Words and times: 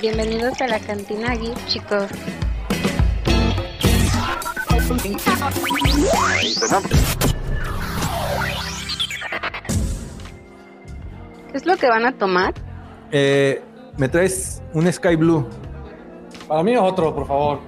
Bienvenidos 0.00 0.58
a 0.62 0.66
la 0.66 0.78
cantina 0.78 1.34
Geek, 1.34 1.66
chicos. 1.66 2.10
¿Qué 11.50 11.56
es 11.56 11.66
lo 11.66 11.76
que 11.76 11.86
van 11.86 12.06
a 12.06 12.12
tomar? 12.12 12.54
Eh, 13.10 13.62
me 13.98 14.08
traes 14.08 14.62
un 14.72 14.90
Sky 14.90 15.16
Blue. 15.16 15.46
Para 16.48 16.62
mí 16.62 16.74
otro, 16.78 17.14
por 17.14 17.26
favor. 17.26 17.60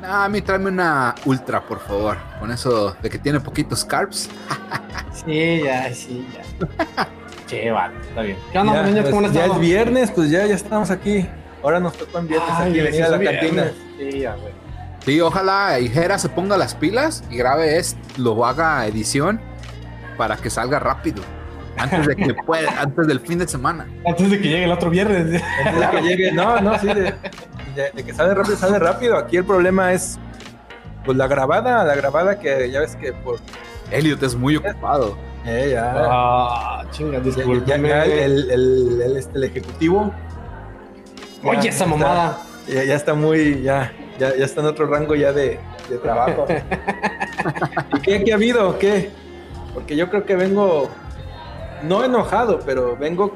Ah, 0.00 0.26
a 0.26 0.28
mí 0.28 0.40
tráeme 0.42 0.68
una 0.68 1.16
ultra, 1.24 1.66
por 1.66 1.80
favor. 1.80 2.18
Con 2.38 2.52
eso 2.52 2.94
de 3.02 3.10
que 3.10 3.18
tiene 3.18 3.40
poquitos 3.40 3.84
carbs. 3.84 4.30
sí, 5.26 5.62
ya, 5.64 5.92
sí, 5.92 6.24
ya. 6.32 7.08
che, 7.48 7.72
vale, 7.72 7.98
está 8.00 8.22
bien. 8.22 8.36
¿Qué 8.52 8.58
onda, 8.60 8.74
ya, 8.74 8.82
niños? 8.84 9.06
¿Cómo 9.06 9.22
pues, 9.22 9.32
ya 9.32 9.46
es 9.46 9.58
viernes, 9.58 10.12
pues 10.12 10.30
ya, 10.30 10.46
ya 10.46 10.54
estamos 10.54 10.92
aquí. 10.92 11.26
Ahora 11.64 11.80
nos 11.80 11.94
tocó 11.94 12.18
en 12.18 12.28
viernes 12.28 12.50
Ay, 12.52 12.78
aquí 12.78 13.00
a 13.00 13.08
la 13.08 13.18
cantina. 13.18 13.72
Sí, 13.98 14.20
ya, 14.20 14.34
güey. 14.34 14.52
Sí, 15.04 15.20
ojalá 15.20 15.80
Ijera 15.80 16.18
se 16.18 16.28
ponga 16.28 16.58
las 16.58 16.74
pilas 16.74 17.24
y 17.30 17.38
grabe 17.38 17.78
esto, 17.78 17.98
lo 18.18 18.44
haga 18.44 18.86
edición 18.86 19.40
para 20.18 20.36
que 20.36 20.50
salga 20.50 20.78
rápido. 20.78 21.22
Antes 21.78 22.06
de 22.06 22.16
que 22.16 22.34
pueda, 22.46 22.80
antes 22.80 23.06
del 23.06 23.18
fin 23.20 23.38
de 23.38 23.48
semana. 23.48 23.86
Antes 24.06 24.30
de 24.30 24.40
que 24.40 24.48
llegue 24.48 24.64
el 24.64 24.72
otro 24.72 24.90
viernes. 24.90 25.42
Antes 25.64 25.80
de 25.80 25.90
que 25.90 26.02
llegue, 26.02 26.32
no, 26.32 26.60
no, 26.60 26.78
sí, 26.78 26.86
de, 26.86 27.14
de, 27.94 28.04
que 28.04 28.12
sale 28.12 28.34
rápido, 28.34 28.56
sale 28.56 28.78
rápido. 28.78 29.16
Aquí 29.16 29.38
el 29.38 29.44
problema 29.44 29.92
es 29.94 30.18
pues 31.04 31.16
la 31.16 31.26
grabada, 31.26 31.82
la 31.84 31.94
grabada 31.96 32.38
que 32.38 32.70
ya 32.70 32.80
ves 32.80 32.94
que 32.96 33.14
por 33.14 33.38
Elliot 33.90 34.22
es 34.22 34.34
muy 34.34 34.56
ocupado. 34.56 35.16
Eh, 35.46 35.70
ya. 35.72 35.92
Ah, 35.96 36.84
chinga, 36.90 37.20
Ya, 37.66 37.76
ya, 37.76 38.04
el, 38.04 38.50
el, 38.50 39.02
el, 39.02 39.16
este, 39.16 39.36
el 39.36 39.44
ejecutivo. 39.44 40.12
Oye, 41.44 41.68
esa 41.68 41.86
mamada. 41.86 42.38
Ya, 42.66 42.84
ya, 42.84 42.94
está 42.94 43.14
muy, 43.14 43.62
ya, 43.62 43.92
ya, 44.18 44.34
ya 44.36 44.44
está 44.44 44.60
en 44.62 44.68
otro 44.68 44.86
rango 44.86 45.14
ya 45.14 45.32
de, 45.32 45.58
de 45.88 45.98
trabajo. 45.98 46.46
¿Y 47.96 48.00
qué, 48.00 48.24
qué 48.24 48.32
ha 48.32 48.36
habido? 48.36 48.78
¿Qué? 48.78 49.10
Porque 49.74 49.96
yo 49.96 50.08
creo 50.08 50.24
que 50.24 50.36
vengo, 50.36 50.88
no 51.82 52.04
enojado, 52.04 52.60
pero 52.64 52.96
vengo 52.96 53.34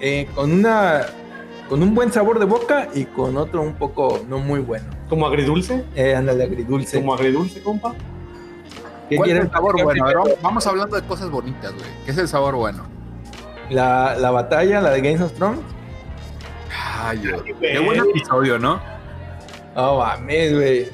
eh, 0.00 0.28
con 0.34 0.52
una 0.52 1.02
con 1.68 1.82
un 1.82 1.94
buen 1.94 2.12
sabor 2.12 2.38
de 2.38 2.44
boca 2.44 2.88
y 2.94 3.06
con 3.06 3.36
otro 3.36 3.62
un 3.62 3.74
poco 3.74 4.20
no 4.28 4.38
muy 4.38 4.60
bueno. 4.60 4.84
¿Como 5.08 5.26
agridulce? 5.26 5.84
Eh, 5.94 6.14
ándale, 6.14 6.44
agridulce. 6.44 7.00
¿Como 7.00 7.14
agridulce, 7.14 7.62
compa? 7.62 7.94
¿Qué 9.08 9.18
quiere 9.18 9.40
el 9.40 9.50
sabor 9.50 9.82
bueno? 9.82 10.04
vamos 10.42 10.66
hablando 10.66 10.96
de 10.96 11.06
cosas 11.06 11.30
bonitas, 11.30 11.72
güey. 11.72 11.86
¿Qué 12.04 12.10
es 12.10 12.18
el 12.18 12.28
sabor 12.28 12.54
bueno? 12.54 12.84
La, 13.70 14.16
la 14.18 14.30
batalla, 14.30 14.80
la 14.80 14.90
de 14.90 15.00
Games 15.00 15.20
of 15.20 15.32
Thrones. 15.32 15.60
Ay, 17.06 17.20
Qué 17.60 17.78
buen 17.80 18.00
episodio, 18.00 18.58
¿no? 18.58 18.80
No 19.76 19.98
mames, 19.98 20.54
güey. 20.54 20.88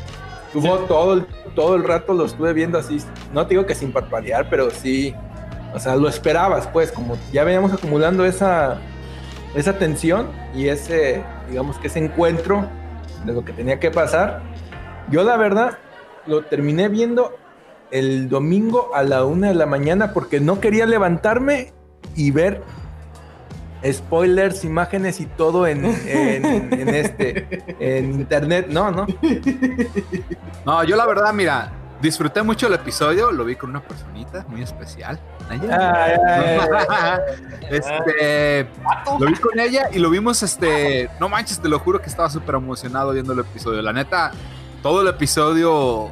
Tuvo 0.52 0.78
todo 0.78 1.14
el, 1.14 1.26
todo 1.54 1.76
el 1.76 1.84
rato 1.84 2.14
lo 2.14 2.24
estuve 2.24 2.52
viendo 2.52 2.78
así. 2.78 2.98
No 3.32 3.46
te 3.46 3.50
digo 3.50 3.64
que 3.64 3.76
sin 3.76 3.92
parpadear, 3.92 4.50
pero 4.50 4.70
sí. 4.70 5.14
O 5.72 5.78
sea, 5.78 5.94
lo 5.94 6.08
esperabas, 6.08 6.66
pues, 6.66 6.90
como 6.90 7.16
ya 7.32 7.44
veníamos 7.44 7.72
acumulando 7.72 8.24
esa, 8.24 8.78
esa 9.54 9.78
tensión 9.78 10.28
y 10.52 10.66
ese, 10.66 11.22
digamos 11.48 11.78
que 11.78 11.86
ese 11.86 12.00
encuentro 12.00 12.66
de 13.24 13.32
lo 13.32 13.44
que 13.44 13.52
tenía 13.52 13.78
que 13.78 13.92
pasar. 13.92 14.42
Yo 15.10 15.22
la 15.22 15.36
verdad 15.36 15.78
lo 16.26 16.42
terminé 16.42 16.88
viendo 16.88 17.36
el 17.92 18.28
domingo 18.28 18.90
a 18.96 19.04
la 19.04 19.24
una 19.24 19.48
de 19.48 19.54
la 19.54 19.66
mañana 19.66 20.12
porque 20.12 20.40
no 20.40 20.58
quería 20.58 20.86
levantarme 20.86 21.72
y 22.16 22.32
ver 22.32 22.62
spoilers, 23.84 24.64
imágenes 24.64 25.20
y 25.20 25.26
todo 25.26 25.66
en, 25.66 25.84
en, 25.84 26.88
este 26.88 27.64
en 27.78 28.12
internet. 28.12 28.66
No, 28.68 28.90
no. 28.90 29.06
No, 30.64 30.84
yo 30.84 30.96
la 30.96 31.06
verdad, 31.06 31.32
mira, 31.32 31.72
disfruté 32.00 32.42
mucho 32.42 32.66
el 32.66 32.74
episodio, 32.74 33.30
lo 33.30 33.44
vi 33.44 33.56
con 33.56 33.70
una 33.70 33.82
personita 33.82 34.44
muy 34.48 34.62
especial. 34.62 35.18
este, 37.70 38.68
lo 39.18 39.26
vi 39.26 39.34
con 39.34 39.58
ella 39.58 39.88
y 39.92 39.98
lo 39.98 40.10
vimos, 40.10 40.42
este, 40.42 41.10
no 41.18 41.28
manches, 41.28 41.60
te 41.60 41.68
lo 41.68 41.78
juro 41.78 42.00
que 42.00 42.08
estaba 42.08 42.30
súper 42.30 42.54
emocionado 42.56 43.12
viendo 43.12 43.32
el 43.32 43.40
episodio. 43.40 43.82
La 43.82 43.92
neta, 43.92 44.32
todo 44.82 45.02
el 45.02 45.08
episodio, 45.08 46.10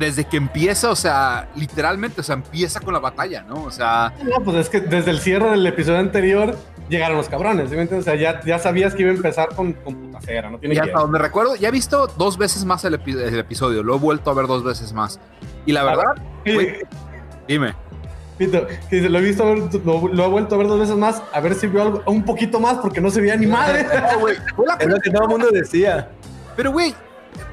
desde 0.00 0.24
que 0.24 0.38
empieza, 0.38 0.90
o 0.90 0.96
sea, 0.96 1.50
literalmente, 1.54 2.22
o 2.22 2.24
sea, 2.24 2.34
empieza 2.36 2.80
con 2.80 2.94
la 2.94 3.00
batalla, 3.00 3.42
¿no? 3.42 3.64
O 3.64 3.70
sea... 3.70 4.14
No, 4.24 4.42
pues 4.42 4.56
es 4.56 4.70
que 4.70 4.80
desde 4.80 5.10
el 5.10 5.20
cierre 5.20 5.50
del 5.50 5.66
episodio 5.66 5.98
anterior 5.98 6.56
llegaron 6.88 7.18
los 7.18 7.28
cabrones, 7.28 7.68
¿sí 7.68 7.76
O 7.76 8.02
sea, 8.02 8.14
ya, 8.14 8.40
ya 8.42 8.58
sabías 8.58 8.94
que 8.94 9.02
iba 9.02 9.10
a 9.10 9.14
empezar 9.14 9.50
con, 9.54 9.74
con 9.74 9.94
putacera, 9.94 10.48
¿no? 10.48 10.58
Tiene 10.58 10.74
y 10.74 10.78
hasta 10.78 11.00
donde 11.00 11.18
recuerdo, 11.18 11.54
ya 11.54 11.68
he 11.68 11.70
visto 11.70 12.06
dos 12.16 12.38
veces 12.38 12.64
más 12.64 12.82
el, 12.86 12.94
episodio, 12.94 13.82
lo 13.82 13.94
he 13.94 13.98
vuelto 13.98 14.30
a 14.30 14.34
ver 14.34 14.46
dos 14.46 14.64
veces 14.64 14.94
más. 14.94 15.20
Y 15.66 15.72
la 15.72 15.84
verdad, 15.84 16.14
dime. 17.46 17.74
Pito, 18.38 18.66
que 18.88 19.02
lo 19.02 19.18
he 19.18 19.22
visto, 19.22 19.54
lo, 19.84 20.08
lo, 20.08 20.24
he 20.24 20.28
vuelto 20.28 20.54
a 20.54 20.58
ver 20.58 20.66
dos 20.66 20.80
veces 20.80 20.96
más, 20.96 21.22
a 21.30 21.40
ver 21.40 21.54
si 21.54 21.66
vio 21.66 21.82
algo, 21.82 22.02
un 22.06 22.24
poquito 22.24 22.58
más, 22.58 22.78
porque 22.78 23.02
no 23.02 23.10
se 23.10 23.20
veía 23.20 23.36
ni 23.36 23.46
madre. 23.46 23.80
es 24.80 24.88
lo 24.88 24.96
que 24.98 25.10
todo 25.10 25.24
el 25.24 25.28
mundo 25.28 25.50
decía. 25.52 26.08
Pero, 26.56 26.72
güey, 26.72 26.94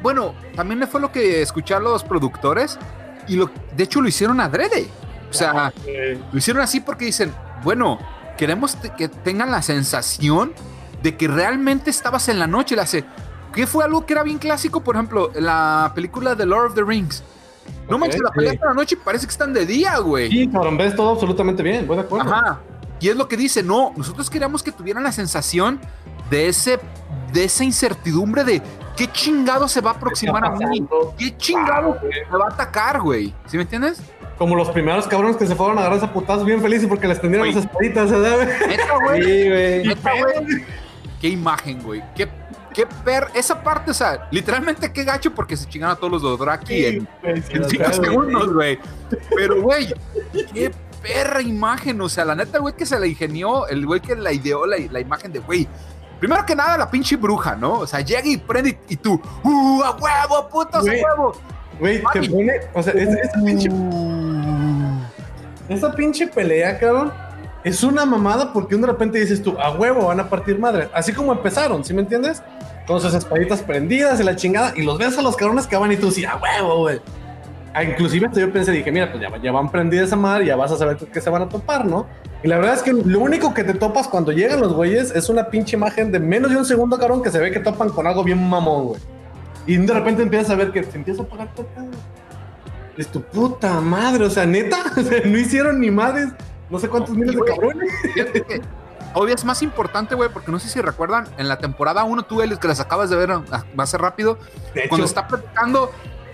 bueno, 0.02 0.34
también 0.56 0.88
fue 0.88 1.02
lo 1.02 1.12
que 1.12 1.42
escucharon 1.42 1.86
los 1.86 2.04
productores, 2.04 2.78
y 3.28 3.36
lo, 3.36 3.50
de 3.76 3.84
hecho 3.84 4.02
lo 4.02 4.08
hicieron 4.08 4.40
adrede. 4.40 4.88
O 5.30 5.34
sea, 5.34 5.74
lo 6.32 6.38
hicieron 6.38 6.64
así 6.64 6.80
porque 6.80 7.06
dicen, 7.06 7.34
bueno, 7.64 8.00
queremos 8.38 8.78
que 8.98 9.10
tengan 9.10 9.52
la 9.52 9.62
sensación 9.62 10.54
de 11.04 11.18
que 11.18 11.28
realmente 11.28 11.90
estabas 11.90 12.30
en 12.30 12.40
la 12.40 12.48
noche. 12.48 12.76
La 12.76 12.84
hace, 12.84 13.04
que 13.54 13.68
fue 13.68 13.84
algo 13.84 14.06
que 14.06 14.14
era 14.14 14.24
bien 14.24 14.38
clásico, 14.38 14.82
por 14.82 14.96
ejemplo, 14.96 15.32
la 15.36 15.92
película 15.94 16.36
The 16.36 16.46
Lord 16.46 16.68
of 16.68 16.76
the 16.76 16.84
Rings. 16.84 17.24
No 17.90 17.98
manches, 17.98 18.22
la 18.22 18.32
pelea 18.32 18.54
por 18.54 18.70
la 18.70 18.74
noche 18.74 18.96
parece 18.96 19.26
que 19.26 19.32
están 19.32 19.54
de 19.54 19.66
día, 19.66 19.98
güey. 19.98 20.30
Sí, 20.30 20.48
cabrón, 20.48 20.78
ves 20.78 20.96
todo 20.96 21.12
absolutamente 21.12 21.64
bien, 21.64 21.86
voy 21.86 21.98
de 21.98 22.04
acuerdo. 22.04 22.32
Ajá. 22.32 22.62
Y 23.00 23.10
es 23.10 23.16
lo 23.16 23.28
que 23.28 23.38
dice, 23.38 23.62
no, 23.62 23.94
nosotros 23.96 24.30
queríamos 24.30 24.64
que 24.64 24.72
tuvieran 24.72 25.04
la 25.04 25.12
sensación 25.12 25.80
de 26.30 26.48
ese, 26.48 26.80
de 27.34 27.44
esa 27.44 27.64
incertidumbre 27.64 28.44
de 28.44 28.62
qué 28.98 29.10
chingado 29.12 29.68
se 29.68 29.80
va 29.80 29.92
a 29.92 29.94
aproximar 29.94 30.44
a 30.44 30.50
mí, 30.50 30.86
qué 31.18 31.38
chingado 31.38 31.98
me 32.32 32.38
va 32.38 32.46
a 32.46 32.50
atacar, 32.50 33.00
güey. 33.00 33.34
¿Sí 33.46 33.56
me 33.56 33.64
entiendes? 33.64 34.02
Como 34.38 34.56
los 34.56 34.70
primeros 34.70 35.08
cabrones 35.08 35.38
que 35.38 35.48
se 35.48 35.56
fueron 35.56 35.78
a 35.78 35.82
agarrar 35.82 36.00
esa 36.00 36.12
putazos 36.12 36.46
bien 36.46 36.62
felices 36.62 36.88
porque 36.88 37.08
les 37.08 37.22
tendieron 37.22 37.48
las 37.48 37.58
espaditas, 37.58 38.10
¿sabes? 38.10 38.50
güey. 39.06 39.24
Sí, 39.24 39.50
güey. 39.50 40.66
Qué 41.22 41.30
imagen, 41.30 41.82
güey. 41.82 42.04
Qué, 42.16 42.28
qué 42.74 42.86
per... 42.86 43.28
Esa 43.34 43.64
parte, 43.64 43.92
o 43.92 43.94
sea, 43.94 44.28
literalmente 44.32 44.92
qué 44.92 45.04
gacho 45.04 45.34
porque 45.34 45.58
se 45.58 45.68
chingaron 45.68 45.96
a 45.96 46.00
todos 46.00 46.14
los 46.14 46.22
Dothraki 46.22 46.86
en, 46.86 47.08
en 47.24 47.44
cinco 47.44 47.92
segundos, 47.94 48.54
güey. 48.54 48.78
Pero, 49.36 49.62
güey, 49.62 49.94
qué 50.54 50.72
perra 51.02 51.42
imagen. 51.42 52.00
O 52.02 52.10
sea, 52.10 52.24
la 52.26 52.36
neta, 52.36 52.60
güey, 52.60 52.76
que 52.76 52.86
se 52.86 53.00
la 53.00 53.08
ingenió, 53.08 53.68
el 53.68 53.86
güey 53.88 54.00
que 54.00 54.16
la 54.16 54.32
ideó 54.32 54.68
la, 54.68 54.78
la 54.92 55.00
imagen 55.00 55.32
de, 55.32 55.40
güey, 55.40 55.68
Primero 56.20 56.46
que 56.46 56.56
nada, 56.56 56.78
la 56.78 56.90
pinche 56.90 57.16
bruja, 57.16 57.56
¿no? 57.56 57.80
O 57.80 57.88
sea, 57.88 58.02
llega 58.02 58.28
y 58.28 58.38
prende 58.38 58.78
y, 58.88 58.96
tú, 58.96 59.22
¡uh, 59.44 59.84
a 59.84 59.92
huevo, 59.92 60.50
putos, 60.50 60.88
a 60.88 60.92
huevo! 60.92 61.34
Güey, 61.80 62.02
te 62.12 62.30
pone, 62.30 62.54
o 62.74 62.82
sea, 62.82 62.94
esa 62.94 63.44
pinche. 63.44 63.70
Esa 65.70 65.92
pinche 65.92 66.28
pelea, 66.28 66.80
cabrón, 66.80 67.14
es 67.64 67.84
una 67.84 68.06
mamada 68.06 68.52
porque 68.52 68.76
de 68.76 68.88
repente 68.88 69.20
dices 69.20 69.44
tú, 69.44 69.60
a 69.60 69.72
huevo, 69.72 70.08
van 70.08 70.20
a 70.20 70.30
partir 70.30 70.58
madre. 70.58 70.90
Así 70.94 71.14
como 71.14 71.32
empezaron, 71.34 71.84
¿sí 71.84 71.94
me 71.94 72.02
entiendes? 72.02 72.42
Con 72.88 73.02
sus 73.02 73.14
espaditas 73.14 73.62
prendidas 73.62 74.20
y 74.20 74.24
la 74.24 74.36
chingada, 74.36 74.74
y 74.76 74.84
los 74.84 74.98
ves 74.98 75.18
a 75.18 75.22
los 75.22 75.36
cabrones 75.36 75.68
que 75.68 75.76
van 75.76 75.92
y 75.92 75.98
tú, 75.98 76.10
sí, 76.10 76.26
a 76.26 76.38
huevo, 76.38 76.80
güey. 76.80 77.02
Ah, 77.74 77.84
inclusive 77.84 78.28
yo 78.34 78.52
pensé, 78.52 78.72
dije, 78.72 78.92
mira, 78.92 79.12
pues 79.12 79.22
ya, 79.22 79.30
ya 79.38 79.52
van 79.52 79.70
prendidas 79.70 80.08
esa 80.08 80.16
madre, 80.16 80.46
ya 80.46 80.56
vas 80.56 80.72
a 80.72 80.78
saber 80.78 80.98
qué 80.98 81.22
se 81.22 81.30
van 81.30 81.44
a 81.44 81.50
topar, 81.50 81.86
¿no? 81.86 82.08
Y 82.44 82.48
la 82.48 82.58
verdad 82.58 82.76
es 82.76 82.84
que 82.84 82.94
lo 82.94 83.20
único 83.20 83.54
que 83.54 83.64
te 83.64 83.74
topas 83.74 84.08
cuando 84.08 84.32
llegan 84.32 84.62
los 84.62 84.74
güeyes 84.74 85.12
es 85.12 85.30
una 85.30 85.50
pinche 85.50 85.76
imagen 85.76 86.12
de 86.12 86.20
menos 86.20 86.52
de 86.52 86.58
un 86.58 86.66
segundo, 86.66 86.98
cabrón, 86.98 87.24
que 87.24 87.32
se 87.32 87.40
ve 87.40 87.52
que 87.52 87.60
topan 87.60 87.90
con 87.90 88.06
algo 88.06 88.24
bien 88.24 88.48
mamón, 88.48 88.86
güey. 88.88 89.02
Y 89.66 89.78
de 89.78 89.94
repente 89.94 90.24
empiezas 90.24 90.52
a 90.52 90.56
ver 90.56 90.72
que 90.72 90.84
se 90.84 90.98
empieza 90.98 91.24
a 91.24 91.26
apagar 91.26 91.54
todo. 91.56 91.68
Es 92.96 93.08
tu 93.08 93.22
puta 93.22 93.80
madre, 93.82 94.26
o 94.26 94.30
sea, 94.30 94.46
neta, 94.46 94.78
no 95.26 95.38
hicieron 95.38 95.80
ni 95.80 95.92
madres, 95.92 96.30
no 96.70 96.80
sé 96.80 96.88
cuántos 96.88 97.16
miles 97.16 97.36
de 97.36 97.42
cabrones. 97.44 97.92
Obvio 99.14 99.34
es 99.34 99.44
más 99.44 99.64
importante, 99.64 100.16
güey, 100.16 100.30
porque 100.30 100.52
no 100.52 100.60
sé 100.60 100.70
si 100.70 100.80
recuerdan, 100.80 101.28
en 101.38 101.48
la 101.48 101.58
temporada 101.58 102.04
1 102.04 102.24
tú, 102.24 102.42
Elios, 102.42 102.60
que 102.60 102.68
las 102.68 102.80
acabas 102.80 103.10
de 103.10 103.16
ver, 103.16 103.32
va 103.32 103.84
a 103.84 103.88
ser 103.88 104.02
rápido, 104.02 104.38
cuando 104.90 105.06
está 105.06 105.28
platicando 105.28 105.92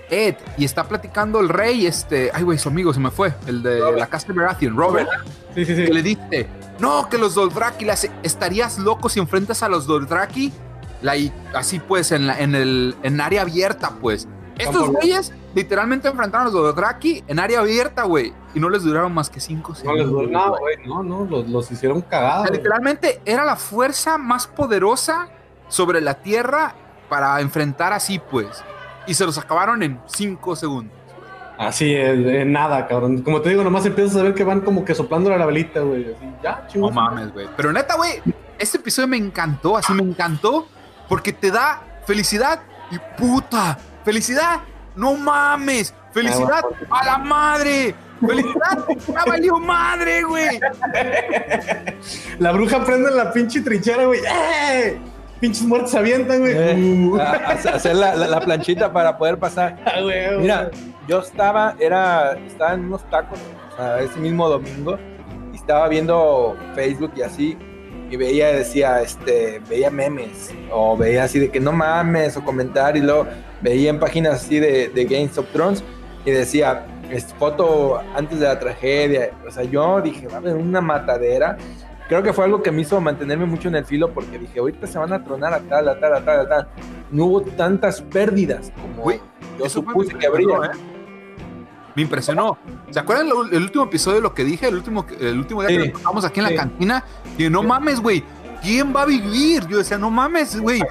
Ed 0.09 0.35
y 0.57 0.65
está 0.65 0.83
platicando 0.83 1.39
el 1.39 1.49
rey, 1.49 1.85
este, 1.85 2.31
ay, 2.33 2.43
güey, 2.43 2.57
su 2.57 2.69
amigo 2.69 2.93
se 2.93 2.99
me 2.99 3.11
fue, 3.11 3.33
el 3.47 3.63
de 3.63 3.79
la 3.91 4.07
casa 4.07 4.27
de 4.27 4.33
Baratheon, 4.33 4.75
Robert, 4.75 5.09
sí, 5.55 5.65
sí, 5.65 5.75
sí. 5.75 5.85
que 5.85 5.93
le 5.93 6.03
dice, 6.03 6.47
no, 6.79 7.09
que 7.09 7.17
los 7.17 7.35
Dothraki, 7.35 7.87
estarías 8.23 8.77
loco 8.77 9.09
si 9.09 9.19
enfrentas 9.19 9.63
a 9.63 9.69
los 9.69 9.87
Dothraki 9.87 10.51
la, 11.03 11.13
así 11.53 11.79
pues, 11.79 12.11
en, 12.11 12.27
la, 12.27 12.39
en 12.39 12.55
el 12.55 12.95
en 13.03 13.21
área 13.21 13.41
abierta, 13.41 13.91
pues. 14.01 14.27
Estos 14.57 14.89
güeyes 14.89 15.33
literalmente 15.55 16.07
enfrentaron 16.07 16.47
a 16.47 16.51
los 16.51 16.53
Dothraki 16.53 17.23
en 17.27 17.39
área 17.39 17.59
abierta, 17.59 18.03
güey. 18.03 18.33
Y 18.53 18.59
no 18.59 18.69
les 18.69 18.83
duraron 18.83 19.13
más 19.13 19.29
que 19.29 19.39
cinco 19.39 19.73
segundos. 19.73 20.07
No 20.07 20.21
les 20.21 20.29
duraron 20.29 20.59
güey. 20.59 20.77
No, 20.85 21.03
no, 21.03 21.25
los, 21.25 21.47
los 21.49 21.71
hicieron 21.71 22.01
cagados. 22.01 22.49
literalmente 22.51 23.19
era 23.25 23.43
la 23.45 23.55
fuerza 23.55 24.17
más 24.17 24.47
poderosa 24.47 25.29
sobre 25.69 26.01
la 26.01 26.15
Tierra 26.21 26.75
para 27.09 27.41
enfrentar 27.41 27.93
así, 27.93 28.19
pues. 28.19 28.63
Y 29.07 29.13
se 29.13 29.25
los 29.25 29.37
acabaron 29.37 29.83
en 29.83 29.99
cinco 30.07 30.55
segundos. 30.55 30.97
Así 31.57 31.93
es, 31.93 32.45
nada, 32.47 32.87
cabrón. 32.87 33.21
Como 33.21 33.41
te 33.41 33.49
digo, 33.49 33.63
nomás 33.63 33.85
empiezas 33.85 34.15
a 34.17 34.23
ver 34.23 34.33
que 34.33 34.43
van 34.43 34.61
como 34.61 34.83
que 34.83 34.95
soplando 34.95 35.29
la 35.29 35.45
velita, 35.45 35.81
güey. 35.81 36.03
Así, 36.05 36.25
ya, 36.43 36.61
No 36.61 36.67
chingón. 36.67 36.93
mames, 36.95 37.31
güey. 37.33 37.47
Pero 37.55 37.71
neta, 37.71 37.95
güey, 37.95 38.21
este 38.57 38.77
episodio 38.77 39.07
me 39.07 39.17
encantó, 39.17 39.77
así 39.77 39.93
me 39.93 40.01
encantó, 40.03 40.67
porque 41.07 41.31
te 41.31 41.51
da 41.51 41.81
felicidad 42.07 42.61
y 42.91 42.97
puta, 43.17 43.77
felicidad, 44.03 44.61
no 44.95 45.13
mames, 45.13 45.93
felicidad 46.11 46.63
a 46.89 47.05
la 47.05 47.17
madre, 47.19 47.93
felicidad, 48.19 48.85
ya 49.07 49.23
valió 49.25 49.57
madre, 49.59 50.23
güey. 50.23 50.59
La 52.39 52.51
bruja 52.51 52.83
prende 52.83 53.09
en 53.09 53.17
la 53.17 53.31
pinche 53.31 53.61
trinchera, 53.61 54.05
güey. 54.05 54.19
¡Eh! 54.25 54.99
Pinches 55.43 55.63
muertos 55.65 55.91
se 55.91 55.97
avientan, 55.97 56.39
güey. 56.39 56.53
Eh, 56.55 57.09
Uh. 57.11 57.19
hacer 57.19 57.97
la, 57.97 58.15
la- 58.15 58.27
la 58.27 58.39
planchita 58.39 58.93
para 58.93 59.17
poder 59.17 59.37
pasar. 59.37 59.77
Ah, 59.85 59.99
güey, 60.01 60.37
Mira, 60.39 60.71
yo 61.05 61.19
estaba, 61.19 61.75
era, 61.81 62.37
estaba 62.47 62.73
en 62.75 62.85
unos 62.85 63.03
tacos, 63.09 63.37
o 63.73 63.75
sea, 63.75 63.99
ese 63.99 64.17
mismo 64.19 64.47
domingo, 64.47 64.97
y 65.51 65.57
estaba 65.57 65.89
viendo 65.89 66.55
Facebook 66.75 67.11
y 67.17 67.23
así, 67.23 67.57
y 68.09 68.15
veía, 68.15 68.53
decía, 68.53 69.01
este, 69.01 69.59
veía 69.69 69.89
memes, 69.89 70.53
o 70.71 70.95
veía 70.95 71.25
así 71.25 71.39
de 71.39 71.49
que 71.51 71.59
no 71.59 71.73
mames, 71.73 72.37
o 72.37 72.45
comentarios, 72.45 73.03
y 73.03 73.05
luego 73.05 73.27
veía 73.59 73.89
en 73.89 73.99
páginas 73.99 74.35
así 74.35 74.59
de, 74.59 74.87
de 74.87 75.03
Games 75.03 75.37
of 75.37 75.47
Thrones, 75.51 75.83
y 76.25 76.31
decía, 76.31 76.85
es 77.11 77.25
foto 77.37 77.99
antes 78.15 78.39
de 78.39 78.45
la 78.47 78.57
tragedia, 78.59 79.31
o 79.45 79.51
sea, 79.51 79.63
yo 79.63 79.99
dije, 79.99 80.25
va 80.29 80.35
a 80.35 80.37
haber 80.37 80.55
una 80.55 80.79
matadera, 80.79 81.57
creo 82.13 82.23
que 82.23 82.33
fue 82.33 82.45
algo 82.45 82.61
que 82.61 82.71
me 82.71 82.81
hizo 82.81 82.99
mantenerme 83.01 83.45
mucho 83.45 83.67
en 83.69 83.75
el 83.75 83.85
filo, 83.85 84.13
porque 84.13 84.37
dije, 84.39 84.59
ahorita 84.59 84.87
se 84.87 84.97
van 84.99 85.13
a 85.13 85.23
tronar 85.23 85.53
a 85.53 85.59
tal, 85.61 85.87
a 85.89 85.99
tal, 85.99 86.13
a 86.15 86.23
tal, 86.25 86.39
a 86.41 86.47
tal, 86.49 86.67
no 87.11 87.25
hubo 87.25 87.41
tantas 87.41 88.01
pérdidas 88.01 88.71
como 88.81 89.11
yo 89.59 89.69
supuse 89.69 90.13
que 90.15 90.27
habría. 90.27 90.55
¿eh? 90.65 90.69
Me 91.95 92.01
impresionó. 92.01 92.57
¿Se 92.89 92.99
acuerdan 92.99 93.29
lo- 93.29 93.45
el 93.51 93.61
último 93.63 93.83
episodio 93.85 94.15
de 94.17 94.21
lo 94.23 94.33
que 94.33 94.43
dije? 94.43 94.67
El 94.67 94.75
último, 94.75 95.05
el 95.19 95.37
último 95.37 95.61
día 95.63 95.69
Sí. 95.69 95.77
que 95.91 95.97
estábamos 95.97 96.25
aquí 96.25 96.39
en 96.39 96.47
Sí. 96.47 96.53
la 96.53 96.59
cantina. 96.61 97.03
Y 97.37 97.49
no 97.49 97.61
mames, 97.63 97.99
güey. 97.99 98.23
¿Quién 98.61 98.95
va 98.95 99.01
a 99.01 99.05
vivir? 99.05 99.67
Yo 99.67 99.77
decía, 99.79 99.97
no 99.97 100.09
mames, 100.09 100.59
güey. 100.59 100.81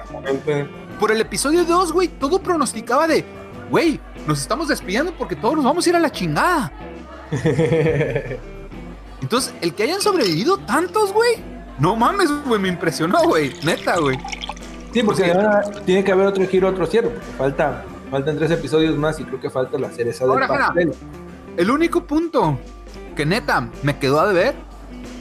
Por 0.99 1.11
el 1.11 1.19
episodio 1.21 1.65
2, 1.65 1.91
güey, 1.91 2.07
todo 2.07 2.39
pronosticaba 2.39 3.07
de, 3.07 3.25
güey, 3.69 3.99
nos 4.27 4.39
estamos 4.41 4.67
despidiendo 4.67 5.13
porque 5.17 5.35
todos 5.35 5.55
nos 5.55 5.65
vamos 5.65 5.85
a 5.85 5.89
ir 5.89 5.95
a 5.95 5.99
la 5.99 6.09
chingada. 6.11 6.71
Entonces, 9.23 9.53
el 9.61 9.73
que 9.73 9.83
hayan 9.83 10.01
sobrevivido 10.01 10.57
tantos, 10.57 11.13
güey, 11.13 11.37
no 11.79 11.95
mames, 11.95 12.29
güey, 12.45 12.59
me 12.59 12.67
impresionó, 12.67 13.23
güey. 13.23 13.53
Neta, 13.63 13.97
güey. 13.97 14.19
Sí, 14.93 15.01
porque 15.01 15.31
ahora 15.31 15.61
tiene 15.85 16.03
que 16.03 16.11
haber 16.11 16.27
otro 16.27 16.45
giro, 16.45 16.67
otro 16.67 16.85
cierre, 16.85 17.07
porque 17.09 17.31
falta, 17.37 17.85
faltan 18.11 18.37
tres 18.37 18.51
episodios 18.51 18.97
más 18.97 19.17
y 19.21 19.23
creo 19.23 19.39
que 19.39 19.49
falta 19.49 19.79
la 19.79 19.89
cereza 19.89 20.25
del 20.25 20.31
Ahora, 20.33 20.47
mira. 20.49 20.65
pastel. 20.67 20.91
El 21.55 21.71
único 21.71 22.03
punto 22.03 22.59
que 23.15 23.25
neta 23.25 23.69
me 23.81 23.97
quedó 23.97 24.19
a 24.19 24.27
deber 24.27 24.55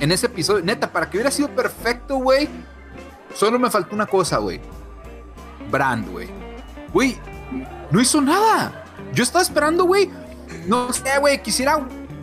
en 0.00 0.10
ese 0.10 0.26
episodio, 0.26 0.64
neta, 0.64 0.90
para 0.92 1.08
que 1.08 1.18
hubiera 1.18 1.30
sido 1.30 1.48
perfecto, 1.50 2.16
güey, 2.16 2.48
solo 3.34 3.56
me 3.60 3.70
faltó 3.70 3.94
una 3.94 4.06
cosa, 4.06 4.38
güey. 4.38 4.60
Brand, 5.70 6.10
güey. 6.10 6.28
Güey, 6.92 7.16
no 7.92 8.00
hizo 8.00 8.20
nada. 8.20 8.84
Yo 9.14 9.22
estaba 9.22 9.42
esperando, 9.42 9.84
güey. 9.84 10.10
No 10.66 10.92
sé, 10.92 11.18
güey, 11.20 11.40
quisiera 11.40 11.78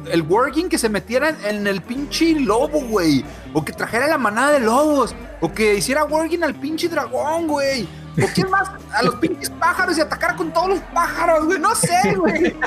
el 0.05 0.21
working 0.23 0.69
que 0.69 0.77
se 0.77 0.89
metiera 0.89 1.35
en 1.43 1.67
el 1.67 1.81
pinche 1.81 2.39
lobo, 2.39 2.81
güey. 2.81 3.23
O 3.53 3.63
que 3.63 3.73
trajera 3.73 4.07
la 4.07 4.17
manada 4.17 4.51
de 4.51 4.59
lobos. 4.59 5.15
O 5.41 5.51
que 5.51 5.75
hiciera 5.75 6.03
working 6.05 6.43
al 6.43 6.55
pinche 6.55 6.87
dragón, 6.87 7.47
güey. 7.47 7.87
O 8.21 8.27
quién 8.33 8.49
más, 8.49 8.69
a 8.93 9.03
los 9.03 9.15
pinches 9.15 9.49
pájaros 9.49 9.97
y 9.97 10.01
atacara 10.01 10.35
con 10.35 10.51
todos 10.51 10.69
los 10.69 10.79
pájaros, 10.93 11.45
güey. 11.45 11.59
No 11.59 11.75
sé, 11.75 12.15
güey. 12.17 12.55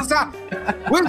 O 0.00 0.04
sea, 0.04 0.30
güey, 0.88 1.04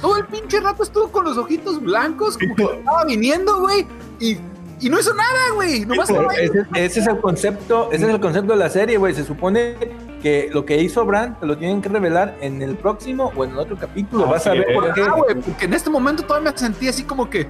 todo 0.00 0.16
el 0.16 0.26
pinche 0.26 0.60
rato 0.60 0.82
estuvo 0.82 1.10
con 1.10 1.24
los 1.24 1.36
ojitos 1.36 1.80
blancos, 1.80 2.38
como 2.38 2.54
que 2.54 2.64
estaba 2.78 3.04
viniendo, 3.04 3.60
güey. 3.60 3.86
Y, 4.20 4.38
y 4.80 4.88
no 4.88 5.00
hizo 5.00 5.12
nada, 5.14 5.50
güey. 5.54 5.84
Nomás. 5.84 6.10
Ese, 6.10 6.66
ese 6.74 7.00
es 7.00 7.06
el 7.06 7.20
concepto, 7.20 7.90
ese 7.92 8.04
es 8.06 8.10
el 8.10 8.20
concepto 8.20 8.52
de 8.52 8.58
la 8.58 8.70
serie, 8.70 8.96
güey. 8.98 9.14
Se 9.14 9.24
supone 9.24 9.76
que 10.26 10.50
lo 10.52 10.64
que 10.66 10.82
hizo 10.82 11.04
Bran 11.04 11.38
te 11.38 11.46
lo 11.46 11.56
tienen 11.56 11.80
que 11.80 11.88
revelar 11.88 12.36
en 12.40 12.60
el 12.60 12.74
próximo 12.76 13.32
o 13.36 13.44
en 13.44 13.50
el 13.52 13.58
otro 13.58 13.76
capítulo. 13.76 14.26
Vas 14.26 14.44
a 14.46 14.50
Así 14.50 14.58
ver 14.58 14.70
es. 14.70 14.74
por 14.74 14.92
qué. 14.92 15.02
Ah, 15.02 15.12
güey, 15.16 15.34
porque 15.36 15.64
en 15.66 15.72
este 15.74 15.88
momento 15.88 16.24
todavía 16.24 16.50
me 16.50 16.58
sentí 16.58 16.88
así 16.88 17.04
como 17.04 17.30
que, 17.30 17.46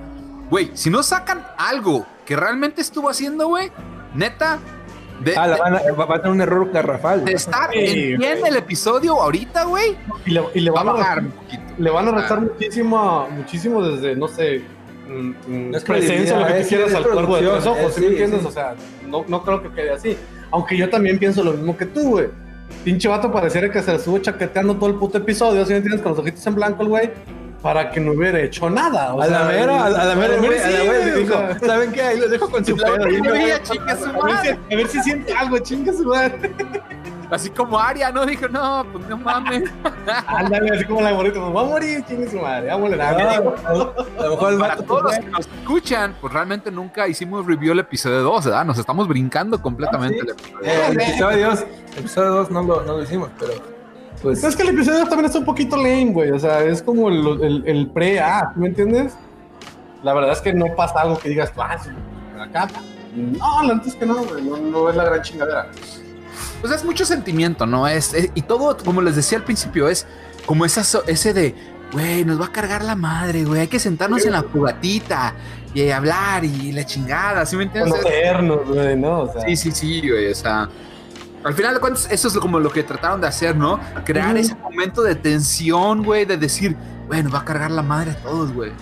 güey, 0.50 0.70
si 0.74 0.90
no 0.90 1.02
sacan 1.02 1.42
algo 1.56 2.04
que 2.26 2.36
realmente 2.36 2.82
estuvo 2.82 3.08
haciendo, 3.08 3.48
güey, 3.48 3.70
neta, 4.14 4.58
de, 5.24 5.34
Ah, 5.38 5.46
la 5.46 5.56
de- 5.56 5.88
a- 5.88 5.92
va 5.94 6.16
a 6.16 6.18
tener 6.20 6.32
un 6.32 6.40
error 6.42 6.70
garrafal. 6.70 7.24
de 7.24 7.32
estar 7.32 7.70
Sí, 7.72 7.78
en 7.78 8.16
güey. 8.16 8.16
10 8.18 8.44
el 8.44 8.56
episodio 8.56 9.22
ahorita, 9.22 9.64
güey, 9.64 9.96
Y 10.26 10.30
le, 10.32 10.42
y 10.52 10.60
le 10.60 10.70
va 10.70 10.80
a 10.80 10.84
van 10.84 10.94
a 10.96 10.98
bajar 10.98 11.18
un 11.20 11.30
poquito. 11.30 11.62
le 11.78 11.90
van 11.90 12.08
a 12.08 12.10
Ah. 12.10 12.14
restar 12.16 12.40
muchísimo, 12.42 13.28
muchísimo 13.30 13.82
desde, 13.82 14.14
no 14.16 14.28
sé, 14.28 14.60
mm, 15.08 15.12
mm, 15.12 15.70
No 15.70 15.76
es 15.78 15.82
presencia, 15.84 16.38
lo 16.40 16.46
que 16.46 16.60
es- 16.60 16.66
quieras 16.68 16.90
es 16.90 16.94
al 16.94 17.02
cuervo 17.04 17.36
de 17.36 17.42
producción, 17.42 17.72
ojos, 17.78 17.94
¿sí 17.94 18.00
me 18.02 18.06
sí, 18.08 18.12
entiendes? 18.12 18.40
sí. 18.42 18.46
O 18.48 18.50
sea, 18.50 18.74
no, 19.06 19.24
no 19.28 19.42
creo 19.42 19.62
que 19.62 19.70
quede 19.70 19.92
así. 19.92 20.14
Aunque 20.50 20.76
yo 20.76 20.90
también 20.90 21.18
pienso 21.18 21.42
lo 21.42 21.52
mismo 21.54 21.74
que 21.74 21.86
tú, 21.86 22.10
güey. 22.10 22.26
Pinche 22.84 23.08
vato 23.08 23.30
pareciera 23.32 23.70
que 23.70 23.82
se 23.82 23.90
le 23.90 23.96
estuvo 23.98 24.18
chaqueteando 24.18 24.76
todo 24.76 24.88
el 24.90 24.94
puto 24.96 25.18
episodio, 25.18 25.64
¿sí 25.64 25.70
me 25.72 25.76
entiendes? 25.78 26.02
Con 26.02 26.12
los 26.12 26.20
ojitos 26.20 26.46
en 26.46 26.54
blanco 26.54 26.82
el 26.82 26.88
güey, 26.88 27.10
para 27.62 27.90
que 27.90 27.98
no 28.00 28.12
hubiera 28.12 28.40
hecho 28.40 28.70
nada. 28.70 29.12
o 29.14 29.20
A 29.22 29.26
la 29.26 29.38
sea, 29.38 29.46
mera, 29.58 29.84
a 29.84 29.90
la, 29.90 30.02
a 30.02 30.04
la 30.04 30.14
mera, 30.14 30.34
a 30.34 30.38
la 30.70 30.84
güey, 30.84 31.22
dijo, 31.22 31.34
o 31.34 31.38
sea, 31.38 31.58
¿saben 31.58 31.92
qué? 31.92 32.02
Ahí 32.02 32.18
los 32.20 32.30
dejo 32.30 32.48
con 32.48 32.64
su 32.64 32.76
La 32.76 32.86
pedo. 32.92 33.04
a 33.04 33.64
si- 33.64 34.50
a 34.50 34.76
ver 34.76 34.88
si 34.88 35.02
siente 35.02 35.32
algo, 35.32 35.58
chinga 35.58 35.92
su 35.92 36.04
madre. 36.04 36.52
Así 37.30 37.50
como 37.50 37.78
Aria, 37.78 38.10
¿no? 38.12 38.24
Dijo, 38.24 38.46
no, 38.48 38.86
pues 38.92 39.08
no 39.08 39.16
mames. 39.18 39.64
Ándale, 40.26 40.70
así 40.76 40.84
como 40.84 41.00
la 41.00 41.12
bonita, 41.12 41.40
pues 41.40 41.56
va 41.56 41.60
a 41.60 41.64
morir, 41.64 42.04
chinga 42.06 42.30
su 42.30 42.38
madre. 42.38 42.70
Ah, 42.70 42.74
a 42.74 42.78
lo- 43.74 43.94
a 44.18 44.22
lo 44.22 44.30
mejor 44.30 44.52
el 44.52 44.58
Para 44.58 44.76
todos 44.76 45.02
los 45.02 45.18
que 45.18 45.26
nos 45.26 45.40
escuchan, 45.40 46.14
pues 46.20 46.32
realmente 46.32 46.70
nunca 46.70 47.08
hicimos 47.08 47.44
review 47.46 47.72
el 47.72 47.80
episodio 47.80 48.22
2, 48.22 48.44
¿verdad? 48.46 48.64
Nos 48.64 48.78
estamos 48.78 49.08
brincando 49.08 49.60
completamente 49.60 50.20
Ah, 50.20 50.34
sí. 50.36 50.52
el 50.60 50.60
episodio. 50.60 50.70
Eh, 50.70 50.86
el 50.90 51.00
episodio 51.00 51.50
2, 51.50 51.60
el 51.94 51.98
episodio 51.98 52.30
2 52.30 52.50
no 52.50 52.62
lo, 52.62 52.82
no 52.82 52.92
lo 52.98 53.02
hicimos, 53.02 53.30
pero 53.38 53.52
pues 54.22 54.42
Es 54.44 54.56
que 54.56 54.62
el 54.62 54.68
episodio 54.70 55.00
también 55.04 55.26
está 55.26 55.38
un 55.40 55.44
poquito 55.44 55.76
lame, 55.76 56.12
güey. 56.12 56.30
O 56.30 56.38
sea, 56.38 56.62
es 56.64 56.82
como 56.82 57.08
el, 57.08 57.42
el, 57.42 57.62
el 57.66 57.86
pre-A, 57.88 58.52
¿me 58.56 58.68
entiendes? 58.68 59.14
La 60.02 60.14
verdad 60.14 60.32
es 60.32 60.40
que 60.40 60.52
no 60.52 60.66
pasa 60.76 61.00
algo 61.00 61.18
que 61.18 61.28
digas, 61.28 61.52
ah, 61.58 61.76
sí, 61.82 61.90
acá. 62.40 62.68
No, 63.14 63.62
la 63.62 63.74
neta 63.74 63.88
es 63.88 63.94
que 63.96 64.06
no, 64.06 64.14
güey. 64.24 64.42
No, 64.44 64.56
no 64.58 64.90
es 64.90 64.96
la 64.96 65.04
gran 65.04 65.22
chingadera. 65.22 65.66
Pues 66.60 66.72
es 66.72 66.84
mucho 66.84 67.04
sentimiento, 67.04 67.66
¿no? 67.66 67.86
Es, 67.86 68.14
es- 68.14 68.30
y 68.34 68.42
todo, 68.42 68.76
como 68.78 69.02
les 69.02 69.16
decía 69.16 69.38
al 69.38 69.44
principio, 69.44 69.88
es 69.88 70.06
como 70.46 70.64
esa, 70.64 70.82
ese 71.06 71.32
de, 71.32 71.54
güey, 71.92 72.24
nos 72.24 72.40
va 72.40 72.46
a 72.46 72.52
cargar 72.52 72.82
la 72.84 72.94
madre, 72.96 73.44
güey, 73.44 73.60
hay 73.62 73.68
que 73.68 73.78
sentarnos 73.78 74.24
en 74.24 74.32
la 74.32 74.42
fugatita 74.42 75.34
y 75.74 75.90
hablar 75.90 76.44
y 76.44 76.72
la 76.72 76.84
chingada, 76.84 77.44
¿sí 77.46 77.56
me 77.56 77.64
entiendes? 77.64 77.92
Conocernos, 77.94 78.66
güey, 78.66 78.96
¿no? 78.96 79.20
O 79.22 79.32
sea, 79.32 79.42
Sí, 79.42 79.56
sí, 79.56 79.72
sí, 79.72 80.00
güey, 80.08 80.30
o 80.30 80.34
sea... 80.34 80.68
Al 81.44 81.54
final 81.54 81.74
de 81.74 81.80
cuentas, 81.80 82.08
eso 82.10 82.26
es 82.26 82.34
como 82.38 82.58
lo 82.58 82.70
que 82.70 82.82
trataron 82.82 83.20
de 83.20 83.28
hacer, 83.28 83.54
¿no? 83.54 83.78
Crear 84.04 84.36
ese 84.36 84.56
momento 84.56 85.02
de 85.02 85.14
tensión, 85.14 86.02
güey, 86.02 86.24
de 86.24 86.36
decir, 86.38 86.74
güey, 87.06 87.22
nos 87.22 87.32
va 87.32 87.38
a 87.40 87.44
cargar 87.44 87.70
la 87.70 87.82
madre 87.82 88.10
a 88.12 88.16
todos, 88.16 88.52
güey. 88.52 88.72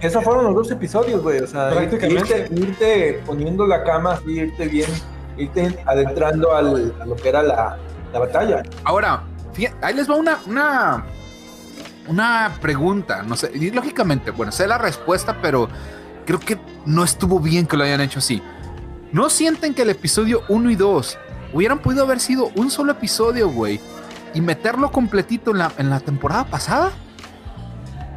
esos 0.00 0.24
fueron 0.24 0.46
los 0.46 0.54
dos 0.56 0.70
episodios, 0.72 1.22
güey. 1.22 1.38
O 1.38 1.46
sea, 1.46 1.70
Prácticamente. 1.70 2.48
irte, 2.48 2.54
irte 2.60 3.22
poniendo 3.24 3.64
la 3.64 3.84
cama 3.84 4.14
así, 4.14 4.32
irte 4.32 4.66
bien, 4.66 4.90
irte 5.40 5.78
adentrando 5.86 6.54
a 6.54 6.62
lo 6.62 7.16
que 7.16 7.28
era 7.28 7.42
la, 7.42 7.78
la 8.12 8.18
batalla. 8.18 8.62
Ahora, 8.84 9.22
ahí 9.82 9.94
les 9.94 10.08
va 10.08 10.14
una, 10.14 10.38
una, 10.46 11.04
una 12.08 12.56
pregunta. 12.60 13.22
No 13.22 13.36
sé, 13.36 13.50
y 13.54 13.70
lógicamente, 13.70 14.30
bueno, 14.30 14.52
sé 14.52 14.66
la 14.66 14.78
respuesta, 14.78 15.38
pero 15.40 15.68
creo 16.26 16.40
que 16.40 16.58
no 16.86 17.04
estuvo 17.04 17.40
bien 17.40 17.66
que 17.66 17.76
lo 17.76 17.84
hayan 17.84 18.00
hecho 18.00 18.18
así. 18.18 18.42
¿No 19.12 19.28
sienten 19.28 19.74
que 19.74 19.82
el 19.82 19.90
episodio 19.90 20.42
1 20.48 20.70
y 20.70 20.76
2 20.76 21.18
hubieran 21.52 21.80
podido 21.80 22.04
haber 22.04 22.20
sido 22.20 22.50
un 22.54 22.70
solo 22.70 22.92
episodio, 22.92 23.50
güey? 23.50 23.80
Y 24.34 24.40
meterlo 24.40 24.92
completito 24.92 25.50
en 25.50 25.58
la, 25.58 25.72
en 25.78 25.90
la 25.90 25.98
temporada 25.98 26.44
pasada? 26.44 26.92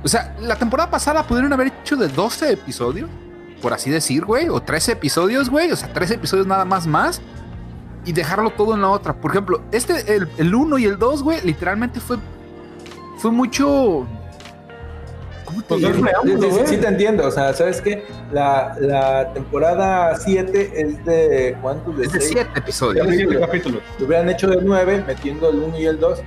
O 0.03 0.07
sea, 0.07 0.35
la 0.39 0.55
temporada 0.57 0.91
pasada 0.91 1.25
pudieron 1.25 1.51
haber 1.53 1.67
hecho 1.67 1.95
de 1.95 2.09
12 2.09 2.51
episodios, 2.51 3.09
por 3.63 3.73
así 3.73 3.89
decir, 3.89 4.25
güey, 4.25 4.49
o 4.49 4.61
13 4.61 4.91
episodios, 4.91 5.49
güey, 5.49 5.71
o 5.71 5.75
sea, 5.77 5.91
13 5.91 6.15
episodios 6.15 6.45
nada 6.45 6.65
más 6.65 6.85
más 6.85 7.21
y 8.05 8.11
dejarlo 8.11 8.49
todo 8.49 8.73
en 8.75 8.81
la 8.81 8.89
otra. 8.89 9.13
Por 9.13 9.31
ejemplo, 9.31 9.61
este, 9.71 10.13
el, 10.13 10.27
el 10.37 10.53
1 10.53 10.77
y 10.79 10.85
el 10.85 10.99
2, 10.99 11.23
güey, 11.23 11.39
literalmente 11.43 12.01
fue, 12.01 12.17
fue 13.19 13.31
mucho. 13.31 14.05
¿Cómo 15.45 15.61
te 15.61 15.75
Pues. 15.77 15.81
Sí, 15.85 16.37
sí, 16.41 16.61
sí, 16.65 16.77
te 16.77 16.87
entiendo. 16.87 17.25
O 17.25 17.31
sea, 17.31 17.53
¿sabes 17.53 17.79
qué? 17.79 18.03
La, 18.33 18.75
la 18.81 19.31
temporada 19.31 20.17
7 20.17 20.73
es 20.75 21.05
de 21.05 21.57
¿cuántos? 21.61 21.97
De 21.97 22.03
Es 22.03 22.11
de 22.11 22.19
seis. 22.19 22.31
7 22.33 22.49
episodios. 22.59 23.07
Ya 23.07 23.13
siete 23.13 23.39
capítulos. 23.39 23.81
Lo 23.97 24.05
hubieran 24.05 24.27
hecho 24.27 24.47
de 24.47 24.57
9, 24.61 25.05
metiendo 25.07 25.49
el 25.49 25.59
1 25.59 25.79
y 25.79 25.85
el 25.85 25.99
2, 26.01 26.19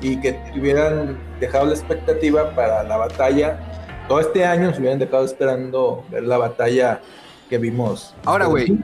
y 0.00 0.20
que 0.20 0.38
hubieran 0.56 1.18
dejado 1.40 1.66
la 1.66 1.72
expectativa 1.72 2.54
para 2.54 2.84
la 2.84 2.98
batalla. 2.98 3.58
Todo 4.08 4.20
este 4.20 4.44
año 4.44 4.72
se 4.72 4.80
hubieran 4.80 4.98
dejado 4.98 5.24
esperando 5.24 6.04
ver 6.10 6.24
la 6.24 6.36
batalla 6.38 7.00
que 7.48 7.58
vimos. 7.58 8.14
Ahora, 8.24 8.46
güey, 8.46 8.78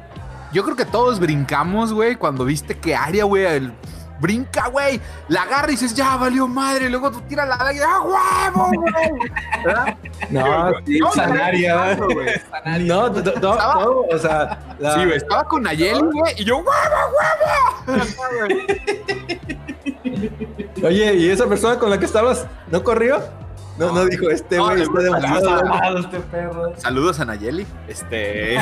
yo 0.52 0.64
creo 0.64 0.76
que 0.76 0.84
todos 0.86 1.20
brincamos, 1.20 1.92
güey, 1.92 2.16
cuando 2.16 2.44
viste 2.44 2.78
que 2.78 2.94
Aria, 2.94 3.24
güey, 3.24 3.44
el 3.44 3.72
brinca, 4.18 4.68
güey, 4.68 5.00
la 5.28 5.42
agarra 5.44 5.68
y 5.68 5.70
dices, 5.72 5.94
ya 5.94 6.14
valió 6.16 6.46
madre, 6.46 6.86
y 6.86 6.88
luego 6.90 7.10
tú 7.10 7.22
tiras 7.22 7.48
la 7.48 7.56
daga 7.56 7.72
y 7.72 7.78
¡ah, 7.78 8.02
huevo, 8.02 8.66
güey! 8.68 9.30
¿Verdad? 9.64 9.96
No, 10.28 10.72
sí, 10.86 10.98
No, 10.98 11.10
Sanaria, 11.12 11.94
no, 11.96 12.06
güey. 12.08 12.28
no, 12.86 13.06
Estaba- 13.16 13.72
todo, 13.82 14.06
o 14.12 14.18
sea, 14.18 14.58
la- 14.78 14.94
Sí, 14.94 15.04
güey, 15.06 15.16
estaba 15.16 15.44
con 15.44 15.62
Nayeli, 15.62 16.02
güey, 16.02 16.34
y 16.36 16.44
yo, 16.44 16.56
¡huevo, 16.58 16.70
huevo! 17.86 18.04
Oye, 20.84 21.14
¿y 21.14 21.30
esa 21.30 21.46
persona 21.46 21.78
con 21.78 21.88
la 21.90 21.98
que 21.98 22.04
estabas 22.04 22.46
no 22.70 22.82
corrió? 22.82 23.20
No, 23.78 23.92
no 23.92 24.04
dijo, 24.04 24.28
este 24.30 24.56
No, 24.58 24.64
güey 24.64 24.76
le 24.78 24.82
está 24.84 25.00
demasiado. 25.00 25.98
este 25.98 26.20
perro. 26.20 26.72
Saludos 26.76 27.18
a 27.20 27.24
Nayeli. 27.24 27.66
Este. 27.88 28.58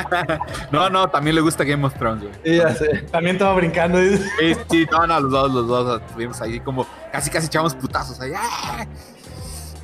no, 0.70 0.90
no, 0.90 1.08
también 1.08 1.34
le 1.36 1.40
gusta 1.40 1.64
Game 1.64 1.84
of 1.86 1.94
Thrones, 1.94 2.22
güey. 2.24 2.34
Sí, 2.44 2.56
ya 2.56 2.74
sé. 2.74 3.02
También 3.10 3.36
estaba 3.36 3.54
brincando. 3.54 3.98
Sí, 3.98 4.54
sí, 4.70 4.86
no, 4.90 5.06
no, 5.06 5.20
los 5.20 5.30
dos, 5.30 5.52
los 5.52 5.66
dos 5.66 6.02
estuvimos 6.02 6.40
ahí 6.42 6.60
como 6.60 6.86
casi, 7.12 7.30
casi 7.30 7.46
echamos 7.46 7.74
putazos 7.74 8.20
ahí. 8.20 8.32
¡ah! 8.36 8.84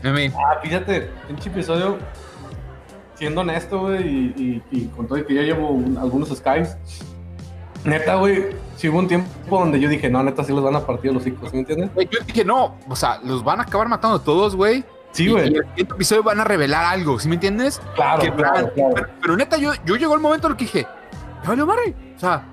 I 0.05 0.09
mean, 0.09 0.33
Ah, 0.35 0.59
fíjate, 0.63 1.11
pinche 1.29 1.49
episodio, 1.51 1.99
siendo 3.15 3.43
honesto, 3.43 3.81
güey, 3.81 4.03
y, 4.07 4.63
y- 4.71 4.79
y 4.83 4.85
con 4.89 5.07
todo 5.07 5.19
y 5.19 5.25
que 5.25 5.35
yo 5.35 5.43
llevo 5.43 5.69
un- 5.71 5.97
algunos 5.99 6.29
skies, 6.31 6.77
neta, 7.85 8.17
güey, 8.17 8.47
sí 8.77 8.89
hubo 8.89 8.99
un 8.99 9.09
tiempo 9.09 9.29
donde 9.59 9.81
yo 9.81 9.89
dije, 9.89 10.09
no, 10.11 10.23
neta, 10.23 10.45
sí 10.45 10.53
los 10.53 10.63
van 10.63 10.77
a 10.77 10.81
partir 10.87 11.13
los 11.13 11.27
hijos, 11.27 11.51
¿sí 11.51 11.57
me 11.57 11.61
entiendes? 11.61 11.91
yo 12.11 12.19
dije, 12.27 12.45
no, 12.45 12.77
o 12.89 12.97
sea, 12.97 13.21
los 13.25 13.43
van 13.45 13.61
a 13.61 13.63
acabar 13.65 13.89
matando 13.89 14.17
a 14.17 14.23
todos, 14.25 14.55
güey. 14.57 14.85
Sí, 15.13 15.29
güey. 15.29 15.49
En 15.49 15.57
el 15.57 15.63
siguiente 15.71 15.95
episodio 15.95 16.23
van 16.23 16.39
a 16.41 16.45
revelar 16.45 16.85
algo, 16.85 17.19
¿sí 17.19 17.29
me 17.29 17.35
entiendes? 17.35 17.81
Claro, 17.97 18.23
Que- 18.23 18.33
claro, 18.33 18.73
claro. 18.75 18.95
Pero, 18.95 19.09
pero 19.21 19.37
neta, 19.37 19.57
yo, 19.57 19.73
yo 19.85 19.97
llegó 19.97 20.15
el 20.15 20.21
momento 20.21 20.47
en 20.47 20.53
el 20.53 20.57
que 20.57 20.65
dije, 20.65 20.87
ya 21.43 21.49
valió 21.49 21.67
madre. 21.67 21.95
O 22.17 22.21
sea, 22.21 22.45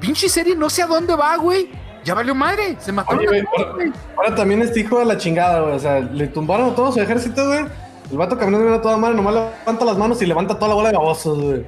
pinche 0.00 0.28
serie 0.28 0.56
no 0.56 0.70
sé 0.70 0.82
a 0.82 0.86
dónde 0.86 1.14
va, 1.14 1.36
güey. 1.36 1.68
Ya 2.02 2.14
valió 2.14 2.34
madre. 2.34 2.76
Se 2.80 2.90
mataron 2.92 3.18
Oye, 3.18 3.26
a 3.26 3.30
güey, 3.30 3.44
todos, 3.54 3.74
güey. 3.74 3.92
Ahora 4.16 4.34
también 4.34 4.62
este 4.62 4.80
hijo 4.80 4.98
de 4.98 5.04
la 5.04 5.18
chingada, 5.18 5.60
güey, 5.60 5.74
o 5.74 5.78
sea, 5.78 6.00
le 6.00 6.26
tumbaron 6.28 6.70
a 6.70 6.74
todo 6.74 6.90
su 6.90 7.00
ejército, 7.00 7.46
güey. 7.46 7.66
El 8.10 8.16
vato 8.16 8.38
caminando 8.38 8.64
viene 8.64 8.78
a 8.78 8.82
toda 8.82 8.96
madre, 8.96 9.14
nomás 9.14 9.34
levanta 9.34 9.84
las 9.84 9.98
manos 9.98 10.22
y 10.22 10.26
levanta 10.26 10.54
toda 10.54 10.68
la 10.68 10.74
bola 10.74 10.88
de 10.90 10.96
babosos, 10.96 11.38
güey. 11.38 11.66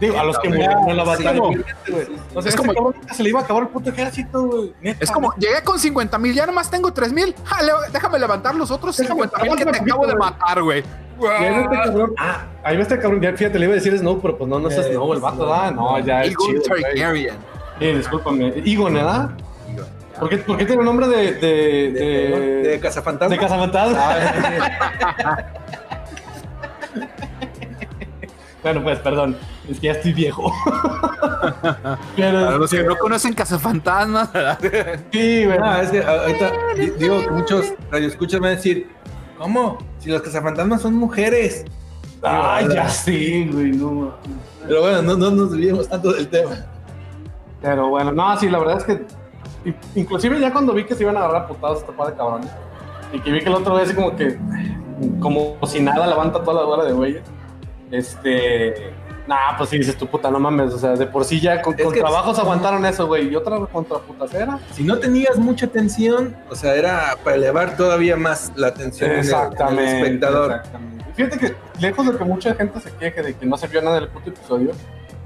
Digo, 0.00 0.18
a 0.18 0.24
los 0.24 0.38
que 0.38 0.48
murieron 0.48 0.88
en 0.90 0.96
la 0.96 1.04
batalla, 1.04 1.32
como- 1.38 1.48
obviamente, 1.48 1.90
güey. 1.90 2.06
O 2.34 2.42
sea, 2.42 2.50
es 2.50 2.56
como- 2.56 2.94
se 3.14 3.22
le 3.22 3.28
iba 3.30 3.40
a 3.40 3.42
acabar 3.44 3.62
el 3.62 3.68
puto 3.70 3.90
ejército, 3.90 4.42
güey. 4.42 4.74
Neta, 4.80 5.04
Es 5.04 5.10
como, 5.10 5.34
llegué 5.36 5.62
con 5.64 5.78
50 5.78 6.18
mil, 6.18 6.34
ya 6.34 6.44
nomás 6.46 6.70
tengo 6.70 6.92
3 6.92 7.12
mil. 7.12 7.34
Déjame 7.92 8.18
levantar 8.18 8.54
los 8.54 8.70
otros 8.70 8.96
Déjame- 8.96 9.22
50 9.22 9.38
mil 9.42 9.56
que 9.56 9.64
te 9.64 9.78
acabo 9.78 10.06
de 10.06 10.14
matar, 10.16 10.62
güey. 10.62 10.84
Ahí 11.18 11.50
va 11.50 11.60
este 11.62 11.76
cabrón. 11.82 12.12
Ah, 12.18 12.44
ahí 12.62 12.76
va 12.76 12.82
este 12.82 12.98
cabrón. 12.98 13.22
Ya, 13.22 13.32
fíjate, 13.32 13.58
le 13.58 13.64
iba 13.64 13.72
a 13.72 13.76
decir 13.76 13.98
Snow, 13.98 14.20
pero 14.20 14.36
pues 14.36 14.50
no, 14.50 14.58
no 14.58 14.68
es 14.68 14.76
Eh, 14.76 14.82
Snow, 14.92 15.14
el 15.14 15.20
vato, 15.20 15.38
¿verdad? 15.46 15.72
No, 15.72 15.98
ya 16.00 16.22
es 16.24 16.30
Eagle 16.32 16.46
chido, 16.60 16.62
güey. 16.68 16.82
Targaryen. 16.82 17.34
Sí, 17.78 17.86
discúlpame. 17.92 18.52
Egon, 18.66 18.92
¿verdad? 18.94 19.30
¿Por 20.20 20.28
qué, 20.30 20.38
por 20.38 20.56
qué 20.58 20.64
tiene 20.66 20.80
el 20.80 20.86
nombre 20.86 21.08
de... 21.08 21.32
De, 21.34 21.40
De, 21.40 21.90
de, 21.92 22.68
de 22.68 22.80
Cazafantasma. 22.80 23.34
de 23.34 23.40
Cazafantasma? 23.40 23.98
Ah, 23.98 25.44
bueno, 28.62 28.82
pues, 28.82 28.98
perdón. 29.00 29.36
Es 29.68 29.80
que 29.80 29.86
ya 29.88 29.92
estoy 29.92 30.12
viejo. 30.12 30.52
pero, 32.16 32.40
Para 32.44 32.58
los 32.58 32.70
que 32.70 32.76
este, 32.78 32.88
no 32.88 32.96
conocen 32.96 33.34
Cazafantasmas, 33.34 34.30
Sí, 35.12 35.44
güey. 35.44 35.58
No, 35.58 35.76
es 35.80 35.90
que 35.90 36.02
ahorita 36.04 36.52
di- 36.76 36.90
digo 36.98 37.20
que 37.20 37.30
muchos 37.30 37.72
radioescuchas 37.90 38.40
van 38.40 38.50
a 38.52 38.56
decir, 38.56 38.88
¿cómo? 39.38 39.78
Si 39.98 40.10
los 40.10 40.22
cazafantasmas 40.22 40.82
son 40.82 40.94
mujeres. 40.94 41.64
Ay, 42.22 42.68
ya 42.72 42.88
sí, 42.88 43.48
güey, 43.52 43.72
no. 43.72 44.14
Pero 44.66 44.80
bueno, 44.82 45.02
no, 45.02 45.16
no 45.16 45.30
nos 45.30 45.50
desviemos 45.50 45.88
tanto 45.88 46.12
del 46.12 46.28
tema. 46.28 46.64
Pero 47.60 47.88
bueno, 47.88 48.12
no, 48.12 48.36
sí, 48.38 48.48
la 48.48 48.58
verdad 48.58 48.78
es 48.78 48.84
que 48.84 49.04
in- 49.64 49.76
inclusive 49.96 50.38
ya 50.40 50.52
cuando 50.52 50.72
vi 50.74 50.84
que 50.84 50.94
se 50.94 51.02
iban 51.02 51.16
a 51.16 51.20
agarrar 51.20 51.42
a 51.42 51.48
putados 51.48 51.80
este 51.80 51.92
par 51.92 52.08
de 52.08 52.14
cabrones 52.16 52.50
y 53.12 53.20
que 53.20 53.30
vi 53.32 53.40
que 53.40 53.48
el 53.48 53.54
otro 53.54 53.76
así 53.76 53.94
como 53.94 54.14
que 54.16 54.38
como 55.20 55.56
si 55.66 55.80
nada 55.80 56.06
levanta 56.06 56.42
toda 56.42 56.60
la 56.62 56.66
bola 56.66 56.84
de 56.84 56.92
güey. 56.92 57.18
Este, 57.90 58.92
nah, 59.26 59.56
pues 59.56 59.70
sí 59.70 59.78
dices 59.78 59.96
tu 59.96 60.06
puta, 60.06 60.30
no 60.30 60.38
mames, 60.38 60.72
o 60.72 60.78
sea, 60.78 60.90
de 60.94 61.06
por 61.06 61.24
sí 61.24 61.40
ya 61.40 61.62
con, 61.62 61.74
trabajos 61.76 62.38
aguantaron 62.38 62.84
eso, 62.86 63.06
güey, 63.06 63.28
y 63.28 63.36
otra 63.36 63.58
contra 63.66 63.98
putacera. 63.98 64.58
Si 64.72 64.82
no 64.84 64.98
tenías 64.98 65.36
mucha 65.38 65.66
atención, 65.66 66.36
o 66.50 66.54
sea, 66.54 66.74
era 66.74 67.16
para 67.24 67.36
elevar 67.36 67.76
todavía 67.76 68.16
más 68.16 68.52
la 68.56 68.68
atención 68.68 69.10
en 69.10 69.18
el- 69.20 69.26
en 69.32 69.78
el, 69.78 69.84
espectador. 69.84 70.52
exactamente. 70.52 71.04
Fíjate 71.14 71.38
que 71.38 71.54
lejos 71.80 72.06
de 72.12 72.18
que 72.18 72.24
mucha 72.24 72.54
gente 72.54 72.80
se 72.80 72.90
queje 72.92 73.22
de 73.22 73.34
que 73.34 73.46
no 73.46 73.56
se 73.56 73.66
vio 73.68 73.80
nada 73.82 74.00
del 74.00 74.08
puto 74.08 74.28
episodio, 74.30 74.72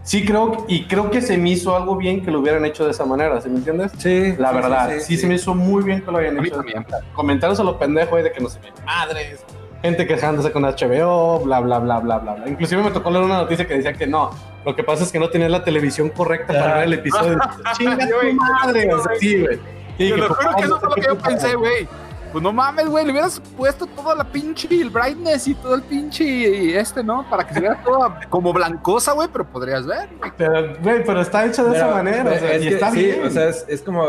sí 0.02 0.24
creo 0.24 0.64
y 0.68 0.84
creo 0.86 1.10
que 1.10 1.20
se 1.20 1.36
me 1.36 1.50
hizo 1.50 1.76
algo 1.76 1.96
bien 1.96 2.24
que 2.24 2.30
lo 2.30 2.38
hubieran 2.40 2.64
hecho 2.64 2.84
de 2.84 2.92
esa 2.92 3.04
manera, 3.04 3.40
¿sí 3.40 3.48
me 3.48 3.56
entiendes? 3.58 3.90
Sí, 3.98 4.34
La 4.38 4.50
sí, 4.50 4.54
verdad, 4.54 4.88
sí, 4.94 5.00
sí, 5.00 5.06
sí, 5.06 5.16
se 5.18 5.26
me 5.26 5.34
hizo 5.34 5.54
muy 5.54 5.82
bien 5.82 6.00
que 6.02 6.10
lo 6.10 6.18
hayan 6.18 6.38
A 6.38 6.42
mí 6.42 6.48
hecho. 6.48 6.56
también. 6.58 6.86
Comentarios 7.12 7.58
a 7.60 7.64
los 7.64 7.74
pendejos 7.76 8.10
güey, 8.10 8.22
de 8.22 8.32
que 8.32 8.40
no 8.40 8.48
se 8.48 8.60
ven 8.60 8.72
madres, 8.86 9.44
gente 9.82 10.06
quejándose 10.06 10.52
con 10.52 10.62
HBO, 10.62 11.40
bla, 11.40 11.60
bla, 11.60 11.78
bla, 11.78 11.98
bla, 12.00 12.18
bla, 12.18 12.34
bla. 12.34 12.48
Inclusive 12.48 12.82
me 12.82 12.90
tocó 12.90 13.10
leer 13.10 13.24
una 13.24 13.38
noticia 13.38 13.66
que 13.66 13.74
decía 13.74 13.92
que 13.92 14.06
no, 14.06 14.30
lo 14.64 14.76
que 14.76 14.84
pasa 14.84 15.04
es 15.04 15.12
que 15.12 15.18
no 15.18 15.30
tenías 15.30 15.50
la 15.50 15.64
televisión 15.64 16.10
correcta 16.10 16.52
para 16.52 16.74
ver 16.76 16.84
el 16.84 16.92
episodio. 16.94 17.38
Chinga 17.76 17.96
Güey, 17.96 18.36
tu 18.36 18.42
madre, 18.42 18.92
o 18.94 19.02
sea, 19.02 19.12
sí, 19.18 19.40
güey. 19.40 19.56
Sí, 19.96 20.10
Te 20.10 20.16
lo 20.16 20.28
por 20.28 20.36
juro 20.36 20.56
que 20.56 20.62
eso 20.64 20.80
fue 20.80 20.88
lo 20.88 20.94
que 20.94 21.02
yo 21.02 21.18
pensé, 21.18 21.54
güey. 21.56 21.88
Pues 22.32 22.44
no 22.44 22.52
mames, 22.52 22.86
güey, 22.86 23.04
le 23.04 23.10
hubieras 23.10 23.40
puesto 23.56 23.86
toda 23.86 24.14
la 24.14 24.22
pinche 24.22 24.68
el 24.70 24.88
brightness 24.88 25.48
y 25.48 25.54
todo 25.56 25.74
el 25.74 25.82
pinche 25.82 26.78
este, 26.78 27.02
¿no? 27.02 27.28
Para 27.28 27.44
que 27.44 27.54
se 27.54 27.60
vea 27.60 27.82
toda 27.82 28.20
como 28.28 28.52
blancosa, 28.52 29.12
güey, 29.12 29.28
pero 29.32 29.44
podrías 29.44 29.84
ver, 29.84 30.08
güey. 30.16 30.30
Pero, 30.36 30.74
güey, 30.80 31.04
pero 31.04 31.20
está 31.22 31.44
hecho 31.44 31.64
de 31.64 31.76
esa 31.76 31.86
Pero, 31.86 31.96
manera, 31.96 32.30
o 32.30 32.38
sea, 32.38 32.52
es 32.54 32.62
y 32.62 32.68
que 32.68 32.74
está 32.74 32.90
sí, 32.92 33.04
bien. 33.04 33.26
o 33.26 33.30
sea, 33.30 33.48
es, 33.48 33.64
es 33.66 33.82
como 33.82 34.04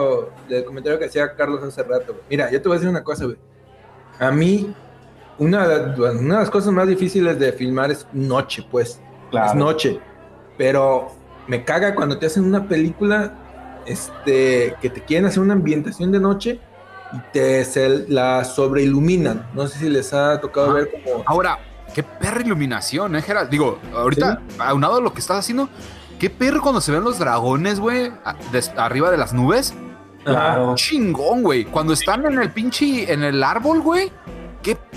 el 0.49 0.63
comentario 0.65 0.99
que 0.99 1.05
hacía 1.05 1.33
Carlos 1.35 1.63
hace 1.63 1.81
rato. 1.81 2.13
güey. 2.13 2.23
Mira, 2.29 2.51
yo 2.51 2.61
te 2.61 2.67
voy 2.69 2.75
a 2.75 2.79
decir 2.79 2.89
una 2.89 3.03
cosa, 3.03 3.25
güey. 3.25 3.37
A 4.19 4.29
mí, 4.29 4.71
una, 5.37 5.65
una 5.97 6.35
de 6.35 6.39
las 6.39 6.49
cosas 6.49 6.71
más 6.71 6.87
difíciles 6.87 7.39
de 7.39 7.51
filmar 7.53 7.91
es 7.91 8.05
noche, 8.13 8.65
pues. 8.69 8.99
Claro. 9.29 9.49
Es 9.49 9.55
noche. 9.55 9.99
Pero 10.57 11.11
me 11.47 11.63
caga 11.63 11.95
cuando 11.95 12.17
te 12.17 12.25
hacen 12.27 12.45
una 12.45 12.67
película 12.67 13.33
este, 13.85 14.75
que 14.81 14.89
te 14.89 15.01
quieren 15.03 15.25
hacer 15.25 15.41
una 15.41 15.53
ambientación 15.53 16.11
de 16.11 16.19
noche 16.19 16.59
y 17.13 17.17
te 17.33 17.65
se 17.65 18.05
la 18.07 18.43
sobreiluminan. 18.43 19.47
No 19.53 19.67
sé 19.67 19.79
si 19.79 19.89
les 19.89 20.13
ha 20.13 20.39
tocado 20.39 20.71
Ah. 20.71 20.73
ver 20.73 20.91
como... 20.91 21.23
Ahora, 21.25 21.59
qué 21.93 22.03
perra 22.03 22.41
iluminación, 22.41 23.15
¿eh, 23.15 23.21
Gerald? 23.21 23.49
Digo, 23.49 23.79
ahorita, 23.93 24.41
aunado 24.59 24.97
a 24.97 25.01
lo 25.01 25.13
que 25.13 25.19
estás 25.19 25.39
haciendo, 25.39 25.69
qué 26.19 26.29
perro 26.29 26.61
cuando 26.61 26.79
se 26.81 26.91
ven 26.91 27.03
los 27.03 27.19
dragones, 27.19 27.79
güey, 27.79 28.11
arriba 28.77 29.11
de 29.11 29.17
las 29.17 29.33
nubes. 29.33 29.73
Claro. 30.23 30.75
Chingón, 30.75 31.41
güey. 31.41 31.65
Cuando 31.65 31.93
están 31.93 32.25
en 32.27 32.39
el 32.39 32.51
pinche, 32.51 33.11
en 33.11 33.23
el 33.23 33.43
árbol, 33.43 33.81
güey. 33.81 34.11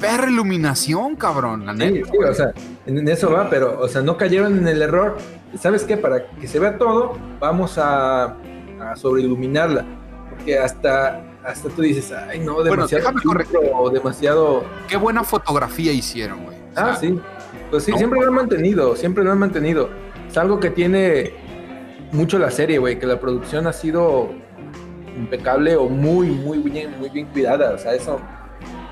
Perra 0.01 0.29
iluminación, 0.29 1.17
cabrón. 1.17 1.67
La 1.67 1.73
Sí, 1.73 1.79
neta, 1.79 2.11
sí, 2.11 2.19
o 2.19 2.35
sea, 2.35 2.53
en 2.87 3.09
eso 3.09 3.31
va, 3.31 3.49
pero, 3.49 3.79
o 3.81 3.89
sea, 3.89 4.03
no 4.03 4.17
cayeron 4.17 4.59
en 4.59 4.69
el 4.69 4.83
error. 4.83 5.17
¿Sabes 5.59 5.85
qué? 5.85 5.97
Para 5.97 6.27
que 6.31 6.49
se 6.49 6.59
vea 6.59 6.77
todo, 6.79 7.17
vamos 7.39 7.79
a, 7.79 8.37
a 8.81 8.97
sobreiluminarla. 8.97 9.85
Porque 10.31 10.59
hasta, 10.59 11.23
hasta 11.45 11.69
tú 11.69 11.83
dices, 11.83 12.13
ay, 12.13 12.41
no, 12.41 12.55
Bueno, 12.55 12.71
demasiado 12.71 13.03
déjame 13.05 13.21
churro 13.23 13.45
o 13.79 13.91
demasiado. 13.91 14.65
Qué 14.89 14.97
buena 14.97 15.23
fotografía 15.23 15.93
hicieron, 15.93 16.45
güey. 16.45 16.57
O 16.57 16.63
Ah, 16.77 16.97
sí. 16.97 17.19
Pues 17.71 17.85
sí, 17.85 17.93
no, 17.93 17.99
siempre 17.99 18.21
lo 18.21 18.27
han 18.27 18.35
mantenido, 18.35 18.97
siempre 18.97 19.23
lo 19.25 19.31
han 19.33 19.39
mantenido. 19.39 19.91
Es 20.29 20.37
algo 20.37 20.59
que 20.59 20.71
tiene 20.71 21.33
mucho 22.11 22.39
la 22.39 22.51
serie, 22.51 22.79
güey, 22.79 22.99
que 22.99 23.07
la 23.07 23.21
producción 23.21 23.67
ha 23.69 23.73
sido 23.73 24.31
impecable 25.17 25.77
o 25.77 25.89
muy, 25.89 26.29
muy 26.29 26.59
bien, 26.59 26.99
muy 26.99 27.09
bien 27.11 27.27
cuidada. 27.27 27.73
O 27.75 27.79
sea, 27.79 27.95
eso. 27.95 28.21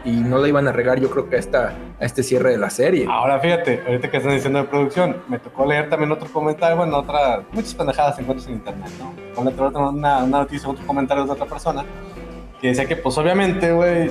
Y 0.04 0.10
no 0.10 0.38
la 0.38 0.48
iban 0.48 0.66
a 0.66 0.72
regar, 0.72 0.98
yo 0.98 1.08
creo 1.10 1.28
que 1.30 1.36
a, 1.36 1.38
esta, 1.38 1.74
a 2.00 2.04
este 2.04 2.22
cierre 2.24 2.50
de 2.50 2.58
la 2.58 2.70
serie. 2.70 3.06
Ahora 3.08 3.38
fíjate, 3.38 3.82
ahorita 3.86 4.10
que 4.10 4.16
están 4.16 4.32
diciendo 4.34 4.58
de 4.58 4.64
producción, 4.64 5.16
me 5.28 5.38
tocó 5.38 5.64
leer 5.64 5.88
también 5.88 6.10
otro 6.10 6.28
comentario, 6.32 6.76
bueno, 6.76 6.96
otra, 6.98 7.42
muchas 7.52 7.74
pendejadas 7.74 8.18
encuentras 8.18 8.48
en 8.48 8.54
internet, 8.54 8.90
¿no? 8.98 9.14
Con 9.34 9.46
otra, 9.46 9.66
otra- 9.68 9.88
una, 9.90 10.24
una 10.24 10.38
noticia, 10.40 10.68
otro 10.68 10.84
comentario 10.86 11.24
de 11.24 11.30
otra 11.30 11.46
persona, 11.46 11.84
que 12.60 12.68
decía 12.68 12.86
que 12.86 12.96
pues 12.96 13.16
obviamente, 13.16 13.70
güey, 13.72 14.10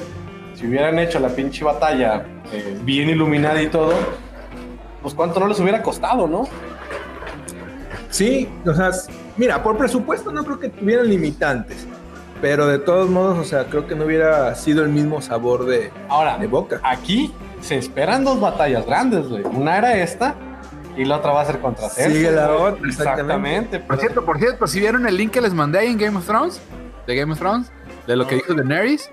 si 0.53 0.65
hubieran 0.67 0.97
hecho 0.99 1.19
la 1.19 1.27
pinche 1.29 1.65
batalla 1.65 2.23
eh, 2.53 2.77
bien 2.83 3.09
iluminada 3.09 3.61
y 3.61 3.67
todo, 3.67 3.93
pues 5.01 5.13
cuánto 5.13 5.39
no 5.41 5.47
les 5.47 5.59
hubiera 5.59 5.81
costado, 5.83 6.25
¿no? 6.27 6.47
Sí, 8.09 8.47
o 8.65 8.73
sea, 8.73 8.91
mira, 9.37 9.61
por 9.63 9.77
presupuesto 9.77 10.31
no 10.31 10.43
creo 10.43 10.59
que 10.59 10.69
tuvieran 10.69 11.07
limitantes, 11.07 11.87
pero 12.41 12.67
de 12.67 12.79
todos 12.79 13.09
modos, 13.09 13.37
o 13.37 13.43
sea, 13.43 13.65
creo 13.65 13.87
que 13.87 13.95
no 13.95 14.05
hubiera 14.05 14.53
sido 14.55 14.83
el 14.83 14.89
mismo 14.89 15.21
sabor 15.21 15.65
de, 15.65 15.91
Ahora, 16.09 16.37
de 16.37 16.47
boca. 16.47 16.79
aquí 16.83 17.33
se 17.61 17.77
esperan 17.77 18.23
dos 18.23 18.39
batallas 18.39 18.85
grandes, 18.85 19.27
güey. 19.29 19.43
Una 19.43 19.77
era 19.77 19.97
esta 19.97 20.35
y 20.97 21.05
la 21.05 21.17
otra 21.17 21.31
va 21.31 21.41
a 21.41 21.45
ser 21.45 21.59
contra 21.59 21.87
Cersei. 21.89 22.13
Sigue 22.15 22.31
la 22.31 22.47
güey. 22.47 22.57
otra, 22.73 22.87
exactamente. 22.89 22.89
Exactamente. 22.89 23.79
Por 23.79 23.99
cierto, 23.99 24.25
por 24.25 24.37
cierto, 24.39 24.67
si 24.67 24.79
vieron 24.79 25.07
el 25.07 25.15
link 25.15 25.31
que 25.31 25.41
les 25.41 25.53
mandé 25.53 25.79
ahí 25.79 25.87
en 25.87 25.97
Game 25.97 26.17
of 26.17 26.25
Thrones, 26.25 26.59
de 27.07 27.15
Game 27.15 27.31
of 27.31 27.39
Thrones, 27.39 27.71
de 28.07 28.15
lo 28.15 28.25
que 28.27 28.35
dijo 28.35 28.53
Daenerys, 28.55 29.09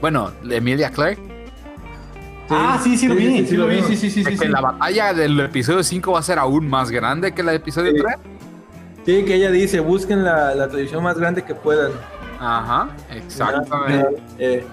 bueno, 0.00 0.30
de 0.44 0.56
Emilia 0.56 0.90
Clarke, 0.90 1.20
Ah, 2.50 2.80
sí, 2.82 2.96
sí 2.96 3.08
lo 3.08 3.14
Sí, 3.14 3.20
vi, 3.20 3.26
sí, 3.26 3.38
sí, 3.40 3.46
sí 3.48 3.56
lo 3.58 3.66
vi, 3.66 3.82
sí, 3.82 3.96
sí, 3.96 4.10
sí, 4.10 4.24
sí. 4.24 4.30
que 4.30 4.36
sí. 4.38 4.48
la 4.48 4.62
batalla 4.62 5.12
del 5.12 5.38
episodio 5.40 5.82
5 5.82 6.12
va 6.12 6.20
a 6.20 6.22
ser 6.22 6.38
aún 6.38 6.66
más 6.66 6.90
grande 6.90 7.32
que 7.32 7.42
la 7.42 7.52
del 7.52 7.60
episodio 7.60 7.92
Sí. 7.92 7.98
3. 8.00 8.14
Sí, 9.04 9.24
que 9.26 9.34
ella 9.34 9.50
dice, 9.50 9.80
busquen 9.80 10.24
la, 10.24 10.54
la 10.54 10.66
televisión 10.68 11.02
más 11.02 11.18
grande 11.18 11.42
que 11.42 11.54
puedan. 11.54 11.90
Ajá, 12.40 12.88
exactamente. 13.10 14.22
Eh, 14.38 14.64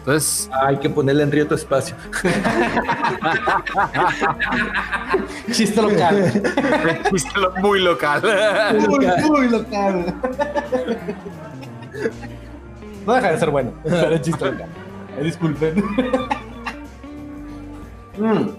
Entonces, 0.00 0.50
hay 0.66 0.76
que 0.78 0.88
ponerle 0.90 1.22
en 1.22 1.32
río 1.32 1.46
tu 1.46 1.54
espacio. 1.54 1.94
Chiste 5.52 5.80
local. 5.82 6.32
chiste 7.10 7.38
lo- 7.40 7.52
muy 7.56 7.80
local. 7.80 8.22
muy, 8.88 9.06
muy 9.30 9.48
local. 9.48 10.14
No 13.06 13.14
deja 13.14 13.30
de 13.32 13.38
ser 13.38 13.50
bueno, 13.50 13.72
pero 13.82 14.10
es 14.10 14.20
chiste 14.20 14.44
local. 14.44 14.68
Disculpen. 15.22 15.82
Mm. 18.18 18.50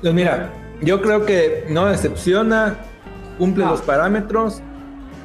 Pues 0.00 0.14
mira, 0.14 0.48
yo 0.80 1.02
creo 1.02 1.26
que 1.26 1.66
no 1.68 1.84
decepciona, 1.84 2.76
cumple 3.36 3.64
No. 3.64 3.72
los 3.72 3.82
parámetros, 3.82 4.62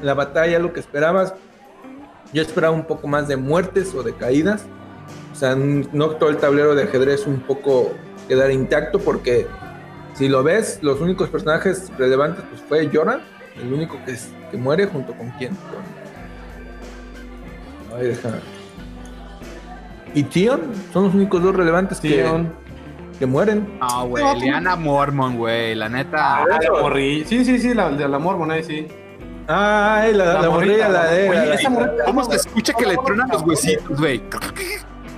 la 0.01 0.13
batalla 0.13 0.59
lo 0.59 0.73
que 0.73 0.81
esperabas. 0.81 1.35
Yo 2.37 2.43
esperaba 2.43 2.71
un 2.71 2.83
poco 2.85 3.07
más 3.07 3.27
de 3.27 3.35
muertes 3.35 3.95
o 3.95 4.03
de 4.03 4.13
caídas. 4.13 4.67
O 5.33 5.35
sea, 5.35 5.55
no 5.55 6.09
todo 6.11 6.29
el 6.29 6.37
tablero 6.37 6.75
de 6.75 6.83
ajedrez 6.83 7.25
un 7.25 7.39
poco 7.39 7.93
quedar 8.27 8.51
intacto 8.51 8.99
porque 8.99 9.47
si 10.13 10.27
lo 10.29 10.43
ves, 10.43 10.77
los 10.83 11.01
únicos 11.01 11.29
personajes 11.29 11.91
relevantes 11.97 12.43
pues 12.47 12.61
fue 12.61 12.89
Joran, 12.93 13.21
el 13.59 13.73
único 13.73 13.97
que, 14.05 14.11
es- 14.11 14.29
que 14.51 14.57
muere 14.57 14.85
junto 14.85 15.13
con 15.13 15.31
quién. 15.31 15.55
Con... 17.89 17.97
Ay, 17.97 18.05
deja. 18.09 18.29
Y 20.13 20.21
Tion 20.21 20.61
son 20.93 21.05
los 21.05 21.15
únicos 21.15 21.41
dos 21.41 21.55
relevantes 21.55 21.99
que, 21.99 22.09
Tion. 22.21 22.53
que 23.17 23.25
mueren. 23.25 23.67
Ah, 23.81 24.03
güey, 24.03 24.23
Liana 24.41 24.75
Mormon, 24.75 25.37
güey, 25.37 25.73
la 25.73 25.89
neta. 25.89 26.43
Ah, 26.43 26.45
la 26.47 26.59
morri- 26.83 27.25
Sí, 27.25 27.43
sí, 27.43 27.57
sí, 27.57 27.73
la 27.73 27.89
de 27.89 28.07
la 28.07 28.19
Mormon 28.19 28.51
ahí 28.51 28.63
sí. 28.63 28.85
Ay, 29.47 30.13
la, 30.13 30.25
la, 30.25 30.41
La 30.41 30.49
morrilla, 30.49 30.89
la 30.89 31.05
de. 31.11 31.29
Oye, 31.29 31.45
la- 31.45 31.53
esa 31.55 31.71
¿Cómo 32.05 32.23
se 32.25 32.35
escucha 32.35 32.73
que 32.73 32.85
le 32.85 32.97
truenan 32.97 33.29
los 33.29 33.41
huesitos, 33.43 33.97
güey? 33.99 34.21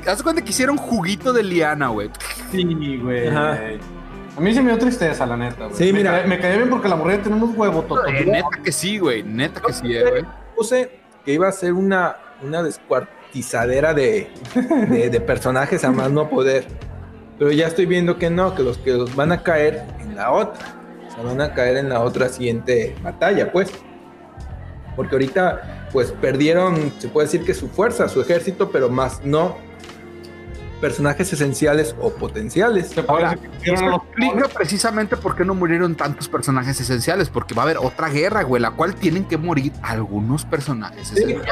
Haz 0.07 0.21
cuenta 0.23 0.41
que 0.43 0.49
hicieron 0.51 0.77
juguito 0.77 1.33
de 1.33 1.43
Liana, 1.43 1.87
güey. 1.89 2.09
Sí, 2.51 2.97
güey. 3.01 3.27
A 3.29 4.41
mí 4.41 4.53
se 4.53 4.61
me 4.61 4.69
dio 4.69 4.77
tristeza, 4.79 5.25
la 5.25 5.35
neta, 5.35 5.65
güey. 5.65 5.75
Sí, 5.75 5.91
Me 5.91 5.99
mira. 5.99 6.23
Me 6.25 6.39
caía 6.39 6.57
bien 6.57 6.69
porque 6.69 6.87
la 6.87 6.95
morrilla 6.95 7.21
tenía 7.23 7.43
unos 7.43 7.57
huevos 7.57 7.87
totos. 7.87 8.05
Eh, 8.07 8.25
neta 8.25 8.47
que 8.63 8.71
sí, 8.71 8.97
güey. 8.99 9.23
Neta 9.23 9.61
que 9.61 9.73
sí, 9.73 9.93
eh, 9.93 10.03
güey. 10.09 10.25
Puse 10.55 10.99
que 11.25 11.33
iba 11.33 11.47
a 11.47 11.51
ser 11.51 11.73
una, 11.73 12.15
una 12.41 12.63
descuartizadera 12.63 13.93
de, 13.93 14.29
de, 14.89 15.09
de 15.09 15.21
personajes 15.21 15.83
a 15.83 15.91
más 15.91 16.09
no 16.11 16.29
poder. 16.29 16.65
Pero 17.37 17.51
ya 17.51 17.67
estoy 17.67 17.85
viendo 17.85 18.17
que 18.17 18.29
no, 18.29 18.53
que 18.55 18.63
los 18.63 18.77
que 18.77 18.91
los 18.91 19.15
van 19.15 19.31
a 19.31 19.43
caer 19.43 19.83
en 19.99 20.15
la 20.15 20.31
otra. 20.31 20.65
O 21.07 21.11
sea, 21.15 21.23
van 21.23 21.41
a 21.41 21.53
caer 21.53 21.77
en 21.77 21.89
la 21.89 21.99
otra 22.01 22.29
siguiente 22.29 22.95
batalla, 23.03 23.51
pues. 23.51 23.71
Porque 24.99 25.15
ahorita, 25.15 25.87
pues 25.93 26.11
perdieron, 26.11 26.91
se 26.99 27.07
puede 27.07 27.27
decir 27.27 27.45
que 27.45 27.53
su 27.53 27.69
fuerza, 27.69 28.09
su 28.09 28.19
ejército, 28.19 28.69
pero 28.69 28.89
más 28.89 29.23
no 29.23 29.55
personajes 30.81 31.31
esenciales 31.31 31.95
o 32.01 32.09
potenciales. 32.09 32.93
Ahora, 33.07 33.37
que 33.63 33.71
Eso 33.71 33.85
los 33.85 34.03
explica 34.03 34.49
precisamente 34.49 35.15
por 35.15 35.37
qué 35.37 35.45
no 35.45 35.55
murieron 35.55 35.95
tantos 35.95 36.27
personajes 36.27 36.81
esenciales, 36.81 37.29
porque 37.29 37.55
va 37.55 37.61
a 37.61 37.65
haber 37.65 37.77
otra 37.77 38.09
guerra, 38.09 38.43
güey, 38.43 38.61
la 38.61 38.71
cual 38.71 38.93
tienen 38.93 39.23
que 39.23 39.37
morir 39.37 39.71
algunos 39.83 40.43
personajes 40.43 41.13
esenciales. 41.13 41.47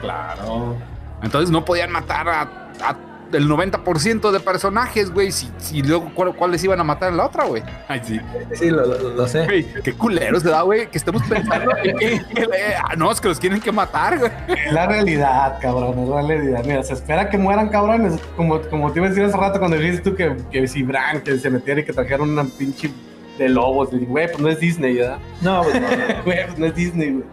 Claro. 0.00 0.76
Entonces 1.22 1.50
no 1.50 1.62
podían 1.62 1.92
matar 1.92 2.26
a, 2.26 2.40
a 2.82 2.96
el 3.32 3.48
90% 3.48 4.30
de 4.30 4.40
personajes, 4.40 5.10
güey, 5.10 5.32
si, 5.32 5.50
si 5.58 5.82
luego 5.82 6.10
¿cuál- 6.14 6.34
cuáles 6.34 6.62
iban 6.64 6.78
a 6.80 6.84
matar 6.84 7.10
en 7.10 7.16
la 7.16 7.26
otra, 7.26 7.44
güey. 7.44 7.62
Ay, 7.88 8.00
sí. 8.04 8.20
Sí, 8.54 8.70
lo, 8.70 8.86
lo- 8.86 9.10
lo 9.10 9.28
sé. 9.28 9.44
Güey, 9.44 9.66
qué 9.82 9.92
culeros, 9.94 10.42
¿verdad, 10.44 10.64
güey? 10.64 10.86
Que 10.90 10.98
estemos 10.98 11.22
pensando 11.24 11.70
en 11.82 11.96
que, 11.98 12.08
que- 12.34 12.48
ah, 12.82 12.94
no, 12.96 13.10
es 13.10 13.20
que 13.20 13.28
los 13.28 13.40
tienen 13.40 13.60
que 13.60 13.72
matar, 13.72 14.18
güey. 14.18 14.30
Es 14.66 14.72
la 14.72 14.86
realidad, 14.86 15.58
cabrón, 15.60 15.98
es 15.98 16.08
la 16.08 16.22
realidad. 16.22 16.62
Mira, 16.64 16.82
se 16.82 16.92
espera 16.94 17.28
que 17.28 17.36
mueran 17.38 17.68
cabrones. 17.68 18.20
Como, 18.36 18.60
como 18.62 18.92
te 18.92 19.00
iba 19.00 19.06
a 19.06 19.10
decir 19.10 19.24
hace 19.24 19.36
rato 19.36 19.58
cuando 19.58 19.76
dijiste 19.76 20.10
tú 20.10 20.16
que, 20.16 20.36
que 20.50 20.66
si 20.68 20.82
Bran, 20.82 21.20
que 21.22 21.36
se 21.38 21.50
metiera 21.50 21.80
y 21.80 21.84
que 21.84 21.92
trajeron 21.92 22.30
una 22.30 22.44
pinche 22.44 22.90
de 23.38 23.48
lobos. 23.48 23.88
Y, 23.92 23.98
Güey, 24.06 24.28
pues 24.28 24.38
no 24.40 24.48
es 24.48 24.60
Disney, 24.60 24.94
¿verdad? 24.96 25.18
No, 25.42 25.62
pues, 25.62 25.80
no. 25.80 25.88
Güey, 26.24 26.46
pues 26.46 26.58
no 26.58 26.66
es 26.66 26.74
Disney, 26.74 27.10
güey. 27.10 27.24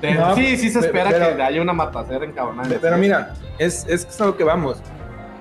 Pero 0.00 0.20
No, 0.28 0.34
sí, 0.34 0.56
sí 0.56 0.70
se 0.70 0.80
pe- 0.80 0.86
espera 0.86 1.10
pero- 1.10 1.36
que 1.36 1.42
haya 1.42 1.62
una 1.62 1.72
matacera 1.72 2.24
encabronada. 2.24 2.74
Pero 2.80 2.96
mira, 2.96 3.34
es, 3.58 3.84
es, 3.88 4.04
es 4.08 4.20
a 4.20 4.26
lo 4.26 4.36
que 4.36 4.42
vamos. 4.44 4.82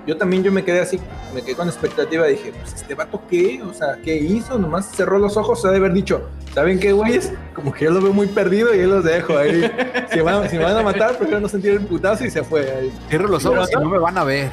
Yo 0.08 0.18
también 0.18 0.44
yo 0.44 0.52
me 0.52 0.64
quedé 0.64 0.80
así, 0.80 1.00
me 1.34 1.44
quedé 1.44 1.56
con 1.56 1.68
expectativa, 1.68 2.26
dije, 2.26 2.52
pues 2.60 2.74
este 2.74 2.96
vato 2.96 3.22
qué, 3.30 3.62
o 3.62 3.74
sea, 3.74 3.98
¿qué 4.04 4.16
hizo? 4.16 4.58
Nomás 4.58 4.92
cerró 4.96 5.20
los 5.20 5.38
ojos, 5.38 5.62
se 5.62 5.68
ha 5.68 5.72
de 5.72 5.78
haber 5.78 5.94
dicho, 5.94 6.28
¿saben 6.56 6.80
qué, 6.80 6.92
güeyes? 6.92 7.32
Como 7.54 7.72
que 7.72 7.86
yo 7.86 7.92
lo 7.92 8.02
veo 8.02 8.12
muy 8.12 8.28
perdido 8.28 8.74
y 8.74 8.80
yo 8.80 8.88
los 8.88 9.04
dejo 9.04 9.38
ahí. 9.38 9.72
Si, 10.12 10.20
van, 10.22 10.50
si 10.50 10.58
me 10.58 10.64
van 10.64 10.78
a 10.78 10.82
matar, 10.82 11.18
prefiero 11.18 11.40
no 11.40 11.48
sentir 11.48 11.74
el 11.74 11.86
putazo 11.86 12.26
y 12.26 12.32
se 12.32 12.44
fue 12.44 12.72
ahí. 12.72 12.92
Cierro 13.10 13.28
los 13.28 13.46
ojos 13.46 13.70
y 13.72 13.76
no 13.76 13.90
me 13.90 14.00
van 14.00 14.18
a 14.18 14.24
ver. 14.24 14.50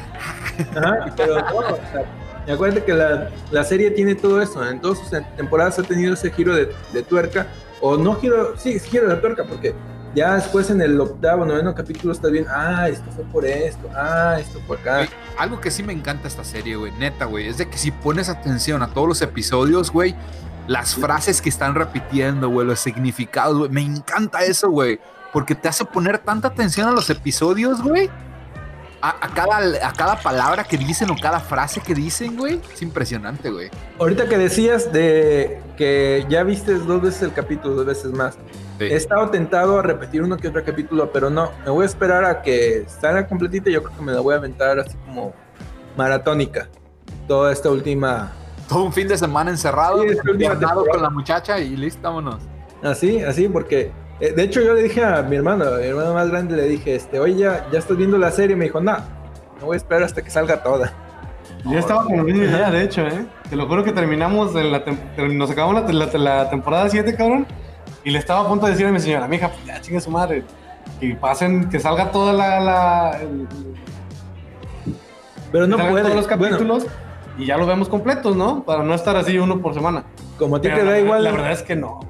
Ajá, 0.77 1.15
pero 1.17 1.37
no, 1.37 1.59
o 1.59 1.77
sea, 1.93 2.05
y 2.47 2.51
acuérdate 2.51 2.85
que 2.85 2.95
la, 2.95 3.31
la 3.51 3.65
serie 3.65 3.91
tiene 3.91 4.15
todo 4.15 4.41
eso, 4.41 4.67
en 4.67 4.81
todas 4.81 4.99
sus 4.99 5.11
temporadas 5.37 5.79
ha 5.79 5.83
tenido 5.83 6.15
ese 6.15 6.31
giro 6.31 6.55
de, 6.55 6.71
de 6.93 7.03
tuerca, 7.03 7.47
o 7.81 7.97
no 7.97 8.15
giro, 8.15 8.57
sí, 8.57 8.79
giro 8.81 9.09
de 9.09 9.17
tuerca, 9.17 9.45
porque 9.45 9.75
ya 10.15 10.35
después 10.35 10.71
en 10.71 10.81
el 10.81 11.01
octavo, 11.01 11.45
noveno 11.45 11.75
capítulo 11.75 12.13
estás 12.13 12.31
bien, 12.31 12.47
ah, 12.49 12.89
esto 12.89 13.11
fue 13.13 13.25
por 13.25 13.45
esto, 13.45 13.89
ah, 13.95 14.37
esto 14.41 14.61
fue 14.67 14.77
acá. 14.77 14.97
Güey, 14.99 15.09
algo 15.39 15.61
que 15.61 15.71
sí 15.71 15.83
me 15.83 15.93
encanta 15.93 16.29
esta 16.29 16.45
serie, 16.45 16.77
güey, 16.77 16.93
neta, 16.93 17.27
güey, 17.27 17.49
es 17.49 17.59
de 17.59 17.69
que 17.69 17.79
si 17.79 17.91
pones 17.91 18.29
atención 18.29 18.83
a 18.83 18.89
todos 18.89 19.09
los 19.09 19.23
episodios, 19.23 19.91
güey, 19.91 20.15
las 20.67 20.95
frases 20.95 21.41
que 21.41 21.49
están 21.49 21.75
repitiendo, 21.75 22.49
güey, 22.49 22.67
los 22.67 22.81
significados, 22.81 23.59
güey, 23.59 23.71
me 23.71 23.83
encanta 23.83 24.45
eso, 24.45 24.71
güey, 24.71 25.01
porque 25.33 25.55
te 25.55 25.69
hace 25.69 25.85
poner 25.85 26.19
tanta 26.19 26.49
atención 26.49 26.89
a 26.89 26.93
los 26.93 27.11
episodios, 27.11 27.83
güey, 27.83 28.11
a, 29.01 29.11
a 29.11 29.35
cada, 29.35 29.89
a 29.89 29.93
cada 29.93 30.21
palabra 30.21 30.65
que 30.65 30.77
dicen 30.77 31.11
o 31.11 31.17
cada 31.17 31.39
frase 31.41 31.81
que 31.81 31.95
dicen, 31.95 32.37
güey, 32.37 32.61
es 32.73 32.83
impresionante, 32.83 33.51
güey. 33.51 33.71
Ahorita 33.99 34.29
que 34.29 34.39
decías 34.39 34.93
de 34.93 35.61
que 35.77 36.27
ya 36.29 36.43
viste 36.43 36.75
dos 36.75 37.01
veces 37.01 37.23
el 37.23 37.33
capítulo, 37.33 37.77
dos 37.77 37.87
veces 37.87 38.13
más. 38.13 38.37
Sí. 38.79 38.85
He 38.85 38.95
estado 38.95 39.29
tentado 39.31 39.79
a 39.79 39.83
repetir 39.83 40.23
uno 40.23 40.37
que 40.37 40.49
otro 40.49 40.63
capítulo, 40.65 41.11
pero 41.13 41.31
no. 41.31 41.51
Me 41.65 41.71
voy 41.71 41.83
a 41.83 41.87
esperar 41.87 42.25
a 42.25 42.43
que 42.43 42.85
salga 42.87 43.27
completita. 43.27 43.71
y 43.71 43.73
Yo 43.75 43.83
creo 43.83 43.97
que 43.97 44.03
me 44.05 44.13
la 44.13 44.21
voy 44.21 44.35
a 44.35 44.39
aventar 44.39 44.79
así 44.79 44.97
como 45.07 45.33
maratónica. 45.97 46.69
Toda 47.27 47.53
esta 47.53 47.71
última. 47.71 48.33
Todo 48.69 48.85
un 48.85 48.93
fin 48.93 49.09
de 49.09 49.17
semana 49.17 49.51
encerrado, 49.51 50.03
Sí, 50.03 50.09
con 50.91 51.03
la 51.03 51.11
muchacha 51.11 51.59
y 51.59 51.77
listo, 51.77 52.03
vámonos. 52.03 52.39
Así, 52.83 53.23
así, 53.23 53.49
porque. 53.49 53.91
eh, 54.21 54.33
de 54.33 54.43
hecho, 54.43 54.61
yo 54.61 54.75
le 54.75 54.83
dije 54.83 55.03
a 55.05 55.23
mi 55.23 55.37
hermano, 55.37 55.65
a 55.65 55.79
mi 55.79 55.85
hermano 55.87 56.15
más 56.15 56.31
grande, 56.31 56.55
le 56.57 56.65
dije, 56.69 56.95
este, 56.95 57.19
oye, 57.19 57.35
ya, 57.37 57.67
ya 57.73 57.79
estás 57.79 57.97
viendo 57.97 58.19
la 58.19 58.31
serie. 58.31 58.55
Me 58.57 58.67
dijo, 58.67 58.81
no, 58.81 58.97
me 59.59 59.65
voy 59.65 59.75
a 59.75 59.77
esperar 59.79 60.03
hasta 60.05 60.23
que 60.23 60.31
salga 60.31 60.63
toda. 60.63 60.93
Yo 61.65 61.79
estaba 61.79 62.05
con 62.05 62.17
la 62.19 62.23
misma 62.23 62.45
idea, 62.45 62.71
de 62.71 62.83
hecho, 62.83 63.03
¿eh? 63.07 63.27
Te 63.51 63.57
lo 63.57 63.67
juro 63.67 63.83
que 63.83 63.93
terminamos, 63.93 64.55
en 64.55 64.71
la 64.71 64.83
nos 65.35 65.51
acabamos 65.51 65.83
la, 65.93 66.07
la- 66.07 66.19
la 66.19 66.51
temporada 66.51 66.89
7, 66.89 67.15
cabrón. 67.17 67.47
Y 68.09 68.11
le 68.11 68.21
estaba 68.21 68.41
a 68.41 68.49
punto 68.49 68.65
de 68.65 68.73
decir 68.73 68.87
a 68.87 68.91
mi 68.91 69.01
señora, 69.01 69.29
mija, 69.29 69.51
pues 69.51 69.67
ya 69.67 69.79
chingue 69.83 70.01
su 70.01 70.11
madre. 70.11 70.43
Que 70.99 71.15
pasen, 71.15 71.69
que 71.69 71.79
salga 71.79 72.11
toda 72.11 72.33
la. 72.33 72.59
la 72.59 73.19
el- 73.21 73.47
Pero 75.53 75.67
no 75.67 75.77
puede. 75.77 76.03
todos 76.05 76.17
los 76.17 76.27
Bueno, 76.27 76.43
capítulos 76.57 76.87
y 77.37 77.45
ya 77.45 77.59
los 77.59 77.67
vemos 77.67 77.87
completos, 77.91 78.35
¿no? 78.35 78.65
Para 78.65 78.83
no 78.83 78.95
estar 78.95 79.15
así 79.17 79.37
uno 79.39 79.61
por 79.61 79.75
semana. 79.75 80.05
como 80.39 80.57
a 80.57 80.61
ti 80.63 80.69
Pero 80.69 80.81
te 80.81 80.85
da 80.87 80.91
la, 80.93 81.01
igual. 81.01 81.23
La 81.25 81.33
verdad 81.33 81.53
es 81.53 81.63
que 81.63 81.77
no. 81.77 82.01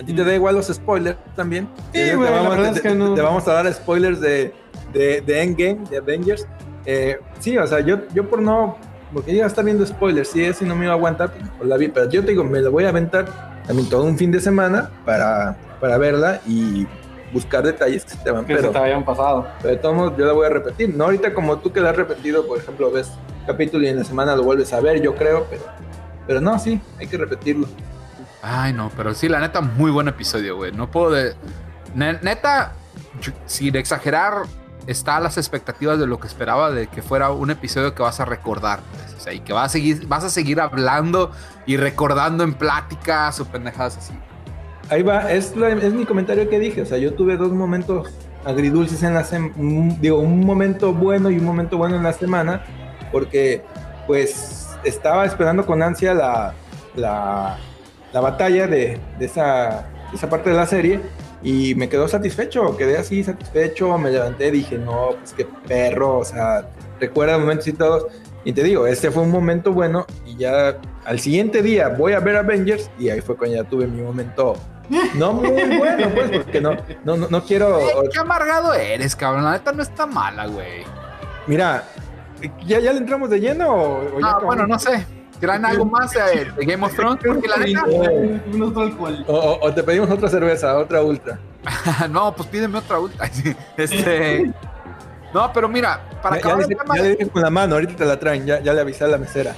A 0.00 0.04
ti 0.04 0.12
te 0.12 0.22
da 0.22 0.32
igual 0.32 0.54
los 0.54 0.68
spoilers 0.68 1.18
también. 1.34 1.68
Sí, 1.92 2.02
Eh, 2.02 2.14
güey, 2.14 2.28
te, 2.28 2.34
la 2.36 2.40
vamos, 2.42 2.56
verdad 2.56 2.70
te- 2.72 2.76
es 2.76 2.82
que 2.82 2.94
no. 2.94 3.14
te 3.14 3.20
vamos 3.20 3.48
a 3.48 3.52
dar 3.54 3.74
spoilers 3.74 4.20
de, 4.20 4.54
de, 4.92 5.20
de 5.22 5.42
Endgame, 5.42 5.80
de 5.90 5.96
Avengers. 5.96 6.46
Eh, 6.86 7.18
sí, 7.40 7.58
o 7.58 7.66
sea, 7.66 7.80
yo, 7.80 7.98
yo 8.14 8.28
por 8.30 8.40
no. 8.40 8.76
Porque 9.12 9.32
iba 9.32 9.42
a 9.42 9.48
estar 9.48 9.64
viendo 9.64 9.84
spoilers, 9.84 10.28
si 10.28 10.44
eso 10.44 10.64
no 10.66 10.76
me 10.76 10.84
iba 10.84 10.92
a 10.92 10.96
aguantar, 10.96 11.32
pues 11.56 11.68
la 11.68 11.76
vi. 11.76 11.88
Pero 11.88 12.08
yo 12.08 12.20
te 12.22 12.28
digo, 12.30 12.44
me 12.44 12.60
la 12.60 12.68
voy 12.70 12.84
a 12.84 12.90
aventar 12.90 13.26
también 13.68 13.88
todo 13.88 14.02
un 14.02 14.18
fin 14.18 14.32
de 14.32 14.40
semana 14.40 14.90
para, 15.04 15.56
para 15.80 15.96
verla 15.98 16.40
y 16.46 16.86
buscar 17.32 17.62
detalles 17.62 18.04
que 18.04 18.10
se 18.12 18.16
te 18.16 18.30
van. 18.32 18.44
Que 18.46 18.54
Pero, 18.56 18.68
se 18.68 18.72
te 18.72 18.78
habían 18.78 19.04
pasado. 19.04 19.46
pero 19.62 19.74
de 19.74 19.80
todos 19.80 19.94
modos, 19.94 20.14
yo 20.18 20.24
la 20.26 20.32
voy 20.32 20.46
a 20.46 20.48
repetir. 20.50 20.92
No 20.96 21.04
ahorita 21.04 21.32
como 21.34 21.58
tú 21.58 21.70
que 21.72 21.80
la 21.80 21.90
has 21.90 21.96
repetido, 21.96 22.44
por 22.46 22.58
ejemplo, 22.58 22.90
ves 22.90 23.10
capítulo 23.46 23.84
y 23.84 23.88
en 23.88 23.98
la 23.98 24.04
semana 24.04 24.34
lo 24.34 24.42
vuelves 24.42 24.72
a 24.72 24.80
ver, 24.80 25.00
yo 25.00 25.14
creo, 25.14 25.46
pero, 25.48 25.62
pero 26.26 26.40
no, 26.40 26.58
sí, 26.58 26.80
hay 26.98 27.06
que 27.06 27.16
repetirlo. 27.16 27.68
Ay, 28.42 28.72
no, 28.72 28.90
pero 28.96 29.14
sí, 29.14 29.28
la 29.28 29.40
neta, 29.40 29.60
muy 29.60 29.90
buen 29.90 30.08
episodio, 30.08 30.56
güey. 30.56 30.72
No 30.72 30.90
puedo 30.90 31.10
de. 31.10 31.34
Ne- 31.94 32.18
Neta, 32.22 32.72
yo- 33.20 33.32
sin 33.46 33.74
exagerar, 33.76 34.42
está 34.88 35.18
a 35.18 35.20
las 35.20 35.36
expectativas 35.36 35.98
de 35.98 36.06
lo 36.06 36.18
que 36.18 36.26
esperaba 36.26 36.70
de 36.70 36.86
que 36.86 37.02
fuera 37.02 37.30
un 37.30 37.50
episodio 37.50 37.94
que 37.94 38.02
vas 38.02 38.20
a 38.20 38.24
recordar. 38.24 38.80
pues, 38.90 39.26
o 39.26 39.30
y 39.30 39.40
que 39.40 39.52
vas 39.52 39.66
a 39.66 39.68
seguir, 39.68 40.06
vas 40.06 40.24
a 40.24 40.30
seguir 40.30 40.60
hablando 40.60 41.30
y 41.66 41.76
recordando 41.76 42.42
en 42.42 42.54
pláticas 42.54 43.38
o 43.38 43.44
pendejadas 43.44 43.98
así. 43.98 44.14
Ahí 44.88 45.02
va, 45.02 45.30
es, 45.30 45.52
es 45.54 45.92
mi 45.92 46.06
comentario 46.06 46.48
que 46.48 46.58
dije. 46.58 46.80
O 46.80 46.86
sea, 46.86 46.96
yo 46.96 47.12
tuve 47.12 47.36
dos 47.36 47.52
momentos 47.52 48.08
agridulces 48.46 49.02
en 49.02 49.12
la 49.12 49.24
semana. 49.24 49.52
Digo, 50.00 50.20
un 50.20 50.40
momento 50.40 50.94
bueno 50.94 51.30
y 51.30 51.36
un 51.36 51.44
momento 51.44 51.76
bueno 51.76 51.96
en 51.96 52.02
la 52.02 52.14
semana. 52.14 52.62
Porque 53.12 53.62
pues 54.06 54.70
estaba 54.84 55.26
esperando 55.26 55.66
con 55.66 55.82
ansia 55.82 56.14
la, 56.14 56.54
la, 56.96 57.58
la 58.14 58.20
batalla 58.20 58.66
de, 58.66 58.98
de 59.18 59.26
esa, 59.26 59.86
de 60.10 60.16
esa 60.16 60.30
parte 60.30 60.48
de 60.48 60.56
la 60.56 60.66
serie 60.66 61.00
y 61.42 61.74
me 61.74 61.88
quedó 61.88 62.08
satisfecho, 62.08 62.76
quedé 62.76 62.98
así 62.98 63.22
satisfecho, 63.22 63.96
me 63.98 64.10
levanté, 64.10 64.50
dije, 64.50 64.76
no, 64.78 65.10
pues 65.18 65.32
qué 65.34 65.46
perro, 65.66 66.18
o 66.18 66.24
sea, 66.24 66.68
recuerda 67.00 67.38
momentos 67.38 67.68
y 67.68 67.72
todos. 67.72 68.06
Y 68.44 68.52
te 68.52 68.62
digo, 68.62 68.86
este 68.86 69.10
fue 69.10 69.22
un 69.22 69.30
momento 69.30 69.72
bueno 69.72 70.06
y 70.24 70.36
ya 70.36 70.78
al 71.04 71.20
siguiente 71.20 71.62
día 71.62 71.88
voy 71.88 72.12
a 72.12 72.20
ver 72.20 72.36
Avengers 72.36 72.90
y 72.98 73.10
ahí 73.10 73.20
fue 73.20 73.36
cuando 73.36 73.56
ya 73.56 73.64
tuve 73.64 73.86
mi 73.86 74.00
momento 74.00 74.56
no 75.14 75.32
muy 75.32 75.50
bueno, 75.78 76.08
pues, 76.14 76.30
porque 76.30 76.60
no, 76.60 76.76
no, 77.04 77.16
no, 77.16 77.28
no 77.28 77.44
quiero... 77.44 77.76
Ay, 77.76 78.08
qué 78.12 78.18
amargado 78.18 78.74
eres, 78.74 79.14
cabrón. 79.14 79.44
La 79.44 79.52
neta 79.52 79.72
no 79.72 79.82
está 79.82 80.06
mala, 80.06 80.46
güey. 80.46 80.84
Mira, 81.46 81.84
¿ya, 82.66 82.80
¿ya 82.80 82.92
le 82.92 82.98
entramos 82.98 83.30
de 83.30 83.40
lleno? 83.40 83.70
O, 83.70 84.18
Ah, 84.22 84.40
bueno, 84.42 84.66
no 84.66 84.78
sé. 84.78 85.06
¿Traen 85.40 85.64
algo 85.64 85.84
más 85.84 86.14
eh, 86.16 86.50
de 86.56 86.64
Game 86.66 86.84
of 86.84 86.94
Thrones? 86.94 87.20
Porque 87.24 87.46
la 87.48 87.56
neta... 87.58 87.84
O, 89.26 89.32
o- 89.34 89.66
o 89.66 89.74
te 89.74 89.82
pedimos 89.82 90.10
otra 90.10 90.28
cerveza, 90.28 90.76
otra 90.76 91.02
ultra. 91.02 91.38
no, 92.10 92.34
pues 92.34 92.48
pídeme 92.48 92.78
otra 92.78 92.98
ultra. 92.98 93.30
Este... 93.76 94.52
No, 95.32 95.52
pero 95.52 95.68
mira, 95.68 96.00
para 96.22 96.36
Ya, 96.36 96.42
ya 96.42 96.48
acabar 96.48 96.62
el 96.62 96.68
tema 96.68 96.96
ya 96.96 97.02
le 97.02 97.08
dije 97.10 97.28
con 97.28 97.42
la 97.42 97.50
mano, 97.50 97.74
ahorita 97.74 97.96
te 97.96 98.04
la 98.06 98.18
traen, 98.18 98.46
ya, 98.46 98.60
ya 98.60 98.72
le 98.72 98.80
avisé 98.80 99.04
a 99.04 99.08
la 99.08 99.18
mesera. 99.18 99.54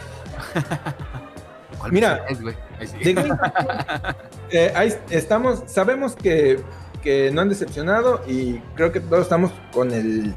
¿Cuál 1.79 1.93
Mira. 1.93 2.25
es. 2.29 2.41
De 2.41 3.13
Game 3.15 3.31
of 3.31 3.39
Thrones, 3.39 4.17
eh, 4.51 4.73
ahí 4.75 4.93
estamos, 5.11 5.63
sabemos 5.67 6.17
que, 6.17 6.61
que 7.03 7.31
no 7.31 7.41
han 7.43 7.49
decepcionado 7.49 8.21
y 8.27 8.59
creo 8.75 8.91
que 8.93 9.01
todos 9.01 9.23
estamos 9.23 9.53
con 9.73 9.93
el 9.93 10.35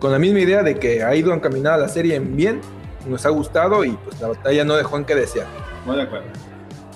con 0.00 0.10
la 0.12 0.18
misma 0.18 0.40
idea 0.40 0.62
de 0.62 0.74
que 0.78 1.02
ha 1.02 1.14
ido 1.14 1.32
encaminada 1.32 1.78
la 1.78 1.88
serie 1.88 2.16
en 2.16 2.36
bien, 2.36 2.60
nos 3.06 3.24
ha 3.26 3.30
gustado 3.30 3.84
y 3.84 3.92
pues 3.92 4.20
la 4.20 4.28
batalla 4.28 4.64
no 4.64 4.74
dejó 4.76 4.96
en 4.96 5.04
que 5.04 5.14
desear. 5.14 5.46
Muy 5.84 5.96
de 5.96 6.02
acuerdo. 6.02 6.26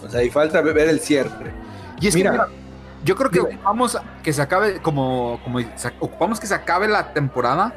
O 0.04 0.08
sea, 0.08 0.22
y 0.22 0.30
falta 0.30 0.60
ver 0.60 0.88
el 0.88 1.00
cierre. 1.00 1.52
Y 2.00 2.08
es 2.08 2.14
Mira. 2.14 2.30
que 2.30 2.36
mira, 2.38 2.48
yo 3.04 3.16
creo 3.16 3.30
que 3.30 3.40
Dime. 3.40 3.54
ocupamos 3.56 3.98
que 4.22 4.32
se 4.32 4.42
acabe, 4.42 4.80
como, 4.80 5.40
como 5.44 5.58
ocupamos 6.00 6.40
que 6.40 6.46
se 6.46 6.54
acabe 6.54 6.88
la 6.88 7.12
temporada 7.12 7.74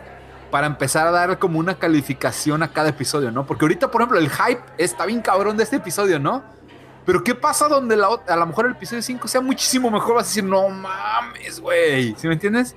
para 0.52 0.68
empezar 0.68 1.08
a 1.08 1.12
dar 1.12 1.40
como 1.40 1.60
una 1.60 1.76
calificación 1.76 2.62
a 2.64 2.72
cada 2.74 2.90
episodio, 2.90 3.32
¿no? 3.32 3.46
Porque 3.46 3.66
ahorita, 3.66 3.90
por 3.90 4.02
ejemplo, 4.02 4.20
el 4.20 4.30
hype 4.30 4.62
está 4.78 5.06
bien 5.06 5.22
cabrón 5.22 5.58
de 5.58 5.64
este 5.64 5.78
episodio, 5.78 6.20
¿no? 6.20 6.44
Pero 7.06 7.24
¿qué 7.24 7.34
pasa 7.34 7.68
donde 7.68 7.96
la, 7.96 8.08
a 8.28 8.36
lo 8.36 8.46
mejor 8.46 8.66
el 8.68 8.74
episodio 8.74 9.02
5 9.02 9.28
sea 9.28 9.42
muchísimo 9.42 9.90
mejor? 9.90 10.16
Vas 10.16 10.26
a 10.26 10.28
decir, 10.28 10.44
no 10.44 10.70
mames, 10.70 11.60
güey. 11.60 12.14
¿Sí 12.18 12.28
me 12.28 12.34
entiendes? 12.34 12.76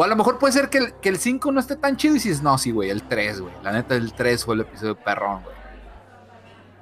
O 0.00 0.04
a 0.04 0.06
lo 0.06 0.16
mejor 0.16 0.38
puede 0.38 0.54
ser 0.54 0.70
que 0.70 0.78
el, 0.78 0.92
que 0.94 1.10
el 1.10 1.18
5 1.18 1.52
no 1.52 1.60
esté 1.60 1.76
tan 1.76 1.94
chido 1.98 2.14
y 2.14 2.16
dices, 2.16 2.42
no, 2.42 2.56
sí, 2.56 2.70
güey, 2.70 2.88
el 2.88 3.02
3, 3.02 3.42
güey. 3.42 3.52
La 3.62 3.70
neta, 3.70 3.94
el 3.96 4.14
3 4.14 4.42
fue 4.46 4.54
el 4.54 4.62
episodio 4.62 4.96
perrón, 4.96 5.42
güey. 5.42 5.54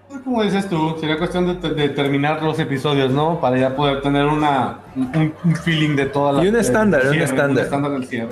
Pues, 0.09 0.21
Como 0.21 0.43
dices 0.45 0.69
tú, 0.69 0.97
sería 1.01 1.19
cuestión 1.19 1.61
de, 1.61 1.69
de 1.71 1.89
terminar 1.89 2.41
los 2.45 2.61
episodios, 2.61 3.11
¿no? 3.11 3.41
Para 3.41 3.59
ya 3.59 3.75
poder 3.75 4.03
tener 4.03 4.25
una, 4.25 4.79
un, 4.95 5.35
un 5.45 5.57
feeling 5.57 5.97
de 5.97 6.07
toda 6.07 6.33
la. 6.33 6.45
Y 6.45 6.49
un 6.49 6.55
estándar, 6.55 7.09
un 7.09 7.15
estándar. 7.21 7.51
Un 7.51 7.59
estándar 7.59 7.91
del 7.91 8.07
cierre. 8.07 8.29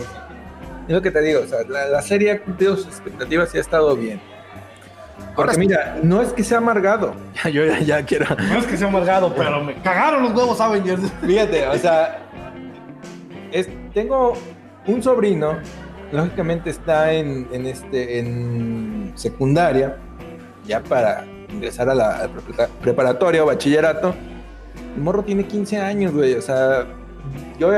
Es 0.86 0.94
lo 0.94 1.02
que 1.02 1.10
te 1.10 1.20
digo, 1.20 1.40
o 1.40 1.46
sea, 1.48 1.58
la, 1.68 1.86
la 1.86 2.00
serie 2.02 2.30
ha 2.30 2.40
cumplido 2.40 2.76
sus 2.76 2.86
expectativas 2.86 3.52
y 3.56 3.58
ha 3.58 3.62
estado 3.62 3.96
bien. 3.96 4.20
Porque 5.34 5.50
Ahora 5.50 5.58
mira, 5.58 5.98
no 6.04 6.22
es 6.22 6.32
que 6.32 6.44
sea 6.44 6.58
amargado. 6.58 7.12
Ya, 7.42 7.50
yo 7.50 7.66
ya, 7.66 7.80
ya 7.80 8.02
quiero. 8.06 8.26
No 8.36 8.56
es 8.58 8.66
que 8.66 8.76
sea 8.76 8.86
amargado, 8.86 9.34
pero 9.34 9.64
me 9.64 9.74
cagaron 9.82 10.22
los 10.22 10.32
huevos 10.32 10.60
Avengers. 10.60 11.02
Fíjate, 11.26 11.66
o 11.66 11.76
sea, 11.76 12.20
es- 13.50 13.68
tengo 13.92 14.34
un 14.86 15.02
sobrino, 15.02 15.58
lógicamente 16.12 16.70
está 16.70 17.12
en, 17.12 17.48
en 17.52 17.66
este, 17.66 18.18
en 18.18 19.12
secundaria, 19.14 19.96
ya 20.66 20.82
para 20.82 21.24
ingresar 21.52 21.88
a 21.88 21.94
la 21.94 22.28
preparatoria 22.80 23.42
o 23.42 23.46
bachillerato. 23.46 24.14
El 24.94 25.02
morro 25.02 25.22
tiene 25.22 25.44
15 25.44 25.78
años, 25.78 26.12
güey, 26.12 26.34
o 26.34 26.42
sea, 26.42 26.86
yo 27.58 27.70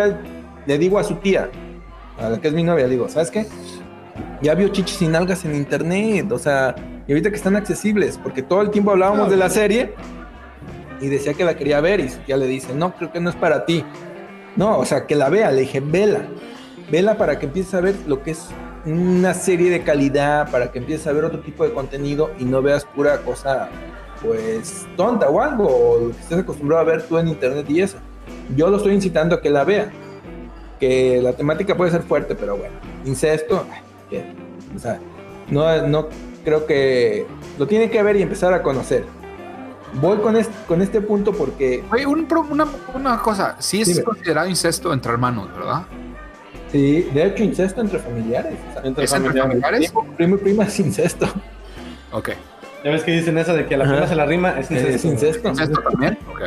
le 0.67 0.79
digo 0.79 0.99
a 0.99 1.05
su 1.05 1.17
tía, 1.17 1.51
a 2.19 2.31
la 2.31 2.41
que 2.41 2.49
es 2.49 2.55
mi 2.55 2.63
novia, 2.63 2.85
le 2.87 2.93
digo, 2.93 3.09
¿sabes 3.09 3.31
qué? 3.31 3.47
Ya 4.43 4.55
vio 4.55 4.69
chichis 4.69 5.03
y 5.03 5.09
nalgas 5.09 5.45
en 5.45 5.55
internet, 5.55 6.31
o 6.31 6.39
sea, 6.39 6.75
y 7.07 7.13
ahorita 7.13 7.31
que 7.31 7.37
están 7.37 7.57
accesibles, 7.57 8.19
porque 8.23 8.43
todo 8.43 8.63
el 8.63 8.71
tiempo 8.71 8.91
hablábamos 8.91 9.31
de 9.31 9.37
la 9.37 9.49
serie 9.49 9.95
y 11.01 11.09
decía 11.09 11.35
que 11.35 11.45
la 11.45 11.57
quería 11.57 11.81
ver 11.81 12.01
y 12.01 12.09
su 12.09 12.19
tía 12.19 12.37
le 12.37 12.47
dice, 12.47 12.75
no, 12.75 12.95
creo 12.95 13.13
que 13.13 13.21
no 13.21 13.31
es 13.31 13.37
para 13.37 13.65
ti. 13.65 13.85
No, 14.57 14.79
o 14.79 14.85
sea, 14.85 15.07
que 15.07 15.15
la 15.15 15.29
vea, 15.29 15.51
le 15.51 15.63
dije, 15.63 15.81
vela, 15.81 16.21
vela 16.91 17.17
para 17.17 17.39
que 17.39 17.47
empieces 17.47 17.75
a 17.75 17.81
ver 17.81 17.95
lo 18.07 18.23
que 18.23 18.33
es 18.33 18.49
una 18.85 19.35
serie 19.35 19.71
de 19.71 19.83
calidad, 19.83 20.51
para 20.51 20.71
que 20.71 20.79
empieces 20.79 21.07
a 21.07 21.13
ver 21.13 21.25
otro 21.25 21.41
tipo 21.41 21.65
de 21.65 21.73
contenido 21.73 22.31
y 22.39 22.45
no 22.45 22.63
veas 22.63 22.85
pura 22.85 23.19
cosa, 23.19 23.69
pues, 24.23 24.87
tonta 24.97 25.29
o 25.29 25.41
algo, 25.41 25.67
o 25.67 26.01
lo 26.01 26.11
que 26.11 26.21
estés 26.21 26.39
acostumbrado 26.39 26.83
a 26.83 26.85
ver 26.85 27.03
tú 27.03 27.19
en 27.19 27.29
internet 27.29 27.69
y 27.69 27.83
eso. 27.83 27.99
Yo 28.57 28.69
lo 28.71 28.79
estoy 28.79 28.95
incitando 28.95 29.37
a 29.37 29.41
que 29.43 29.51
la 29.51 29.65
vea, 29.65 29.91
que 30.81 31.21
la 31.23 31.33
temática 31.33 31.77
puede 31.77 31.91
ser 31.91 32.03
fuerte, 32.03 32.35
pero 32.35 32.57
bueno, 32.57 32.75
incesto, 33.05 33.67
¿qué? 34.09 34.25
o 34.75 34.79
sea, 34.79 34.99
no, 35.51 35.87
no 35.87 36.09
creo 36.45 36.67
que 36.67 37.27
lo 37.59 37.67
tiene 37.67 37.91
que 37.91 38.03
ver 38.03 38.17
y 38.17 38.23
empezar 38.23 38.55
a 38.55 38.63
conocer. 38.63 39.05
Voy 39.95 40.19
con 40.19 40.37
este, 40.37 40.55
con 40.67 40.83
este 40.83 41.01
punto 41.01 41.33
porque 41.33 41.83
Oye, 41.91 42.07
un 42.07 42.27
una, 42.51 42.67
una 42.95 43.19
cosa, 43.21 43.57
sí 43.59 43.81
es 43.81 43.89
Dime. 43.89 44.03
considerado 44.03 44.47
incesto 44.47 44.93
entre 44.93 45.13
hermanos, 45.13 45.49
¿verdad? 45.55 45.87
Sí, 46.71 47.09
de 47.15 47.27
hecho, 47.27 47.43
incesto 47.45 47.81
entre 47.81 47.99
familiares. 47.99 48.55
O 48.71 48.73
sea, 48.75 48.83
Entre 48.85 49.05
¿Es 49.05 49.13
entre 49.13 49.31
familiares. 49.33 49.63
familiares? 49.63 49.91
primo, 49.93 50.17
primo 50.17 50.35
y 50.35 50.39
prima 50.39 50.65
es 50.65 50.81
incesto. 50.81 51.27
Ok. 52.13 52.31
Ya 52.85 52.91
ves 52.91 53.03
que 53.03 53.13
dicen 53.13 53.37
esa 53.39 53.55
de 53.55 53.67
que 53.67 53.75
a 53.75 53.79
la 53.79 53.85
prima 53.85 54.07
se 54.07 54.15
la 54.15 54.27
rima, 54.27 54.51
es 54.59 54.71
incesto. 54.71 54.95
Es 54.95 55.05
incesto. 55.05 55.49
¿Incesto 55.49 55.81
también? 55.81 56.19
Ok. 56.31 56.43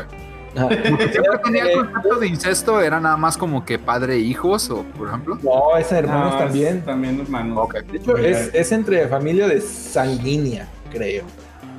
Ajá. 0.55 0.69
Siempre 0.69 1.37
tenía 1.43 1.63
el 1.63 1.69
Eh, 1.69 1.73
concepto 1.75 2.15
de 2.19 2.27
incesto, 2.27 2.81
era 2.81 2.99
nada 2.99 3.17
más 3.17 3.37
como 3.37 3.65
que 3.65 3.79
padre 3.79 4.15
e 4.15 4.19
hijos, 4.19 4.69
o 4.69 4.83
por 4.83 5.07
ejemplo. 5.07 5.37
No, 5.43 5.75
es 5.77 5.91
hermanos 5.91 6.33
No, 6.33 6.37
también. 6.39 6.77
es 6.77 6.85
También 6.85 7.19
hermanos. 7.19 7.57
Ok. 7.61 7.75
De 7.83 7.97
hecho, 7.97 8.17
es, 8.17 8.49
es 8.53 8.71
entre 8.71 9.07
familia 9.07 9.47
de 9.47 9.59
sanguínea, 9.61 10.67
creo. 10.91 11.23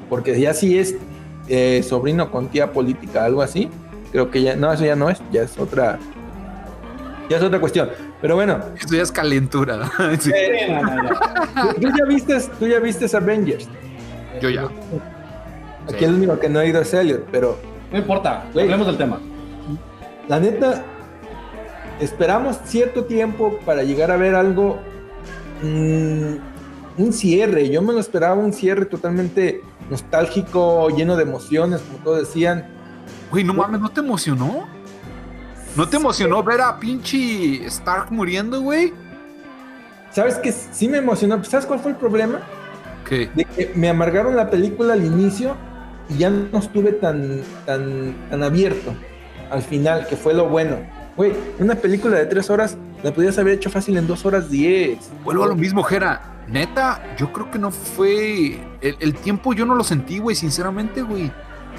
Porque 0.08 0.38
ya 0.40 0.52
sí 0.52 0.78
es 0.78 0.96
eh, 1.48 1.82
sobrino 1.82 2.30
con 2.30 2.48
tía 2.48 2.72
política, 2.72 3.24
algo 3.24 3.40
así. 3.42 3.70
Creo 4.10 4.30
que 4.30 4.42
ya, 4.42 4.56
no, 4.56 4.70
eso 4.72 4.84
ya 4.84 4.96
no 4.96 5.08
es, 5.08 5.20
ya 5.32 5.42
es 5.42 5.58
otra, 5.58 5.98
ya 7.30 7.36
es 7.38 7.42
otra 7.42 7.58
cuestión. 7.60 7.88
Pero 8.22 8.36
bueno, 8.36 8.58
Eso 8.78 8.94
ya 8.94 9.02
es 9.02 9.12
calentura. 9.12 9.90
eh, 10.34 10.68
no, 10.70 11.02
no, 11.02 11.74
tú, 11.74 11.88
ya 11.98 12.04
viste, 12.06 12.38
tú 12.58 12.66
ya 12.68 12.78
viste 12.78 13.14
Avengers. 13.16 13.68
yo 14.40 14.48
ya. 14.48 14.62
Aquí 15.88 15.98
Sí. 15.98 16.04
el 16.04 16.14
único 16.14 16.38
que 16.38 16.48
no 16.48 16.60
ha 16.60 16.64
ido 16.64 16.80
es 16.80 16.94
Elliot, 16.94 17.26
pero 17.32 17.58
No 17.90 17.98
importa, 17.98 18.44
Güey. 18.54 18.64
hablemos 18.66 18.86
del 18.86 18.96
tema. 18.96 19.20
La 20.28 20.38
neta, 20.38 20.84
esperamos 22.00 22.58
cierto 22.64 23.04
tiempo 23.04 23.58
para 23.66 23.82
llegar 23.82 24.10
a 24.12 24.16
ver 24.16 24.34
algo, 24.36 24.78
mm, 25.62 26.34
un 26.98 27.12
cierre. 27.12 27.68
Yo 27.70 27.82
me 27.82 27.92
lo 27.92 27.98
esperaba 27.98 28.34
un 28.36 28.52
cierre 28.52 28.86
totalmente 28.86 29.60
nostálgico, 29.90 30.88
lleno 30.90 31.16
de 31.16 31.24
emociones, 31.24 31.80
como 31.82 31.98
todos 32.04 32.20
decían. 32.20 32.66
Güey, 33.32 33.42
no 33.44 33.52
mames, 33.54 33.80
¿no 33.80 33.88
te 33.88 34.00
emocionó? 34.00 34.68
¿No 35.76 35.88
te 35.88 35.96
emocionó 35.96 36.42
ver 36.42 36.60
a 36.60 36.78
pinche 36.78 37.64
Stark 37.66 38.12
muriendo, 38.12 38.60
güey? 38.60 38.92
¿Sabes 40.10 40.34
qué? 40.36 40.52
Sí 40.52 40.88
me 40.88 40.98
emocionó. 40.98 41.42
¿Sabes 41.44 41.64
cuál 41.64 41.80
fue 41.80 41.92
el 41.92 41.96
problema? 41.96 42.40
¿Qué? 43.08 43.30
De 43.34 43.44
que 43.46 43.72
me 43.74 43.88
amargaron 43.88 44.36
la 44.36 44.50
película 44.50 44.92
al 44.92 45.04
inicio 45.04 45.56
y 46.10 46.18
ya 46.18 46.28
no 46.28 46.58
estuve 46.58 46.92
tan, 46.92 47.40
tan, 47.64 48.14
tan 48.28 48.42
abierto 48.42 48.94
al 49.50 49.62
final, 49.62 50.06
que 50.06 50.16
fue 50.16 50.34
lo 50.34 50.48
bueno. 50.48 50.76
Güey, 51.16 51.32
una 51.58 51.74
película 51.74 52.18
de 52.18 52.26
tres 52.26 52.50
horas 52.50 52.76
la 53.02 53.12
podías 53.12 53.38
haber 53.38 53.54
hecho 53.54 53.70
fácil 53.70 53.96
en 53.96 54.06
dos 54.06 54.26
horas 54.26 54.50
diez. 54.50 55.10
Vuelvo 55.24 55.44
a 55.44 55.48
lo 55.48 55.56
mismo, 55.56 55.82
Jera. 55.82 56.44
Neta, 56.48 57.02
yo 57.16 57.32
creo 57.32 57.50
que 57.50 57.58
no 57.58 57.70
fue. 57.70 58.60
El, 58.82 58.96
el 59.00 59.14
tiempo 59.14 59.54
yo 59.54 59.64
no 59.64 59.74
lo 59.74 59.84
sentí, 59.84 60.18
güey, 60.18 60.36
sinceramente, 60.36 61.00
güey. 61.00 61.32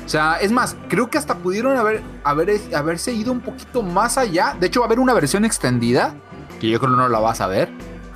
O 0.06 0.10
sea, 0.10 0.38
es 0.42 0.52
más, 0.52 0.76
creo 0.90 1.10
que 1.10 1.18
hasta 1.18 1.36
pudieron 1.36 1.78
haber, 1.78 2.02
haber, 2.24 2.60
haberse 2.76 3.14
ido 3.14 3.32
un 3.32 3.40
poquito 3.40 3.82
más 3.82 4.18
allá. 4.18 4.56
De 4.60 4.68
hecho, 4.68 4.82
va 4.82 4.86
a 4.86 4.88
haber 4.88 5.00
una 5.00 5.14
versión 5.14 5.46
extendida, 5.46 6.14
que 6.60 6.70
yo 6.70 6.80
creo 6.80 6.92
que 6.92 6.98
no 6.98 7.10
la 7.10 7.20
vas 7.20 7.42
a 7.42 7.48
ver. 7.48 7.70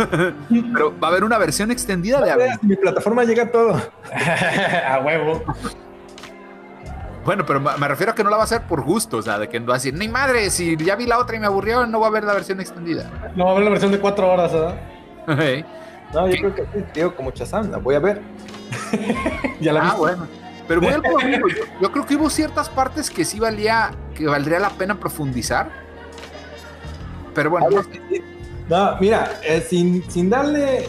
Pero 0.49 0.99
va 0.99 1.09
a 1.09 1.11
haber 1.11 1.25
una 1.25 1.39
versión 1.39 1.71
extendida 1.71 2.21
de 2.21 2.31
Avengers. 2.31 2.63
Mi 2.63 2.77
plataforma 2.77 3.25
llega 3.25 3.51
todo. 3.51 3.75
a 4.13 5.01
huevo. 5.01 5.43
Bueno, 7.25 7.45
pero 7.45 7.61
me 7.61 7.89
refiero 7.89 8.13
a 8.13 8.15
que 8.15 8.25
no 8.25 8.31
la 8.31 8.37
va 8.37 8.45
a 8.45 8.45
hacer 8.45 8.63
por 8.63 8.83
gusto, 8.83 9.19
o 9.19 9.23
sea, 9.23 9.39
de 9.39 9.51
que 9.51 9.61
no 9.61 9.67
va 9.67 9.75
a 9.75 9.77
decir, 9.77 9.93
ni 9.93 10.09
madre, 10.09 10.49
si 10.49 10.79
ya 10.79 10.97
vi 10.97 11.05
la 11.05 11.19
otra 11.19 11.37
y 11.37 11.39
me 11.39 11.45
aburrió, 11.45 11.85
no 11.87 12.01
va 12.01 12.07
a 12.07 12.11
ver 12.11 12.25
la 12.25 12.33
versión 12.33 12.59
extendida. 12.59 13.11
No, 13.37 13.45
va 13.45 13.51
a 13.51 13.53
haber 13.53 13.65
la 13.65 13.71
versión 13.71 13.93
de 13.93 13.99
cuatro 14.01 14.31
horas, 14.33 14.51
¿verdad? 14.51 14.77
No, 16.15 16.27
yo 16.27 16.33
¿Qué? 16.33 16.39
creo 16.39 16.55
que 16.55 16.63
sí, 16.63 16.85
digo, 16.95 17.15
como 17.15 17.31
Chazam, 17.33 17.71
la 17.71 17.77
voy 17.79 17.97
a 17.97 17.99
ver. 17.99 18.23
Ya 19.61 19.75
la 19.75 19.91
Ah, 19.91 19.95
bueno. 19.97 20.27
Pero 20.69 20.81
voy 20.83 20.93
amigo, 20.93 21.49
yo, 21.81 21.91
creo 21.91 22.07
que 22.07 22.17
hubo 22.17 22.31
ciertas 22.31 22.69
partes 22.69 23.11
que 23.11 23.25
sí 23.25 23.41
valía, 23.41 23.91
que 24.15 24.27
valdría 24.27 24.61
la 24.61 24.71
pena 24.71 25.01
profundizar. 25.01 25.71
Pero 27.35 27.51
bueno. 27.51 27.69
No, 28.69 28.97
mira, 29.01 29.41
eh, 29.43 29.65
sin, 29.67 30.09
sin 30.11 30.29
darle 30.29 30.87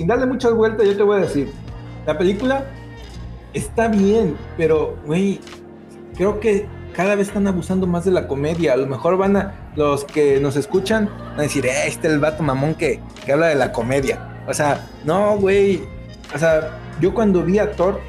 sin 0.00 0.06
darle 0.06 0.24
muchas 0.24 0.54
vueltas, 0.54 0.86
yo 0.86 0.96
te 0.96 1.02
voy 1.02 1.18
a 1.18 1.20
decir. 1.20 1.52
la 2.06 2.16
película 2.16 2.64
está 3.52 3.88
bien, 3.88 4.36
pero, 4.56 4.96
güey, 5.04 5.40
creo 6.16 6.40
que 6.40 6.66
cada 6.94 7.14
vez 7.14 7.28
están 7.28 7.46
abusando 7.46 7.86
más 7.86 8.06
de 8.06 8.10
la 8.10 8.26
comedia. 8.26 8.72
A 8.72 8.76
lo 8.76 8.86
mejor 8.86 9.18
van 9.18 9.36
a, 9.36 9.72
los 9.76 10.04
que 10.04 10.40
nos 10.40 10.56
escuchan, 10.56 11.10
van 11.30 11.40
a 11.40 11.42
decir, 11.42 11.66
eh, 11.66 11.86
este 11.86 12.08
es 12.08 12.14
el 12.14 12.20
vato 12.20 12.42
mamón 12.42 12.74
que, 12.74 13.00
que 13.24 13.32
habla 13.32 13.48
de 13.48 13.56
la 13.56 13.72
comedia. 13.72 14.42
O 14.48 14.54
sea, 14.54 14.88
no, 15.04 15.36
güey. 15.36 15.82
O 16.34 16.38
sea, 16.38 16.78
yo 17.00 17.12
cuando 17.12 17.42
vi 17.42 17.58
a 17.58 17.72
Thor, 17.72 18.00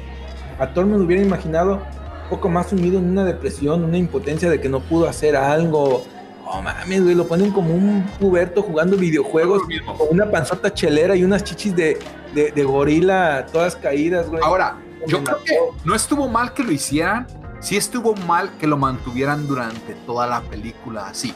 a 0.58 0.72
Thor 0.72 0.86
me 0.86 0.96
lo 0.96 1.04
hubiera 1.04 1.22
imaginado 1.22 1.74
un 1.74 2.28
poco 2.30 2.48
más 2.48 2.70
sumido 2.70 2.98
en 2.98 3.10
una 3.10 3.24
depresión, 3.24 3.84
una 3.84 3.98
impotencia 3.98 4.48
de 4.50 4.60
que 4.60 4.68
no 4.68 4.80
pudo 4.80 5.08
hacer 5.08 5.36
algo. 5.36 6.04
Oh 6.46 6.60
mames, 6.60 7.02
güey, 7.02 7.14
lo 7.14 7.26
ponen 7.26 7.50
como 7.50 7.74
un 7.74 8.04
puberto 8.18 8.62
jugando 8.62 8.96
videojuegos 8.96 9.62
con 9.98 10.08
una 10.10 10.30
panzota 10.30 10.72
chelera 10.72 11.16
y 11.16 11.24
unas 11.24 11.44
chichis 11.44 11.74
de, 11.74 11.98
de, 12.34 12.52
de 12.52 12.64
gorila 12.64 13.46
todas 13.52 13.76
caídas, 13.76 14.28
güey. 14.28 14.42
Ahora, 14.42 14.76
yo 15.06 15.22
creo 15.24 15.42
que 15.44 15.56
no 15.84 15.94
estuvo 15.94 16.28
mal 16.28 16.52
que 16.52 16.62
lo 16.62 16.72
hicieran, 16.72 17.26
sí 17.60 17.76
estuvo 17.76 18.14
mal 18.14 18.50
que 18.58 18.66
lo 18.66 18.76
mantuvieran 18.76 19.46
durante 19.46 19.94
toda 20.06 20.26
la 20.26 20.42
película 20.42 21.06
así. 21.08 21.34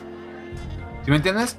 ¿Sí 1.05 1.11
me 1.11 1.16
entiendes? 1.16 1.57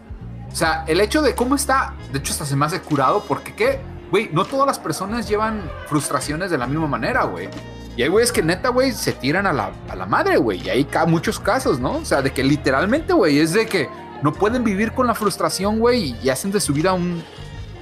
O 0.52 0.56
sea, 0.56 0.86
el 0.88 1.02
hecho 1.02 1.22
de 1.22 1.36
cómo 1.36 1.56
está, 1.56 1.93
de 2.12 2.20
hecho 2.20 2.34
hasta 2.34 2.46
se 2.46 2.56
me 2.56 2.65
hace 2.65 2.82
curado 2.82 3.24
porque 3.28 3.54
qué, 3.54 3.80
güey, 4.12 4.30
no 4.32 4.46
todas 4.46 4.65
las 4.67 4.80
personas 4.80 5.28
llevan 5.28 5.62
frustraciones 5.88 6.52
de 6.52 6.58
la 6.58 6.67
misma 6.67 6.88
manera, 6.88 7.24
güey. 7.26 7.50
Y 7.96 8.04
hay 8.04 8.10
güeyes 8.10 8.32
que 8.32 8.43
neta, 8.43 8.70
güey, 8.70 8.91
se 8.91 9.12
tiran 9.13 9.48
a 9.48 9.54
la, 9.54 9.72
a 9.89 9.96
la 9.96 10.06
madre, 10.06 10.38
güey. 10.38 10.62
Y 10.63 10.70
hay 10.70 10.86
ca- 10.86 11.06
muchos 11.08 11.39
casos, 11.39 11.80
¿no? 11.80 11.93
O 11.98 12.06
sea, 12.06 12.22
de 12.22 12.32
que 12.32 12.43
literalmente, 12.43 13.12
güey, 13.13 13.39
es 13.39 13.54
de 13.54 13.65
que 13.65 13.89
no 14.22 14.34
pueden 14.34 14.63
vivir 14.63 14.91
con 14.93 15.08
la 15.08 15.15
frustración, 15.15 15.80
güey, 15.80 16.15
y 16.24 16.30
hacen 16.30 16.52
de 16.52 16.60
su 16.62 16.74
vida 16.74 16.93
un, 16.93 17.24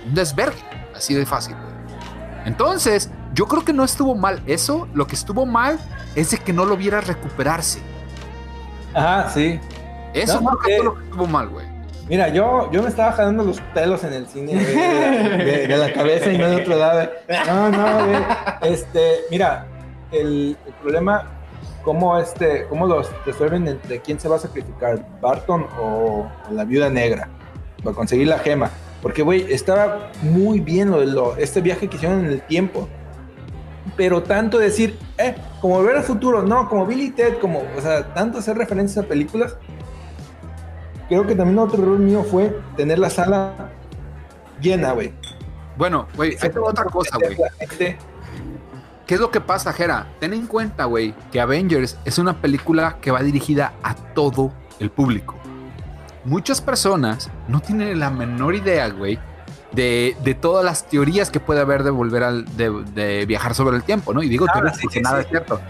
un 0.07 0.13
desvergue. 0.13 0.63
Así 0.95 1.13
de 1.13 1.25
fácil, 1.25 1.55
güey. 1.55 1.75
Entonces, 2.45 3.09
yo 3.33 3.45
creo 3.47 3.65
que 3.65 3.73
no 3.73 3.83
estuvo 3.83 4.15
mal 4.15 4.41
eso. 4.45 4.87
Lo 4.93 5.05
que 5.07 5.15
estuvo 5.15 5.45
mal 5.45 5.77
es 6.15 6.31
de 6.31 6.37
que 6.37 6.53
no 6.53 6.63
lo 6.63 6.77
viera 6.77 7.01
recuperarse. 7.01 7.79
Ajá, 8.93 9.29
sí. 9.29 9.59
Eso 10.13 10.39
No, 10.39 10.51
creo 10.51 10.59
que 10.59 10.75
fue 10.77 10.85
lo 10.85 10.95
que 10.97 11.03
estuvo 11.03 11.27
mal, 11.27 11.49
güey. 11.49 11.65
Mira, 12.07 12.27
yo, 12.29 12.71
yo 12.71 12.83
me 12.83 12.89
estaba 12.89 13.11
jalando 13.13 13.43
los 13.43 13.59
pelos 13.73 14.03
en 14.03 14.13
el 14.13 14.27
cine 14.27 14.53
de, 14.55 15.43
de- 15.43 15.67
de 15.67 15.77
la 15.77 15.91
cabeza 15.91 16.31
y 16.31 16.37
no 16.37 16.47
de 16.49 16.57
otro 16.57 16.75
lado. 16.75 17.09
No, 17.47 17.69
no. 17.69 18.25
Este, 18.61 19.21
mira, 19.31 19.65
el, 20.11 20.55
el 20.67 20.73
problema, 20.81 21.23
cómo, 21.83 22.17
este, 22.19 22.67
cómo 22.69 22.85
los 22.85 23.09
resuelven 23.25 23.67
entre 23.67 24.01
quién 24.01 24.19
se 24.19 24.27
va 24.27 24.35
a 24.35 24.39
sacrificar, 24.39 25.03
Barton 25.19 25.65
o, 25.79 26.27
la 26.51 26.63
viuda 26.63 26.89
negra, 26.89 27.27
para 27.83 27.95
conseguir 27.95 28.27
la 28.27 28.37
gema. 28.37 28.69
Porque, 29.01 29.23
güey, 29.23 29.51
estaba 29.51 30.11
muy 30.21 30.59
bien 30.59 30.91
lo 30.91 31.03
lo, 31.03 31.35
este 31.37 31.59
viaje 31.61 31.87
que 31.87 31.95
hicieron 31.97 32.19
en 32.25 32.31
el 32.31 32.41
tiempo. 32.41 32.87
Pero 33.97 34.21
tanto 34.21 34.57
decir, 34.59 34.97
eh, 35.17 35.35
como 35.61 35.81
ver 35.81 35.97
al 35.97 36.03
futuro, 36.03 36.43
no, 36.43 36.67
como 36.69 36.85
Billy 36.85 37.11
Ted, 37.11 37.37
como, 37.39 37.63
o 37.77 37.81
sea, 37.81 38.13
tanto 38.13 38.39
hacer 38.39 38.57
referencias 38.57 39.05
a 39.05 39.07
películas 39.07 39.55
creo 41.07 41.25
que 41.25 41.35
también 41.35 41.59
otro 41.59 41.81
error 41.81 41.99
mío 41.99 42.23
fue 42.23 42.57
tener 42.75 42.99
la 42.99 43.09
sala 43.09 43.71
llena, 44.61 44.91
güey. 44.91 45.13
Bueno, 45.77 46.07
güey, 46.15 46.37
hay 46.41 46.51
otra 46.61 46.85
cosa, 46.85 47.17
güey. 47.17 47.37
¿Qué 49.05 49.13
es 49.13 49.19
lo 49.19 49.29
que 49.29 49.41
pasa, 49.41 49.71
Jera? 49.71 50.07
Ten 50.19 50.33
en 50.33 50.47
cuenta, 50.47 50.85
güey, 50.85 51.13
que 51.31 51.39
Avengers 51.39 51.97
es 52.05 52.17
una 52.17 52.41
película 52.41 52.97
que 53.01 53.11
va 53.11 53.21
dirigida 53.21 53.73
a 53.83 53.93
todo 53.93 54.51
el 54.79 54.89
público. 54.89 55.35
Muchas 56.23 56.59
personas 56.59 57.29
no 57.47 57.59
tienen 57.59 57.99
la 57.99 58.09
menor 58.09 58.55
idea, 58.55 58.89
güey, 58.89 59.19
de, 59.73 60.17
de 60.23 60.33
todas 60.33 60.65
las 60.65 60.87
teorías 60.87 61.29
que 61.29 61.39
puede 61.39 61.59
haber 61.59 61.83
de 61.83 61.91
volver 61.91 62.23
al, 62.23 62.57
de, 62.57 62.71
de 62.95 63.27
viajar 63.27 63.53
sobre 63.53 63.77
el 63.77 63.83
tiempo, 63.83 64.11
¿no? 64.11 64.23
Y 64.23 64.29
digo 64.29 64.47
teorías 64.51 64.77
sí, 64.77 64.83
porque 64.83 64.99
sí, 64.99 65.03
nada 65.03 65.17
sí. 65.17 65.25
es 65.25 65.29
cierto. 65.29 65.61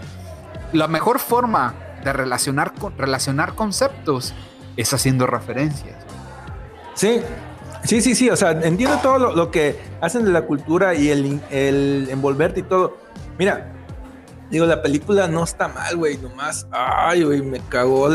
La 0.72 0.88
mejor 0.88 1.18
forma 1.18 1.74
de 2.02 2.12
relacionar, 2.14 2.72
con, 2.72 2.96
relacionar 2.96 3.54
conceptos 3.54 4.32
es 4.76 4.92
haciendo 4.92 5.26
referencias. 5.26 5.96
Sí, 6.94 7.20
sí, 7.84 8.00
sí, 8.00 8.14
sí. 8.14 8.30
O 8.30 8.36
sea, 8.36 8.52
entiendo 8.52 8.98
todo 9.02 9.34
lo, 9.34 9.50
que 9.50 9.78
hacen 10.00 10.24
de 10.24 10.30
la 10.30 10.42
cultura 10.42 10.94
y 10.94 11.10
el, 11.10 11.40
el 11.50 12.08
envolverte 12.10 12.60
y 12.60 12.62
todo. 12.62 12.96
Mira, 13.38 13.72
digo, 14.50 14.66
la 14.66 14.82
película 14.82 15.28
no 15.28 15.44
está 15.44 15.68
mal, 15.68 15.96
güey. 15.96 16.16
Nomás, 16.18 16.66
ay, 16.70 17.24
güey, 17.24 17.42
me 17.42 17.60
cagó 17.68 18.08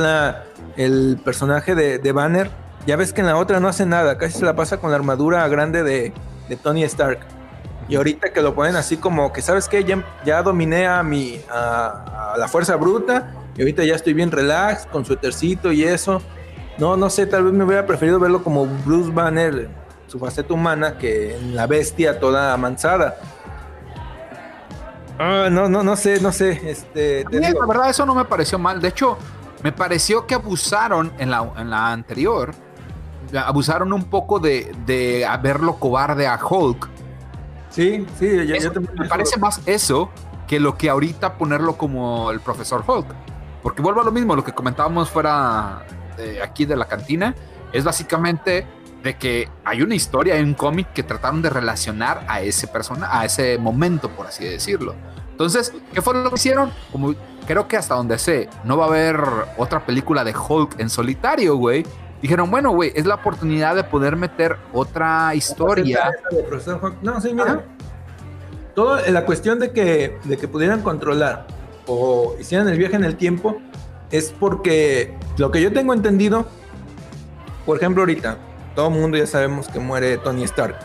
el 0.78 1.20
personaje 1.24 1.76
de, 1.76 2.00
de 2.00 2.12
Banner. 2.12 2.50
Ya 2.88 2.96
ves 2.96 3.14
que 3.14 3.22
en 3.22 3.28
la 3.28 3.38
otra 3.38 3.60
no 3.60 3.68
hace 3.68 3.86
nada. 3.86 4.18
Casi 4.18 4.40
se 4.40 4.46
la 4.46 4.56
pasa 4.56 4.78
con 4.78 4.90
la 4.90 4.98
armadura 4.98 5.48
grande 5.48 5.84
de, 5.84 6.14
de 6.50 6.56
Tony 6.56 6.84
Stark. 6.84 7.20
Y 7.88 7.96
ahorita 7.96 8.32
que 8.32 8.42
lo 8.42 8.56
ponen 8.56 8.76
así 8.76 8.98
como 8.98 9.34
que, 9.34 9.42
¿sabes 9.42 9.68
qué? 9.68 9.84
Ya, 9.84 10.04
ya 10.24 10.42
dominé 10.42 10.88
a 10.88 11.04
mi, 11.04 11.42
a, 11.50 12.36
la 12.38 12.48
fuerza 12.48 12.76
bruta. 12.76 13.34
Y 13.56 13.62
ahorita 13.62 13.84
ya 13.84 13.96
estoy 13.96 14.14
bien 14.14 14.32
relax, 14.32 14.86
con 14.86 15.06
suétercito 15.06 15.72
y 15.72 15.84
eso. 15.84 16.22
No, 16.78 16.98
no 16.98 17.10
sé, 17.10 17.26
tal 17.28 17.44
vez 17.44 17.54
me 17.54 17.64
hubiera 17.64 17.86
preferido 17.86 18.20
verlo 18.20 18.44
como 18.44 18.66
Bruce 18.66 19.12
Banner, 19.12 19.70
su 20.08 20.18
faceta 20.20 20.54
humana, 20.54 20.98
que 20.98 21.36
en 21.36 21.56
la 21.56 21.68
bestia 21.68 22.20
toda 22.20 22.54
avanzada. 22.54 23.18
Ah, 25.20 25.50
no, 25.52 25.70
no, 25.70 25.84
no 25.84 25.96
sé, 25.96 26.20
no 26.20 26.32
sé. 26.32 26.60
Este, 26.70 27.24
mí, 27.32 27.40
la 27.40 27.66
verdad, 27.68 27.90
eso 27.90 28.06
no 28.06 28.16
me 28.16 28.26
pareció 28.26 28.58
mal. 28.58 28.82
De 28.82 28.88
hecho, 28.88 29.18
me 29.64 29.72
pareció 29.72 30.26
que 30.26 30.34
abusaron 30.34 31.12
en 31.20 31.30
la, 31.30 31.52
en 31.58 31.70
la 31.70 31.92
anterior. 31.92 32.52
Abusaron 33.46 33.94
un 33.94 34.06
poco 34.06 34.40
de, 34.40 34.72
de 34.86 35.28
verlo 35.44 35.76
cobarde 35.76 36.28
a 36.28 36.40
Hulk. 36.44 36.90
sí, 37.70 38.06
sí, 38.18 38.48
yo, 38.48 38.56
Eso- 38.56 38.72
me 38.98 39.08
parece 39.08 39.38
más 39.40 39.62
eso 39.68 40.10
que 40.48 40.60
lo 40.60 40.78
que 40.78 40.90
ahorita 40.90 41.38
ponerlo 41.38 41.78
como 41.78 42.32
el 42.32 42.40
profesor 42.40 42.84
Hulk. 42.86 43.08
Porque 43.62 43.82
vuelvo 43.84 44.02
a 44.02 44.04
lo 44.04 44.12
mismo, 44.12 44.36
lo 44.36 44.44
que 44.44 44.52
comentábamos 44.54 45.10
fuera 45.10 45.84
de 46.18 46.42
aquí 46.42 46.66
de 46.66 46.76
la 46.76 46.86
cantina, 46.86 47.36
es 47.74 47.84
básicamente 47.84 48.66
de 49.04 49.18
que 49.18 49.50
hay 49.64 49.82
una 49.82 49.96
historia, 49.96 50.36
hay 50.36 50.44
un 50.44 50.54
cómic 50.54 50.94
que 50.94 51.04
trataron 51.04 51.42
de 51.42 51.50
relacionar 51.50 52.26
a 52.28 52.42
ese 52.42 52.68
persona, 52.68 53.08
a 53.12 53.26
ese 53.26 53.58
momento, 53.58 54.10
por 54.10 54.28
así 54.28 54.46
decirlo. 54.46 54.96
Entonces, 55.32 55.74
¿qué 55.94 56.02
fue 56.02 56.14
lo 56.14 56.30
que 56.30 56.36
hicieron? 56.36 56.72
Como 56.92 57.16
creo 57.48 57.68
que 57.68 57.78
hasta 57.78 57.96
donde 57.96 58.20
sé, 58.20 58.48
no 58.64 58.78
va 58.78 58.86
a 58.86 58.88
haber 58.90 59.20
otra 59.58 59.86
película 59.86 60.24
de 60.24 60.36
Hulk 60.36 60.80
en 60.80 60.90
solitario, 60.90 61.56
güey. 61.56 61.86
Dijeron, 62.22 62.52
bueno, 62.52 62.72
güey, 62.72 62.92
es 62.96 63.08
la 63.08 63.16
oportunidad 63.16 63.76
de 63.76 63.84
poder 63.84 64.16
meter 64.16 64.58
otra 64.72 65.34
historia. 65.34 66.12
No, 67.02 67.20
sí, 67.20 67.34
mira. 67.34 67.66
Todo 68.76 69.00
la 69.08 69.26
cuestión 69.26 69.60
de 69.60 69.72
que, 69.72 70.20
de 70.24 70.38
que 70.38 70.48
pudieran 70.48 70.82
controlar 70.82 71.48
o 71.88 72.36
hicieran 72.40 72.70
el 72.70 72.78
viaje 72.78 72.96
en 72.96 73.04
el 73.04 73.18
tiempo 73.18 73.60
es 74.12 74.34
porque 74.38 75.14
lo 75.38 75.52
que 75.52 75.62
yo 75.62 75.72
tengo 75.72 75.94
entendido, 75.94 76.46
por 77.66 77.78
ejemplo, 77.78 78.02
ahorita, 78.04 78.38
todo 78.76 78.88
el 78.88 78.94
mundo 78.96 79.18
ya 79.18 79.28
sabemos 79.28 79.68
que 79.68 79.80
muere 79.80 80.18
Tony 80.18 80.44
Stark. 80.44 80.76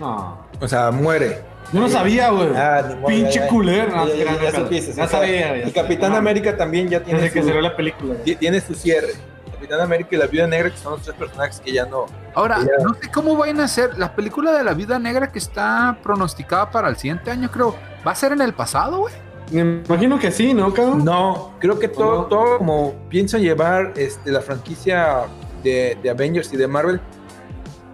No. 0.00 0.38
O 0.60 0.68
sea, 0.68 0.90
muere. 0.90 1.42
Yo 1.72 1.80
no 1.80 1.88
sabía, 1.88 2.30
güey. 2.30 2.48
Ah, 2.56 2.82
Pinche 3.06 3.32
ya, 3.38 3.40
ya. 3.42 3.48
culero. 3.48 4.06
Ya, 4.42 4.52
supiste, 4.52 4.90
o 4.92 4.94
sea, 4.94 5.08
sabía. 5.08 5.56
ya 5.56 5.62
El. 5.64 5.72
Capitán 5.72 6.12
No, 6.12 6.18
América 6.18 6.56
también 6.56 6.88
ya 6.88 7.00
tiene 7.02 7.20
Desde 7.20 7.32
que 7.32 7.40
su, 7.40 7.48
salió 7.48 7.60
la 7.62 7.74
película. 7.76 8.14
tiene 8.38 8.60
su 8.60 8.74
cierre. 8.74 9.12
Capitán 9.50 9.80
América 9.80 10.10
y 10.12 10.18
la 10.18 10.26
Viuda 10.26 10.46
Negra, 10.46 10.70
que 10.70 10.76
son 10.76 10.92
los 10.92 11.02
tres 11.02 11.16
personajes 11.16 11.60
que 11.60 11.72
ya 11.72 11.86
no. 11.86 12.06
Ahora, 12.34 12.58
Ya. 12.60 12.84
no 12.84 12.94
sé 12.94 13.10
cómo 13.10 13.34
vayan 13.36 13.60
a 13.60 13.68
ser. 13.68 13.96
La 13.98 14.14
película 14.14 14.52
de 14.52 14.62
la 14.62 14.74
Viuda 14.74 14.98
Negra 14.98 15.32
que 15.32 15.38
está 15.38 15.96
pronosticada 16.02 16.70
para 16.70 16.88
el 16.88 16.96
siguiente 16.96 17.30
año, 17.30 17.50
creo, 17.50 17.74
¿va 18.06 18.12
a 18.12 18.14
ser 18.14 18.32
en 18.32 18.42
el 18.42 18.52
pasado, 18.52 18.98
güey? 18.98 19.14
Me 19.50 19.60
imagino 19.60 20.18
que 20.18 20.30
sí, 20.30 20.54
¿no, 20.54 20.72
cabrón? 20.72 21.04
No, 21.04 21.52
creo 21.58 21.78
que 21.78 21.88
todo, 21.88 22.22
no? 22.22 22.24
todo 22.26 22.58
como 22.58 22.94
piensan 23.08 23.42
llevar 23.42 23.92
este, 23.96 24.32
la 24.32 24.40
franquicia 24.40 25.24
de, 25.62 25.96
de 26.02 26.10
Avengers 26.10 26.52
y 26.52 26.56
de 26.56 26.66
Marvel, 26.66 27.00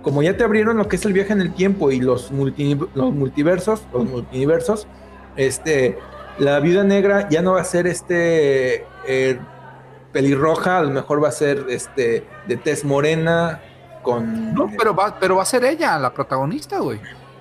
como 0.03 0.23
ya 0.23 0.37
te 0.37 0.45
abrieron 0.45 0.77
lo 0.79 0.89
que 0.89 0.97
es 0.97 1.05
el 1.05 1.13
viaje 1.13 1.33
en 1.33 1.41
el 1.41 1.53
tiempo 1.53 1.91
y 1.91 2.01
los, 2.01 2.31
multi- 2.33 2.79
los 2.95 3.13
multiversos, 3.13 3.83
los 3.93 4.05
multiversos, 4.05 4.87
este, 5.37 5.99
la 6.39 6.59
viuda 6.61 6.85
negra 6.85 7.29
ya 7.29 7.43
no 7.43 7.53
va 7.55 7.61
a 7.61 7.65
ser 7.65 7.87
este 7.87 8.87
eh, 9.07 9.39
pelirroja, 10.13 10.79
a 10.79 10.83
lo 10.83 10.91
mejor 10.91 11.23
va 11.23 11.29
a 11.29 11.33
ser 11.33 11.67
este 11.69 12.27
de 12.47 12.57
tez 12.57 12.85
morena 12.85 13.61
con 14.03 14.55
No, 14.55 14.71
pero 14.79 14.95
va, 14.95 15.19
pero 15.21 15.37
va 15.37 15.43
a 15.43 15.47
ser 15.47 15.65
ella 15.65 15.99
la 15.99 16.13
protagonista, 16.15 16.79
güey. 16.79 16.99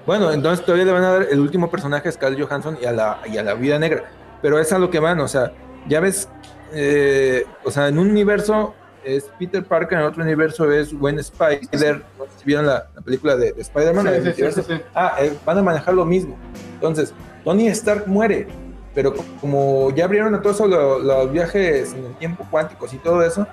Bueno, 0.10 0.32
entonces 0.32 0.66
todavía 0.66 0.86
le 0.86 0.92
van 0.92 1.04
a 1.04 1.12
dar 1.12 1.28
el 1.30 1.40
último 1.40 1.70
personaje 1.70 2.10
a 2.10 2.12
Scarlett 2.12 2.42
Johansson 2.42 2.80
y 2.82 2.86
a 2.86 2.92
la, 2.92 3.20
y 3.32 3.38
a 3.38 3.44
la 3.44 3.54
vida 3.54 3.78
negra. 3.78 4.06
Pero 4.42 4.58
es 4.58 4.74
a 4.74 4.80
lo 4.80 4.90
que 4.90 4.98
van, 4.98 5.20
o 5.20 5.28
sea, 5.28 5.52
ya 5.88 6.00
ves, 6.00 6.28
eh, 6.74 7.46
o 7.64 7.70
sea, 7.70 7.90
en 7.90 8.00
un 8.00 8.10
universo 8.10 8.74
es 9.04 9.30
Peter 9.38 9.64
Parker, 9.64 10.00
en 10.00 10.06
otro 10.06 10.24
universo 10.24 10.72
es 10.72 10.98
Gwen 10.98 11.20
Spider. 11.20 12.04
No 12.18 12.26
sé 12.26 12.32
si 12.40 12.46
vieron 12.46 12.66
la, 12.66 12.88
la 12.96 13.02
película 13.04 13.36
de, 13.36 13.52
de 13.52 13.62
Spider-Man. 13.62 14.08
Sí, 14.36 14.52
sí, 14.52 14.62
sí. 14.64 14.82
Ah, 14.96 15.18
eh, 15.20 15.32
van 15.46 15.60
a 15.60 15.62
manejar 15.62 15.94
lo 15.94 16.06
mismo. 16.06 16.36
Entonces, 16.74 17.14
Tony 17.44 17.68
Stark 17.68 18.08
muere, 18.08 18.48
pero 18.96 19.14
co- 19.14 19.24
como 19.40 19.92
ya 19.96 20.06
abrieron 20.06 20.34
a 20.36 20.42
todos 20.42 20.60
los 20.68 21.32
viajes 21.32 21.94
en 21.94 22.06
el 22.06 22.14
tiempo 22.16 22.46
cuánticos 22.50 22.94
y 22.94 22.98
todo 22.98 23.24
eso, 23.24 23.48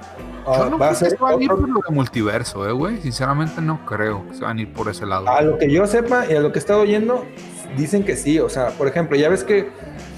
ah, 0.47 0.59
Yo 0.59 0.71
no 0.71 0.79
va 0.79 0.87
a 0.87 0.89
creo 0.89 0.91
que 0.91 0.95
ser 0.97 1.11
se 1.11 1.17
van 1.17 1.39
a 1.39 1.43
ir 1.43 1.51
otro- 1.53 1.67
por 1.67 1.75
lo 1.75 1.81
de 1.89 1.95
multiverso, 1.95 2.69
eh, 2.69 2.73
güey. 2.73 2.97
Sinceramente 3.03 3.61
no 3.61 3.85
creo 3.87 4.27
que 4.29 4.35
se 4.35 4.43
van 4.45 4.59
a 4.59 4.61
ir 4.63 4.73
por 4.73 4.89
ese 4.89 5.05
lado. 5.07 5.29
A 5.29 5.43
lo 5.43 5.59
que 5.59 5.71
yo 5.71 5.87
sepa 5.87 6.25
y 6.31 6.35
a 6.35 6.41
lo 6.41 6.53
que 6.53 6.59
he 6.59 6.61
estado 6.61 6.81
oyendo, 6.81 7.25
dicen 7.77 8.05
que 8.05 8.17
sí, 8.17 8.39
o 8.41 8.49
sea, 8.49 8.69
por 8.71 8.89
ejemplo, 8.89 9.17
ya 9.17 9.29
ves 9.29 9.45
que, 9.45 9.69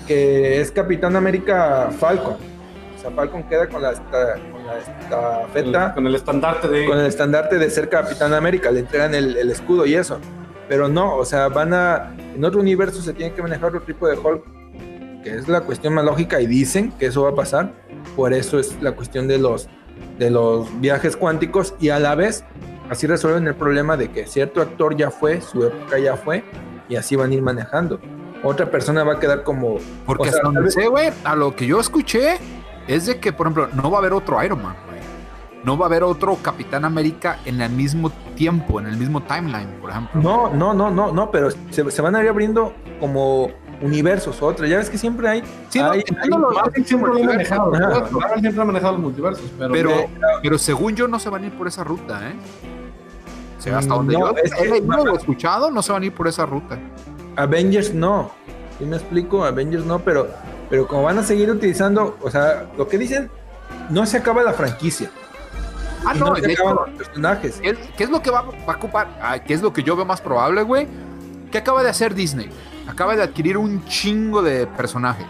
que 0.06 0.60
es 0.60 0.70
Capitán 0.70 1.16
América 1.16 1.90
Falcon. 1.98 2.36
O 2.96 3.00
sea, 3.00 3.10
Falcon 3.12 3.42
queda 3.44 3.68
con 3.68 3.80
la, 3.82 3.92
esta- 3.92 4.34
con 4.52 4.66
la 4.66 4.78
estafeta, 4.78 5.94
Con 5.94 6.06
el 6.06 6.14
estandarte 6.14 6.68
de. 6.68 6.86
con 6.86 6.98
el 6.98 7.06
estandarte 7.06 7.58
de 7.58 7.70
ser 7.70 7.88
Capitán 7.88 8.34
América, 8.34 8.70
le 8.70 8.80
entregan 8.80 9.14
el, 9.14 9.36
el 9.36 9.50
escudo 9.50 9.86
y 9.86 9.94
eso. 9.94 10.18
Pero 10.68 10.88
no, 10.88 11.16
o 11.16 11.24
sea, 11.24 11.48
van 11.48 11.72
a. 11.72 12.14
En 12.34 12.44
otro 12.44 12.60
universo 12.60 13.00
se 13.00 13.12
tiene 13.14 13.32
que 13.34 13.40
manejar 13.42 13.68
otro 13.68 13.80
tipo 13.82 14.06
de 14.08 14.16
Hulk, 14.18 14.42
que 15.28 15.36
es 15.38 15.48
la 15.48 15.60
cuestión 15.62 15.94
más 15.94 16.04
lógica, 16.04 16.40
y 16.40 16.46
dicen 16.46 16.92
que 16.92 17.06
eso 17.06 17.22
va 17.22 17.30
a 17.30 17.34
pasar. 17.34 17.72
Por 18.16 18.32
eso 18.32 18.58
es 18.58 18.80
la 18.82 18.92
cuestión 18.92 19.28
de 19.28 19.38
los, 19.38 19.68
de 20.18 20.30
los 20.30 20.68
viajes 20.80 21.16
cuánticos, 21.16 21.74
y 21.80 21.90
a 21.90 21.98
la 21.98 22.14
vez, 22.14 22.44
así 22.90 23.06
resuelven 23.06 23.46
el 23.46 23.54
problema 23.54 23.96
de 23.96 24.10
que 24.10 24.26
cierto 24.26 24.60
actor 24.62 24.96
ya 24.96 25.10
fue, 25.10 25.40
su 25.40 25.64
época 25.64 25.98
ya 25.98 26.16
fue, 26.16 26.44
y 26.88 26.96
así 26.96 27.16
van 27.16 27.30
a 27.30 27.34
ir 27.34 27.42
manejando. 27.42 28.00
Otra 28.42 28.70
persona 28.70 29.02
va 29.04 29.14
a 29.14 29.20
quedar 29.20 29.42
como. 29.42 29.76
Porque 30.06 30.22
o 30.22 30.24
sea, 30.26 30.30
hasta 30.30 30.42
tal 30.42 30.54
donde 30.54 30.60
vez- 30.62 30.74
sé, 30.74 30.86
güey, 30.86 31.10
a 31.24 31.34
lo 31.34 31.54
que 31.56 31.66
yo 31.66 31.80
escuché 31.80 32.38
es 32.86 33.06
de 33.06 33.18
que, 33.18 33.32
por 33.32 33.46
ejemplo, 33.48 33.68
no 33.74 33.90
va 33.90 33.98
a 33.98 34.00
haber 34.00 34.12
otro 34.12 34.42
Iron 34.42 34.62
Man, 34.62 34.76
güey. 34.86 34.98
No 35.64 35.76
va 35.76 35.86
a 35.86 35.88
haber 35.88 36.04
otro 36.04 36.36
Capitán 36.40 36.84
América 36.84 37.40
en 37.44 37.60
el 37.60 37.70
mismo 37.70 38.10
tiempo, 38.36 38.78
en 38.78 38.86
el 38.86 38.96
mismo 38.96 39.20
timeline, 39.24 39.68
por 39.80 39.90
ejemplo. 39.90 40.20
No, 40.22 40.54
no, 40.54 40.72
no, 40.72 40.88
no, 40.88 41.12
no, 41.12 41.30
pero 41.32 41.50
se, 41.70 41.90
se 41.90 42.00
van 42.00 42.14
a 42.14 42.22
ir 42.22 42.28
abriendo 42.28 42.72
como 43.00 43.50
universos, 43.80 44.40
otros. 44.42 44.68
Ya 44.68 44.78
ves 44.78 44.90
que 44.90 44.98
siempre 44.98 45.28
hay. 45.28 45.42
Sí, 45.68 45.78
no, 45.78 45.90
hay- 45.90 46.04
entiendo 46.06 46.38
lo- 46.38 46.50
Marvel 46.52 46.84
siempre 46.86 47.12
lo 47.12 47.18
ha 47.18 47.24
manejado. 47.26 47.74
Ajá. 47.74 48.08
Marvel 48.10 48.40
siempre 48.40 48.62
ha 48.62 48.64
manejado 48.64 48.92
los 48.94 49.02
multiversos, 49.02 49.44
pero. 49.58 49.72
Pero, 49.72 49.90
pero 50.42 50.58
según 50.58 50.94
yo 50.96 51.06
no 51.08 51.18
se 51.18 51.28
van 51.30 51.44
a 51.44 51.46
ir 51.46 51.52
por 51.56 51.68
esa 51.68 51.84
ruta, 51.84 52.28
¿eh? 52.28 52.34
O 53.58 53.60
sea, 53.60 53.78
hasta 53.78 53.92
Mm, 53.94 53.96
donde 53.96 54.14
no, 54.14 54.20
yo 54.20 54.34
es 54.42 54.54
que- 54.54 54.62
he 54.64 54.70
leído 54.70 55.02
o 55.12 55.16
escuchado, 55.16 55.70
no 55.70 55.82
se 55.82 55.92
van 55.92 56.02
a 56.02 56.06
ir 56.06 56.14
por 56.14 56.28
esa 56.28 56.46
ruta. 56.46 56.78
Avengers 57.36 57.92
no. 57.94 58.30
¿Sí 58.78 58.84
me 58.84 58.96
explico? 58.96 59.44
Avengers 59.44 59.84
no, 59.84 59.98
pero, 59.98 60.28
pero 60.70 60.86
como 60.86 61.02
van 61.04 61.18
a 61.18 61.22
seguir 61.24 61.50
utilizando, 61.50 62.16
o 62.22 62.30
sea, 62.30 62.66
lo 62.76 62.86
que 62.86 62.96
dicen, 62.98 63.28
no 63.90 64.06
se 64.06 64.16
acaba 64.18 64.42
la 64.42 64.52
franquicia. 64.52 65.10
Ah, 66.06 66.12
y 66.14 66.20
no, 66.20 66.36
se 66.36 66.52
acaban 66.52 66.72
hecho, 66.74 66.86
los 66.86 66.90
personajes. 66.90 67.58
¿qué, 67.60 67.76
qué 67.96 68.04
es 68.04 68.10
lo 68.10 68.22
que 68.22 68.30
va, 68.30 68.42
va 68.42 68.72
a 68.74 68.76
ocupar? 68.76 69.08
Ah, 69.20 69.38
¿Qué 69.40 69.52
es 69.54 69.60
lo 69.62 69.72
que 69.72 69.82
yo 69.82 69.96
veo 69.96 70.04
más 70.04 70.20
probable, 70.20 70.62
güey? 70.62 70.86
¿Qué 71.50 71.58
acaba 71.58 71.82
de 71.82 71.90
hacer 71.90 72.14
Disney? 72.14 72.48
Acaba 72.98 73.14
de 73.14 73.22
adquirir 73.22 73.56
un 73.56 73.84
chingo 73.84 74.42
de 74.42 74.66
personajes. 74.66 75.24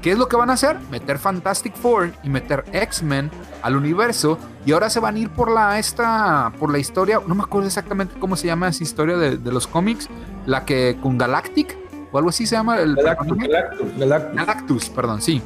¿Qué 0.00 0.12
es 0.12 0.16
lo 0.16 0.26
que 0.26 0.36
van 0.36 0.48
a 0.48 0.54
hacer? 0.54 0.78
Meter 0.90 1.18
Fantastic 1.18 1.76
Four 1.76 2.12
y 2.22 2.30
meter 2.30 2.64
X-Men 2.72 3.30
al 3.60 3.76
universo 3.76 4.38
y 4.64 4.72
ahora 4.72 4.88
se 4.88 4.98
van 4.98 5.16
a 5.16 5.18
ir 5.18 5.28
por 5.28 5.50
la 5.50 5.78
esta 5.78 6.50
por 6.58 6.72
la 6.72 6.78
historia, 6.78 7.20
no 7.26 7.34
me 7.34 7.42
acuerdo 7.42 7.66
exactamente 7.66 8.14
cómo 8.18 8.36
se 8.36 8.46
llama 8.46 8.68
esa 8.68 8.82
historia 8.82 9.18
de, 9.18 9.36
de 9.36 9.52
los 9.52 9.66
cómics, 9.66 10.08
la 10.46 10.64
que 10.64 10.96
con 11.02 11.18
Galactic 11.18 11.76
o 12.10 12.16
algo 12.16 12.30
así 12.30 12.46
se 12.46 12.56
llama 12.56 12.78
el 12.78 12.96
Galactus. 12.96 13.36
Galactus, 13.36 13.98
Galactus. 13.98 14.34
Galactus, 14.34 14.88
perdón, 14.88 15.20
sí. 15.20 15.42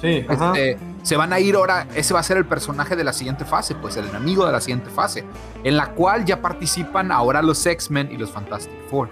Sí, 0.00 0.24
ajá. 0.28 0.52
Este, 0.54 0.78
se 1.02 1.16
van 1.16 1.32
a 1.32 1.40
ir 1.40 1.56
ahora, 1.56 1.88
ese 1.96 2.14
va 2.14 2.20
a 2.20 2.22
ser 2.22 2.36
el 2.36 2.46
personaje 2.46 2.94
de 2.94 3.02
la 3.02 3.12
siguiente 3.12 3.44
fase, 3.44 3.74
pues 3.74 3.96
el 3.96 4.06
enemigo 4.06 4.46
de 4.46 4.52
la 4.52 4.60
siguiente 4.60 4.88
fase, 4.88 5.24
en 5.64 5.76
la 5.76 5.88
cual 5.88 6.24
ya 6.24 6.40
participan 6.40 7.10
ahora 7.10 7.42
los 7.42 7.66
X-Men 7.66 8.10
y 8.12 8.18
los 8.18 8.30
Fantastic 8.30 8.88
Four. 8.88 9.08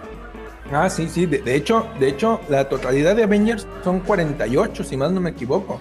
Ah, 0.71 0.89
sí, 0.89 1.07
sí. 1.09 1.25
De, 1.25 1.39
de 1.39 1.55
hecho, 1.55 1.87
de 1.99 2.09
hecho, 2.09 2.39
la 2.49 2.69
totalidad 2.69 3.15
de 3.15 3.23
Avengers 3.23 3.67
son 3.83 3.99
48, 4.01 4.83
si 4.83 4.97
más 4.97 5.11
no 5.11 5.19
me 5.21 5.31
equivoco. 5.31 5.79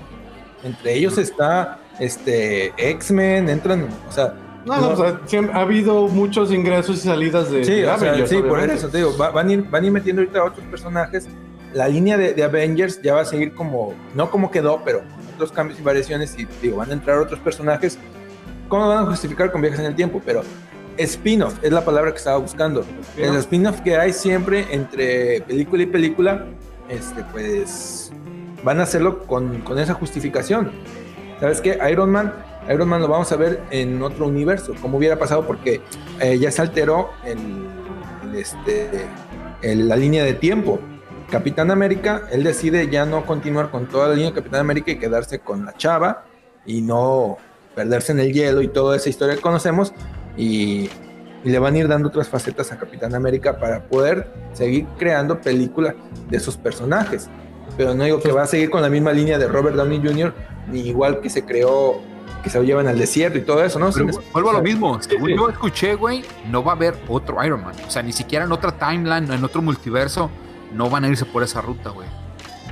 Entre 0.64 0.94
ellos 0.94 1.18
está 1.18 1.78
este 2.00 2.72
X-Men, 2.76 3.48
entran, 3.48 3.88
o 4.08 4.12
sea, 4.12 4.34
No, 4.64 4.80
no, 4.80 4.88
o 4.90 4.96
sea, 4.96 5.20
siempre 5.26 5.54
ha 5.56 5.60
habido 5.62 6.08
muchos 6.08 6.52
ingresos 6.52 6.96
y 6.98 7.00
salidas 7.08 7.50
de, 7.50 7.64
Sí, 7.64 7.72
de 7.74 7.82
o 7.88 7.96
sea, 7.98 8.08
Avengers, 8.08 8.28
sí, 8.30 8.36
por 8.36 8.46
obviamente. 8.50 8.74
eso 8.74 8.88
te 8.88 8.98
digo, 8.98 9.16
va- 9.16 9.30
van, 9.30 9.48
a 9.48 9.52
ir, 9.52 9.62
van 9.70 9.82
a 9.82 9.86
ir 9.86 9.92
metiendo 9.92 10.22
ahorita 10.22 10.44
otros 10.44 10.66
personajes. 10.66 11.28
La 11.74 11.86
línea 11.88 12.16
de, 12.16 12.34
de 12.34 12.42
Avengers 12.44 13.00
ya 13.02 13.14
va 13.14 13.20
a 13.20 13.24
seguir 13.24 13.54
como, 13.54 13.94
no 14.14 14.30
como 14.30 14.50
quedó, 14.50 14.82
pero 14.84 15.02
otros 15.34 15.52
cambios 15.52 15.78
y 15.78 15.82
variaciones. 15.82 16.34
Y 16.38 16.46
digo, 16.62 16.78
van 16.78 16.90
a 16.90 16.94
entrar 16.94 17.18
otros 17.18 17.38
personajes. 17.40 17.98
¿Cómo 18.68 18.88
van 18.88 19.04
a 19.04 19.06
justificar 19.06 19.50
con 19.52 19.60
viajes 19.60 19.80
en 19.80 19.86
el 19.86 19.94
tiempo? 19.94 20.20
Pero 20.24 20.42
spin-off 20.98 21.54
es 21.62 21.72
la 21.72 21.84
palabra 21.84 22.10
que 22.12 22.18
estaba 22.18 22.38
buscando. 22.38 22.84
El 23.16 23.34
spin-off 23.36 23.80
que 23.80 23.96
hay 23.96 24.12
siempre 24.12 24.66
entre 24.70 25.40
película 25.42 25.82
y 25.82 25.86
película, 25.86 26.44
este, 26.88 27.24
pues 27.32 28.12
van 28.64 28.80
a 28.80 28.82
hacerlo 28.84 29.20
con, 29.24 29.60
con 29.60 29.78
esa 29.78 29.94
justificación. 29.94 30.72
¿Sabes 31.40 31.60
qué? 31.60 31.78
Iron 31.90 32.10
Man, 32.10 32.32
Iron 32.72 32.88
Man 32.88 33.00
lo 33.00 33.08
vamos 33.08 33.30
a 33.32 33.36
ver 33.36 33.60
en 33.70 34.02
otro 34.02 34.26
universo, 34.26 34.74
como 34.82 34.98
hubiera 34.98 35.18
pasado 35.18 35.46
porque 35.46 35.80
eh, 36.20 36.38
ya 36.38 36.50
se 36.50 36.62
alteró 36.62 37.10
el, 37.24 37.38
el, 38.24 38.34
este, 38.36 38.88
el- 39.62 39.88
la 39.88 39.96
línea 39.96 40.24
de 40.24 40.34
tiempo. 40.34 40.80
Capitán 41.30 41.70
América, 41.70 42.22
él 42.32 42.42
decide 42.42 42.88
ya 42.88 43.04
no 43.04 43.26
continuar 43.26 43.70
con 43.70 43.86
toda 43.86 44.08
la 44.08 44.14
línea 44.14 44.30
de 44.30 44.34
Capitán 44.36 44.60
América 44.60 44.90
y 44.90 44.98
quedarse 44.98 45.38
con 45.40 45.64
la 45.66 45.74
chava 45.74 46.24
y 46.64 46.80
no 46.80 47.36
perderse 47.74 48.12
en 48.12 48.20
el 48.20 48.32
hielo 48.32 48.62
y 48.62 48.68
toda 48.68 48.96
esa 48.96 49.08
historia 49.10 49.36
que 49.36 49.40
conocemos 49.42 49.92
y, 50.38 50.88
y 51.44 51.50
le 51.50 51.58
van 51.58 51.74
a 51.74 51.78
ir 51.78 51.88
dando 51.88 52.08
otras 52.08 52.28
facetas 52.28 52.72
a 52.72 52.78
Capitán 52.78 53.14
América 53.14 53.58
para 53.58 53.82
poder 53.84 54.32
seguir 54.54 54.86
creando 54.98 55.40
películas 55.40 55.94
de 56.30 56.36
esos 56.38 56.56
personajes. 56.56 57.28
Pero 57.76 57.94
no 57.94 58.04
digo 58.04 58.20
que 58.20 58.32
va 58.32 58.42
a 58.42 58.46
seguir 58.46 58.70
con 58.70 58.80
la 58.80 58.88
misma 58.88 59.12
línea 59.12 59.36
de 59.38 59.46
Robert 59.46 59.76
Downey 59.76 60.00
Jr., 60.02 60.32
ni 60.70 60.80
igual 60.80 61.20
que 61.20 61.28
se 61.30 61.44
creó, 61.44 62.00
que 62.42 62.50
se 62.50 62.58
lo 62.58 62.64
llevan 62.64 62.88
al 62.88 62.98
desierto 62.98 63.38
y 63.38 63.42
todo 63.42 63.62
eso, 63.64 63.78
¿no? 63.78 63.90
Pero 63.92 64.06
vuelvo 64.32 64.50
a 64.50 64.52
lo 64.54 64.62
mismo, 64.62 65.00
según 65.02 65.28
sí. 65.30 65.36
yo 65.36 65.48
escuché, 65.48 65.94
güey, 65.94 66.22
no 66.50 66.62
va 66.64 66.72
a 66.72 66.74
haber 66.76 66.94
otro 67.08 67.42
Iron 67.44 67.62
Man. 67.64 67.74
O 67.86 67.90
sea, 67.90 68.02
ni 68.02 68.12
siquiera 68.12 68.44
en 68.44 68.52
otra 68.52 68.72
timeline, 68.72 69.30
en 69.32 69.44
otro 69.44 69.60
multiverso, 69.62 70.30
no 70.72 70.88
van 70.90 71.04
a 71.04 71.08
irse 71.08 71.24
por 71.24 71.42
esa 71.42 71.60
ruta, 71.60 71.90
güey. 71.90 72.08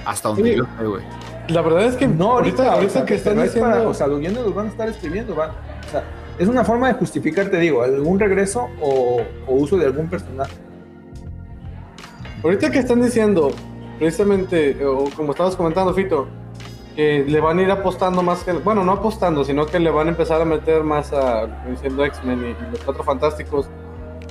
Hasta 0.05 0.29
donde 0.29 0.51
Sí. 0.53 0.57
yo 0.57 0.65
sé, 0.79 0.85
güey. 0.85 1.03
La 1.49 1.63
verdad 1.63 1.85
es 1.85 1.95
que 1.97 2.07
No, 2.09 2.33
ahorita, 2.33 2.73
ahorita, 2.73 2.93
sea, 2.93 3.05
que 3.05 3.15
están 3.15 3.41
diciendo. 3.43 3.71
para- 3.71 3.89
o 3.89 3.95
sea, 3.95 4.07
los 4.09 4.19
guiones 4.21 4.43
los 4.43 4.55
van 4.55 4.67
a 4.67 4.71
estar 4.71 4.89
escribiendo, 4.89 5.35
va. 5.37 5.55
O 5.87 5.91
sea, 5.91 6.03
es 6.39 6.49
una 6.49 6.65
forma 6.65 6.89
de 6.89 6.95
justificar, 6.95 7.49
te 7.51 7.59
digo, 7.59 7.83
algún 7.83 8.19
regreso 8.19 8.69
o, 8.81 9.23
o 9.47 9.55
uso 9.55 9.77
de 9.77 9.87
algún 9.87 10.09
personaje. 10.09 10.55
Ahorita 12.43 12.71
que 12.71 12.79
están 12.79 13.03
diciendo, 13.03 13.51
precisamente, 13.99 14.85
o 14.85 15.05
como 15.17 15.33
estabas 15.33 15.57
comentando, 15.57 15.95
Fito, 15.95 16.29
que 16.95 17.25
le 17.27 17.41
van 17.41 17.59
a 17.59 17.63
ir 17.63 17.71
apostando 17.71 18.23
más 18.23 18.43
que. 18.43 18.53
Bueno, 18.53 18.85
no 18.85 18.93
apostando, 18.93 19.45
sino 19.45 19.67
que 19.67 19.79
le 19.79 19.91
van 19.91 20.07
a 20.07 20.11
empezar 20.11 20.41
a 20.41 20.45
meter 20.45 20.83
más 20.83 21.13
a. 21.13 21.47
diciendo 21.69 22.05
X-Men 22.05 22.41
y, 22.41 22.47
y 22.51 22.71
los 22.71 22.81
cuatro 22.85 23.05
fantásticos. 23.05 23.69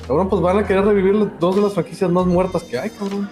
Cabrón, 0.07 0.29
pues 0.29 0.41
van 0.41 0.59
a 0.59 0.65
querer 0.65 0.85
revivir 0.85 1.31
dos 1.39 1.55
de 1.55 1.61
las 1.61 1.73
franquicias 1.73 2.09
más 2.11 2.25
muertas 2.25 2.63
que 2.63 2.77
hay, 2.77 2.89
cabrón. 2.89 3.29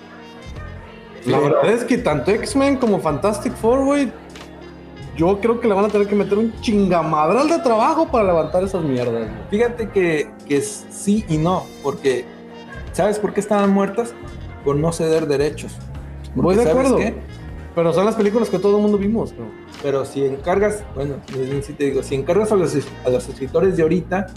La 1.25 1.39
verdad 1.39 1.69
es 1.69 1.83
que 1.83 1.97
tanto 1.97 2.31
X-Men 2.31 2.77
como 2.77 2.99
Fantastic 2.99 3.53
Four, 3.53 3.86
güey, 3.86 4.12
yo 5.15 5.39
creo 5.39 5.60
que 5.60 5.67
le 5.67 5.73
van 5.73 5.86
a 5.86 5.89
tener 5.89 6.08
que 6.08 6.15
meter 6.15 6.38
un 6.38 6.54
chingamadral 6.62 7.47
de 7.47 7.60
trabajo 7.60 8.08
para 8.10 8.26
levantar 8.26 8.63
esas 8.63 8.84
mierdas, 8.84 9.13
güey. 9.30 9.30
Fíjate 9.49 9.89
que, 9.89 10.30
que 10.47 10.58
es 10.58 10.86
sí 10.89 11.23
y 11.30 11.38
no, 11.38 11.65
porque 11.84 12.26
¿sabes 12.93 13.19
por 13.19 13.34
qué 13.34 13.39
estaban 13.39 13.69
muertas? 13.69 14.13
Por 14.65 14.76
no 14.76 14.91
ceder 14.91 15.28
derechos. 15.28 15.76
Voy 16.36 16.56
de 16.56 16.63
¿sabes 16.63 16.78
acuerdo. 16.78 16.97
qué? 16.97 17.15
Pero 17.76 17.91
son 17.93 18.06
las 18.06 18.15
películas 18.15 18.49
que 18.49 18.60
todo 18.60 18.78
el 18.78 18.84
mundo 18.84 18.97
vimos, 18.97 19.32
cabrón. 19.32 19.52
Pero 19.82 20.06
si 20.06 20.23
encargas, 20.26 20.84
bueno, 20.95 21.15
si 21.63 21.73
te 21.73 21.86
digo, 21.86 22.04
si 22.04 22.15
encargas 22.15 22.52
a 22.52 22.56
los, 22.56 22.76
a 23.06 23.10
los 23.10 23.28
escritores 23.28 23.76
de 23.78 23.84
ahorita, 23.84 24.28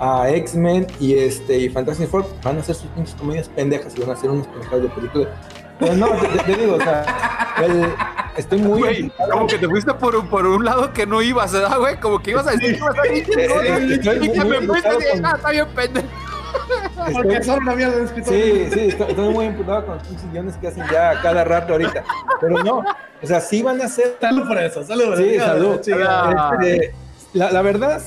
a 0.00 0.30
X-Men 0.30 0.86
y 0.98 1.14
este 1.14 1.58
y 1.58 1.68
Fantastic 1.68 2.08
Four, 2.08 2.26
van 2.42 2.56
a 2.56 2.60
hacer 2.60 2.74
sus 2.74 2.88
pinches 2.90 3.14
comedias 3.14 3.48
pendejas 3.50 3.94
y 3.96 4.00
van 4.00 4.10
a 4.10 4.12
hacer 4.14 4.30
unos 4.30 4.46
pendejados 4.48 4.82
de 4.84 4.88
películas. 4.88 5.28
Pero 5.78 5.94
no, 5.96 6.08
te- 6.08 6.52
te 6.54 6.60
digo, 6.60 6.74
o 6.76 6.80
sea, 6.80 7.54
el- 7.62 7.92
estoy 8.36 8.58
muy. 8.60 8.78
Güey, 8.80 9.12
como 9.30 9.46
que 9.46 9.58
te 9.58 9.68
fuiste 9.68 9.92
por 9.94 10.16
un, 10.16 10.28
por 10.28 10.46
un 10.46 10.64
lado 10.64 10.92
que 10.92 11.06
no 11.06 11.22
ibas, 11.22 11.52
¿verdad, 11.52 11.78
güey? 11.78 11.98
Como 12.00 12.18
que 12.20 12.30
ibas 12.32 12.46
a 12.46 12.52
decir 12.52 12.72
que 12.72 12.76
ibas 12.78 12.98
a 12.98 13.02
decir 13.02 13.24
Sí, 13.26 13.32
sí, 13.32 13.40
estoy 13.40 14.26
y 14.26 14.32
que 14.32 14.44
me 14.44 14.60
fuiste 14.62 14.88
y 14.88 15.16
con- 15.20 15.26
ah, 15.26 15.32
está 15.36 15.50
bien 15.50 15.66
pendejo. 15.74 16.06
Porque 17.14 17.42
son 17.42 17.62
una 17.62 17.74
mierda 17.74 17.96
de 17.96 18.04
escritores. 18.04 18.44
Sí, 18.44 18.70
sí, 18.72 18.86
estoy, 18.88 19.10
estoy 19.10 19.28
muy 19.30 19.46
imputado 19.46 19.86
con 19.86 19.94
los 19.96 20.06
pinches 20.06 20.30
guiones 20.32 20.56
que 20.58 20.68
hacen 20.68 20.84
ya 20.92 21.20
cada 21.22 21.44
rato 21.44 21.72
ahorita. 21.72 22.04
Pero 22.40 22.62
no, 22.62 22.78
o 23.22 23.26
sea, 23.26 23.40
sí 23.40 23.62
van 23.62 23.80
a 23.80 23.88
ser. 23.88 24.16
Salud 24.20 24.46
por 24.46 24.58
eso, 24.58 24.84
salud. 24.84 25.06
por 25.06 25.16
Sí, 25.16 25.34
eso. 25.34 25.44
salud. 25.46 25.80
Chingada. 25.80 26.58
Este, 26.60 26.94
la, 27.32 27.50
la 27.52 27.62
verdad, 27.62 28.02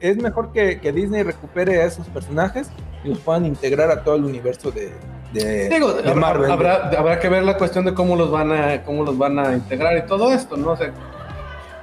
es 0.00 0.16
mejor 0.18 0.52
que, 0.52 0.80
que 0.80 0.92
Disney 0.92 1.22
recupere 1.22 1.80
a 1.80 1.86
esos 1.86 2.06
personajes 2.08 2.68
y 3.04 3.08
los 3.08 3.18
puedan 3.20 3.46
integrar 3.46 3.90
a 3.90 4.04
todo 4.04 4.16
el 4.16 4.24
universo 4.24 4.70
de, 4.70 4.92
de, 5.32 5.68
Digo, 5.68 5.92
de 5.92 6.00
habrá, 6.10 6.14
Marvel. 6.14 6.50
habrá, 6.50 6.90
habrá 6.98 7.18
que 7.20 7.28
ver 7.28 7.42
la 7.44 7.56
cuestión 7.56 7.84
de 7.84 7.94
cómo 7.94 8.16
los 8.16 8.30
van 8.30 8.52
a 8.52 8.82
cómo 8.82 9.04
los 9.04 9.16
van 9.16 9.38
a 9.38 9.52
integrar 9.54 9.96
y 9.96 10.02
todo 10.06 10.32
esto, 10.32 10.56
¿no? 10.56 10.72
O 10.72 10.76
sea, 10.76 10.92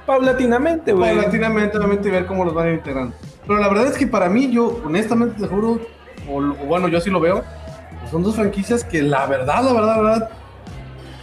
Paulatinamente, 0.06 0.92
güey. 0.92 1.14
paulatinamente, 1.14 1.76
obviamente, 1.78 2.08
y 2.08 2.10
ver 2.12 2.26
cómo 2.26 2.44
los 2.44 2.54
van 2.54 2.66
a 2.66 2.68
ir 2.70 2.74
integrando. 2.76 3.14
Pero 3.46 3.58
la 3.60 3.68
verdad 3.68 3.86
es 3.86 3.96
que 3.96 4.06
para 4.06 4.28
mí, 4.28 4.50
yo, 4.50 4.80
honestamente, 4.84 5.40
te 5.40 5.46
juro, 5.48 5.80
o, 6.28 6.36
o 6.38 6.66
bueno, 6.66 6.88
yo 6.88 6.98
así 6.98 7.10
lo 7.10 7.20
veo, 7.20 7.42
pues 8.00 8.10
son 8.10 8.22
dos 8.22 8.34
franquicias 8.34 8.82
que 8.84 9.02
la 9.02 9.26
verdad, 9.26 9.62
la 9.62 9.72
verdad, 9.72 9.96
la 9.96 10.02
verdad, 10.02 10.30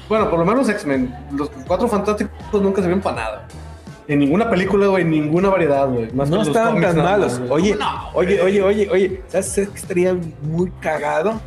bueno, 0.07 0.29
por 0.29 0.39
lo 0.39 0.45
menos 0.45 0.69
X-Men, 0.69 1.13
los 1.35 1.49
cuatro 1.67 1.87
fantásticos 1.87 2.61
nunca 2.61 2.81
se 2.81 2.87
ven 2.87 3.01
para 3.01 3.15
nada. 3.17 3.47
En 4.07 4.19
ninguna 4.19 4.49
película, 4.49 4.87
güey, 4.87 5.03
en 5.03 5.09
ninguna 5.11 5.49
variedad, 5.49 5.85
güey. 5.89 6.09
No 6.13 6.41
estaban 6.41 6.79
tan 6.79 6.95
malos. 6.95 7.41
más. 7.41 7.51
Oye, 7.51 7.75
No, 7.75 8.09
oye, 8.13 8.41
oye, 8.41 8.61
oye, 8.63 8.89
oye, 8.89 9.21
¿sabes 9.27 9.53
qué 9.53 9.63
estaría 9.77 10.15
muy 10.43 10.71
cagado? 10.79 11.41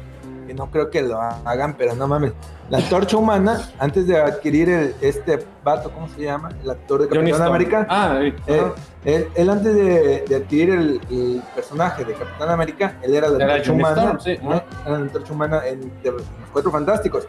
Que 0.51 0.55
no 0.55 0.68
creo 0.68 0.90
que 0.90 1.01
lo 1.03 1.20
hagan, 1.20 1.74
pero 1.78 1.94
no 1.94 2.09
mames. 2.09 2.32
La 2.70 2.78
antorcha 2.78 3.16
humana, 3.16 3.61
antes 3.78 4.09
de 4.09 4.20
adquirir 4.20 4.68
el- 4.68 4.94
este 5.01 5.46
vato, 5.62 5.92
¿cómo 5.92 6.09
se 6.09 6.22
llama? 6.22 6.48
El 6.64 6.70
actor 6.70 7.03
de 7.03 7.09
Capitán. 7.09 7.42
América. 7.42 7.86
Ah. 7.88 8.18
Eh, 8.48 8.72
él, 9.05 9.28
él 9.36 9.48
antes 9.51 9.72
de, 9.76 10.24
de 10.28 10.36
adquirir 10.36 10.70
el, 10.70 11.01
el 11.09 11.40
personaje 11.55 12.05
de 12.05 12.14
Capitán 12.14 12.48
América, 12.51 12.96
él 13.03 13.14
era 13.14 13.28
la 13.28 13.36
Era 13.44 13.53
antorcha 13.55 13.72
humana. 13.72 13.94
Storm, 14.03 14.20
sí. 14.20 14.38
¿no? 14.42 14.55
Era 14.55 14.90
la 14.90 14.96
antorcha 14.96 15.32
humana 15.32 15.62
en, 15.68 16.03
de 16.03 16.11
los 16.11 16.22
Cuatro 16.53 16.72
Fantásticos. 16.72 17.28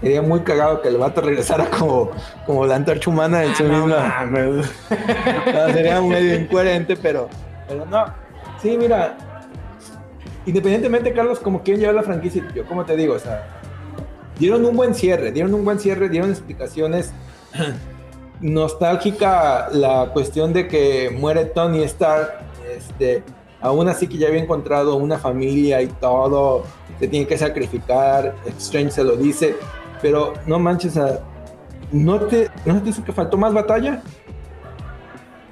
Sería 0.00 0.22
muy 0.22 0.40
cagado 0.40 0.80
que 0.80 0.88
el 0.88 0.96
vato 0.98 1.20
regresara 1.22 1.68
como, 1.76 2.12
como 2.46 2.66
la 2.66 2.76
antorcha 2.76 3.10
humana 3.10 3.42
en 3.42 3.54
su 3.56 3.64
Ah, 3.64 4.24
misma. 4.24 5.72
sería 5.72 6.00
medio 6.00 6.36
incoherente, 6.38 6.96
pero, 6.96 7.28
pero 7.66 7.84
no. 7.86 8.06
Sí, 8.62 8.76
mira, 8.78 9.16
independientemente, 10.50 11.12
Carlos, 11.12 11.38
como 11.38 11.62
quieren 11.62 11.80
llevar 11.80 11.94
la 11.94 12.02
franquicia, 12.02 12.46
yo 12.54 12.64
como 12.66 12.84
te 12.84 12.96
digo, 12.96 13.14
o 13.14 13.18
sea, 13.18 13.46
dieron 14.38 14.64
un 14.64 14.76
buen 14.76 14.94
cierre, 14.94 15.30
dieron 15.30 15.54
un 15.54 15.64
buen 15.64 15.78
cierre, 15.78 16.08
dieron 16.08 16.30
explicaciones. 16.30 17.12
Nostálgica 18.40 19.68
la 19.70 20.10
cuestión 20.12 20.52
de 20.52 20.66
que 20.66 21.10
muere 21.10 21.44
Tony 21.44 21.82
Stark, 21.84 22.38
este, 22.76 23.22
aún 23.60 23.86
así 23.88 24.08
que 24.08 24.16
ya 24.16 24.28
había 24.28 24.42
encontrado 24.42 24.96
una 24.96 25.18
familia 25.18 25.82
y 25.82 25.86
todo, 25.86 26.64
se 26.98 27.06
tiene 27.06 27.26
que 27.26 27.38
sacrificar, 27.38 28.34
Strange 28.58 28.90
se 28.90 29.04
lo 29.04 29.16
dice, 29.16 29.54
pero 30.02 30.32
no 30.46 30.58
manches, 30.58 30.94
sea, 30.94 31.20
¿no 31.92 32.18
te, 32.20 32.50
¿no 32.64 32.78
te 32.78 32.86
dice 32.86 33.04
que 33.04 33.12
faltó 33.12 33.36
más 33.36 33.52
batalla? 33.52 34.02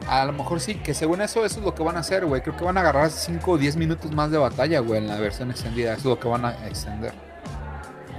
A 0.08 0.24
lo 0.24 0.32
mejor 0.32 0.60
sí, 0.60 0.76
que 0.76 0.94
según 0.94 1.20
eso, 1.20 1.44
eso 1.44 1.58
es 1.58 1.64
lo 1.64 1.74
que 1.74 1.82
van 1.82 1.96
a 1.96 2.00
hacer, 2.00 2.24
güey. 2.24 2.40
Creo 2.40 2.56
que 2.56 2.64
van 2.64 2.78
a 2.78 2.80
agarrar 2.80 3.10
5 3.10 3.50
o 3.50 3.58
10 3.58 3.76
minutos 3.76 4.10
más 4.12 4.30
de 4.30 4.38
batalla, 4.38 4.80
güey, 4.80 4.98
en 4.98 5.08
la 5.08 5.18
versión 5.18 5.50
extendida. 5.50 5.92
Eso 5.92 6.00
es 6.00 6.04
lo 6.06 6.18
que 6.18 6.28
van 6.28 6.46
a 6.46 6.66
extender. 6.66 7.12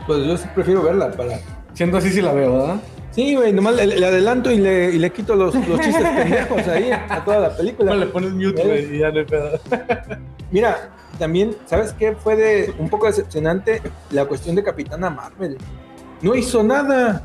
Pues 0.06 0.26
yo 0.26 0.38
sí 0.38 0.48
prefiero 0.54 0.84
verla 0.84 1.12
para. 1.12 1.40
Siendo 1.74 1.98
así, 1.98 2.12
sí 2.12 2.22
la 2.22 2.32
veo, 2.34 2.60
¿verdad? 2.60 2.80
Sí, 3.12 3.36
güey, 3.36 3.52
nomás 3.54 3.76
le, 3.76 3.88
le 3.88 4.06
adelanto 4.06 4.52
y 4.52 4.58
le, 4.58 4.92
y 4.92 5.00
le 5.00 5.10
quito 5.12 5.36
los, 5.36 5.56
los 5.56 5.80
chistes 5.80 6.08
pendejos 6.16 6.68
ahí 6.68 6.92
a 6.92 7.24
toda 7.26 7.40
la 7.40 7.58
película. 7.58 7.96
le 7.96 8.06
pones 8.06 8.34
mute, 8.34 8.64
güey, 8.64 8.96
y 8.96 9.00
ya 9.00 9.12
no 9.12 9.20
hay 9.20 9.26
pedo. 9.26 9.60
Mira, 10.52 10.92
también, 11.18 11.56
¿sabes 11.66 11.94
qué? 11.94 12.16
Fue 12.16 12.36
de 12.36 12.74
un 12.78 12.90
poco 12.90 13.08
decepcionante 13.08 13.82
la 14.12 14.26
cuestión 14.26 14.56
de 14.56 14.64
Capitana 14.64 15.10
Marvel. 15.10 15.58
No 16.22 16.36
hizo 16.36 16.64
nada. 16.64 17.24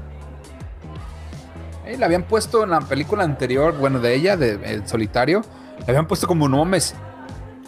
Eh, 1.87 1.97
la 1.99 2.07
habían 2.07 2.23
puesto 2.25 2.65
en 2.65 2.71
la 2.71 2.81
película 2.81 3.25
anterior, 3.25 3.77
bueno, 3.79 4.01
de 4.01 4.15
ella, 4.15 4.37
de 4.37 4.55
El 4.65 4.87
Solitario, 4.89 5.43
la 5.81 5.85
habían 5.89 6.07
puesto 6.07 6.27
como 6.27 6.45
un 6.47 6.55
homes 6.55 6.95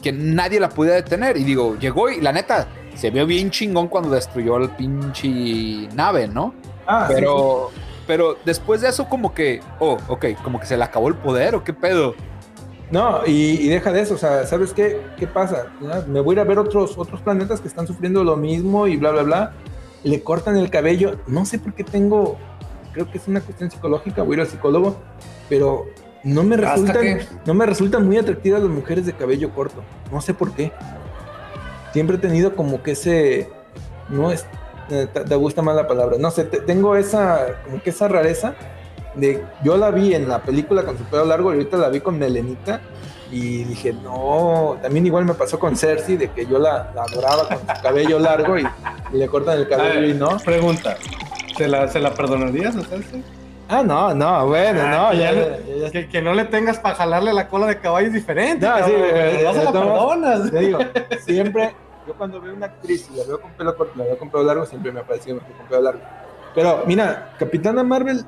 que 0.03 0.13
nadie 0.13 0.61
la 0.61 0.69
podía 0.69 0.95
detener. 0.95 1.37
Y 1.37 1.45
digo, 1.45 1.77
llegó 1.79 2.09
y 2.09 2.21
la 2.21 2.33
neta, 2.33 2.67
se 2.95 3.11
vio 3.11 3.27
bien 3.27 3.51
chingón 3.51 3.89
cuando 3.89 4.11
destruyó 4.11 4.57
el 4.57 4.71
pinche 4.71 5.89
nave, 5.95 6.29
¿no? 6.29 6.55
Ah, 6.87 7.07
Pero, 7.09 7.71
pero 8.07 8.37
después 8.45 8.81
de 8.81 8.89
eso, 8.89 9.09
como 9.09 9.35
que, 9.35 9.61
oh, 9.81 9.99
ok, 10.09 10.27
como 10.43 10.61
que 10.61 10.67
se 10.67 10.77
le 10.77 10.85
acabó 10.85 11.09
el 11.09 11.15
poder 11.17 11.55
o 11.55 11.65
qué 11.65 11.73
pedo. 11.73 12.13
sí. 12.15 12.25
No, 12.89 13.27
y, 13.27 13.33
y 13.33 13.69
deja 13.69 13.91
de 13.91 14.01
eso, 14.01 14.15
o 14.15 14.17
sea, 14.17 14.47
¿sabes 14.47 14.73
qué? 14.73 15.01
¿Qué 15.19 15.27
pasa? 15.27 15.67
Ya, 15.81 16.05
Me 16.07 16.21
voy 16.21 16.35
a 16.35 16.37
ir 16.37 16.41
a 16.41 16.45
ver 16.45 16.61
otros, 16.61 16.97
otros 16.97 17.21
planetas 17.21 17.61
que 17.61 17.67
están 17.67 17.85
sufriendo 17.85 18.23
lo 18.23 18.37
mismo 18.37 18.87
y 18.87 18.97
bla, 18.97 19.11
bla, 19.11 19.23
bla. 19.25 19.53
Le 20.05 20.23
cortan 20.23 20.57
el 20.57 20.71
cabello. 20.71 21.19
No 21.27 21.45
sé 21.45 21.59
por 21.59 21.75
qué 21.75 21.83
tengo, 21.83 22.39
creo 22.97 23.11
que 23.11 23.19
es 23.19 23.29
una 23.29 23.43
cuestión 23.43 23.71
psicológica, 23.71 24.23
voy 24.23 24.33
a 24.33 24.35
ir 24.37 24.41
al 24.41 24.47
psicólogo, 24.47 24.97
pero 25.51 25.85
no 26.25 26.43
me 26.43 26.57
resultan, 26.57 26.95
que- 27.03 27.27
no 27.45 27.53
me 27.53 27.67
resultan 27.67 28.07
muy 28.07 28.17
atractivas 28.17 28.63
las 28.63 28.71
mujeres 28.71 29.05
de 29.05 29.13
cabello 29.13 29.51
corto. 29.51 29.83
No 30.11 30.23
sé 30.23 30.33
por 30.33 30.53
qué. 30.53 30.73
Siempre 31.93 32.17
he 32.17 32.19
tenido 32.19 32.57
como 32.57 32.83
que 32.83 32.93
ese, 32.93 33.51
no 34.09 34.31
es, 34.33 34.47
eh, 34.89 35.07
te, 35.13 35.21
te 35.21 35.35
gusta 35.35 35.61
más 35.61 35.77
la 35.77 35.87
palabra, 35.87 36.17
no 36.19 36.31
sé, 36.31 36.45
te- 36.45 36.61
tengo 36.61 36.97
esa, 36.97 37.61
como 37.67 37.83
que 37.83 37.91
esa 37.91 38.09
rareza 38.09 38.55
de, 39.15 39.45
yo 39.63 39.77
la 39.77 39.91
vi 39.91 40.15
en 40.15 40.27
la 40.27 40.41
película 40.43 40.83
con 40.85 40.97
su 40.97 41.05
pelo 41.05 41.27
largo 41.27 41.51
y 41.53 41.57
ahorita 41.59 41.77
la 41.77 41.91
vi 41.91 42.01
con 42.01 42.19
Melenita 42.19 42.81
y 43.31 43.65
dije, 43.65 43.93
no, 43.93 44.79
también 44.81 45.05
igual 45.05 45.27
me 45.27 45.35
pasó 45.35 45.59
con 45.59 45.77
Cersei, 45.77 46.17
de 46.17 46.31
que 46.31 46.47
yo 46.47 46.59
la, 46.59 46.93
la 46.95 47.03
adoraba 47.03 47.47
con 47.47 47.59
su 47.59 47.83
cabello 47.83 48.19
largo 48.19 48.59
y, 48.59 48.65
y 49.13 49.17
le 49.19 49.27
cortan 49.29 49.59
el 49.59 49.69
cabello 49.69 50.07
y 50.07 50.15
no. 50.15 50.39
Pregunta. 50.39 50.97
¿Se 51.57 51.69
la, 51.69 51.89
¿Se 51.89 52.01
la 52.01 52.13
perdonarías 52.15 52.77
a? 52.77 52.81
Ah, 53.69 53.83
no, 53.83 54.15
no, 54.15 54.47
bueno, 54.47 54.81
Ah, 54.85 55.11
no, 55.13 55.19
ya, 55.19 55.31
que 55.31 55.37
ya- 55.37 55.85
ya- 55.87 55.91
Que, 55.91 56.09
que 56.09 56.23
no 56.23 56.35
le 56.35 56.45
tengas 56.45 56.79
para 56.79 56.95
jalarle 56.95 57.33
la 57.33 57.49
cola 57.49 57.67
de 57.67 57.79
caballo 57.81 58.07
es 58.07 58.13
diferente. 58.13 58.65
No, 58.67 58.77
sí, 58.85 58.93
eh, 58.95 59.41
no 59.45 59.53
se 59.55 59.65
la 59.65 59.73
perdonas. 59.73 60.51
Te 60.53 60.59
digo, 60.61 60.79
siempre, 61.27 61.75
yo 62.07 62.15
cuando 62.15 62.41
veo 62.41 62.55
una 62.55 62.67
actriz 62.67 63.09
y 63.13 63.17
la 63.19 63.25
veo 63.25 63.41
con 63.41 63.51
pelo 63.53 63.77
corto, 63.77 63.93
la 63.97 64.05
veo 64.05 64.19
con 64.19 64.31
pelo 64.31 64.45
largo, 64.45 64.67
siempre 64.67 64.93
me 64.93 65.01
ha 65.01 65.03
parecido 65.07 65.37
mejor 65.37 65.53
con 65.57 65.67
pelo 65.67 65.83
largo. 65.83 66.01
Pero 66.55 66.85
mira, 66.87 67.33
Capitana 67.39 67.83
Marvel 67.83 68.19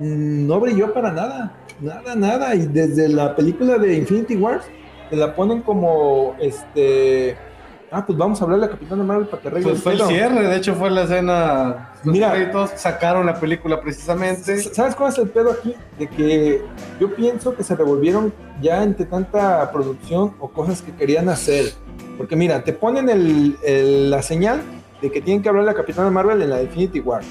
mm, 0.00 0.46
no 0.48 0.58
brilló 0.58 0.92
para 0.92 1.12
nada, 1.12 1.52
nada, 1.80 2.14
nada. 2.16 2.54
Y 2.56 2.66
desde 2.66 3.08
la 3.08 3.36
película 3.36 3.78
de 3.78 3.94
Infinity 3.94 4.34
Wars, 4.34 4.64
te 5.10 5.16
la 5.16 5.32
ponen 5.34 5.62
como, 5.62 6.34
este, 6.40 7.36
ah, 7.90 8.04
pues 8.06 8.18
vamos 8.18 8.40
a 8.40 8.44
hablarle 8.44 8.66
a 8.66 8.70
Capitana 8.70 9.02
Marvel 9.02 9.26
para 9.28 9.42
que 9.42 9.48
arregle 9.48 9.70
Pues 9.70 9.82
fue 9.82 9.92
el 9.94 10.00
cierre, 10.02 10.46
de 10.46 10.56
hecho 10.56 10.74
fue 10.74 10.90
la 10.90 11.02
escena. 11.02 11.92
Los 12.04 12.12
Mira. 12.12 12.32
créditos 12.32 12.70
sacaron 12.76 13.26
la 13.26 13.38
película 13.38 13.80
precisamente. 13.80 14.58
¿Sabes 14.62 14.94
cuál 14.94 15.12
es 15.12 15.18
el 15.18 15.28
pedo 15.28 15.50
aquí? 15.52 15.74
De 15.98 16.06
que 16.08 16.62
yo 17.00 17.14
pienso 17.14 17.54
que 17.54 17.62
se 17.64 17.74
revolvieron 17.76 18.32
ya 18.60 18.82
entre 18.82 19.06
tanta 19.06 19.70
producción 19.72 20.34
o 20.40 20.48
cosas 20.48 20.82
que 20.82 20.92
querían 20.92 21.28
hacer. 21.28 21.72
Porque 22.16 22.34
mira, 22.36 22.62
te 22.64 22.72
ponen 22.72 23.08
el- 23.08 23.56
el- 23.64 24.10
la 24.10 24.22
señal 24.22 24.60
de 25.00 25.10
que 25.10 25.20
tienen 25.20 25.42
que 25.42 25.48
hablar 25.48 25.62
a 25.64 25.66
la 25.66 25.74
Capitana 25.74 26.10
Marvel 26.10 26.42
en 26.42 26.50
la 26.50 26.62
Infinity 26.62 27.00
War. 27.00 27.22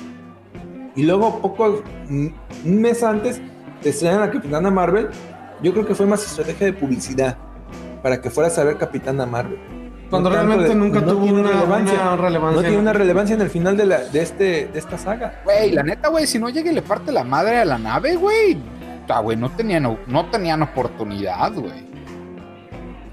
Y 0.95 1.03
luego, 1.03 1.39
pocos, 1.41 1.82
un 2.10 2.34
mes 2.64 3.03
antes, 3.03 3.39
te 3.84 3.89
estrenan 3.89 4.22
a 4.22 4.26
la 4.28 4.32
Capitana 4.32 4.72
Marvel. 4.72 5.10
Yo 5.62 5.72
creo 5.74 5.86
que 5.86 5.93
fue 5.93 6.05
más 6.05 6.26
estrategia 6.26 6.68
de 6.68 6.74
publicidad 6.74 7.38
para 8.01 8.22
que 8.22 8.30
fueras 8.30 8.58
a 8.58 8.64
ver 8.64 8.78
Capitana 8.78 9.26
Marvel. 9.26 9.60
Cuando 10.10 10.30
realmente 10.30 10.70
de- 10.70 10.76
nunca 10.76 11.01
no 11.01 11.12
tuvo 11.14 11.26
una 11.26 11.49
relevancia. 11.51 11.93
una 12.01 12.16
relevancia. 12.18 12.55
No 12.55 12.62
tiene 12.68 12.78
una 12.78 12.93
relevancia 12.93 13.34
en 13.36 13.41
el 13.41 13.49
final 13.49 13.76
de, 13.78 13.86
la, 13.86 13.99
de, 13.99 14.22
este, 14.22 14.68
de 14.72 14.80
esta 14.80 14.97
saga. 14.97 15.41
Güey, 15.43 15.72
la 15.72 15.84
neta, 15.84 16.08
güey, 16.10 16.26
si 16.28 16.39
no 16.39 16.49
llega 16.49 16.72
y 16.72 16.76
le 16.76 16.82
parte 16.82 17.12
la 17.12 17.24
madre 17.24 17.58
a 17.60 17.66
la 17.66 17.78
nave, 17.78 18.16
güey. 18.16 18.58
Ah, 19.10 19.20
güey, 19.22 19.38
no 19.38 19.49
tenían, 19.49 19.97
no 20.08 20.26
tenían 20.30 20.62
oportunidad, 20.64 21.53
güey. 21.53 21.88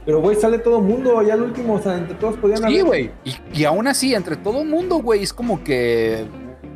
Pero, 0.05 0.21
güey, 0.21 0.37
sale 0.37 0.59
todo 0.59 0.79
el 0.79 0.85
mundo. 0.85 1.23
Ya 1.23 1.35
al 1.35 1.43
último, 1.43 1.75
o 1.75 1.81
sea, 1.81 1.97
entre 1.97 2.15
todos 2.17 2.37
podían 2.37 2.63
Sí, 2.69 2.81
güey. 2.81 3.11
Y, 3.25 3.35
y 3.55 3.65
aún 3.65 3.87
así, 3.87 4.15
entre 4.15 4.37
todo 4.37 4.63
el 4.63 4.69
mundo, 4.69 4.97
güey, 4.97 5.23
es 5.23 5.33
como 5.33 5.65
que 5.65 6.27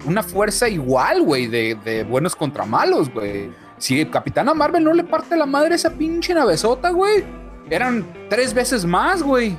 una 0.07 0.23
fuerza 0.23 0.69
igual, 0.69 1.23
güey, 1.23 1.47
de, 1.47 1.77
de 1.85 2.05
buenos 2.05 2.35
contra 2.35 2.65
malos, 2.65 3.13
güey. 3.13 3.51
Si 3.77 4.05
Capitana 4.07 4.55
Marvel 4.55 4.83
no 4.83 4.93
le 4.95 5.05
parte 5.05 5.37
la 5.37 5.47
madre 5.47 5.73
a 5.73 5.77
esa 5.77 5.91
pinche 5.91 6.33
navezota, 6.35 6.91
güey, 6.91 7.23
eran 7.71 8.07
tres 8.31 8.55
veces 8.55 8.85
más, 8.85 9.23
güey. 9.23 9.57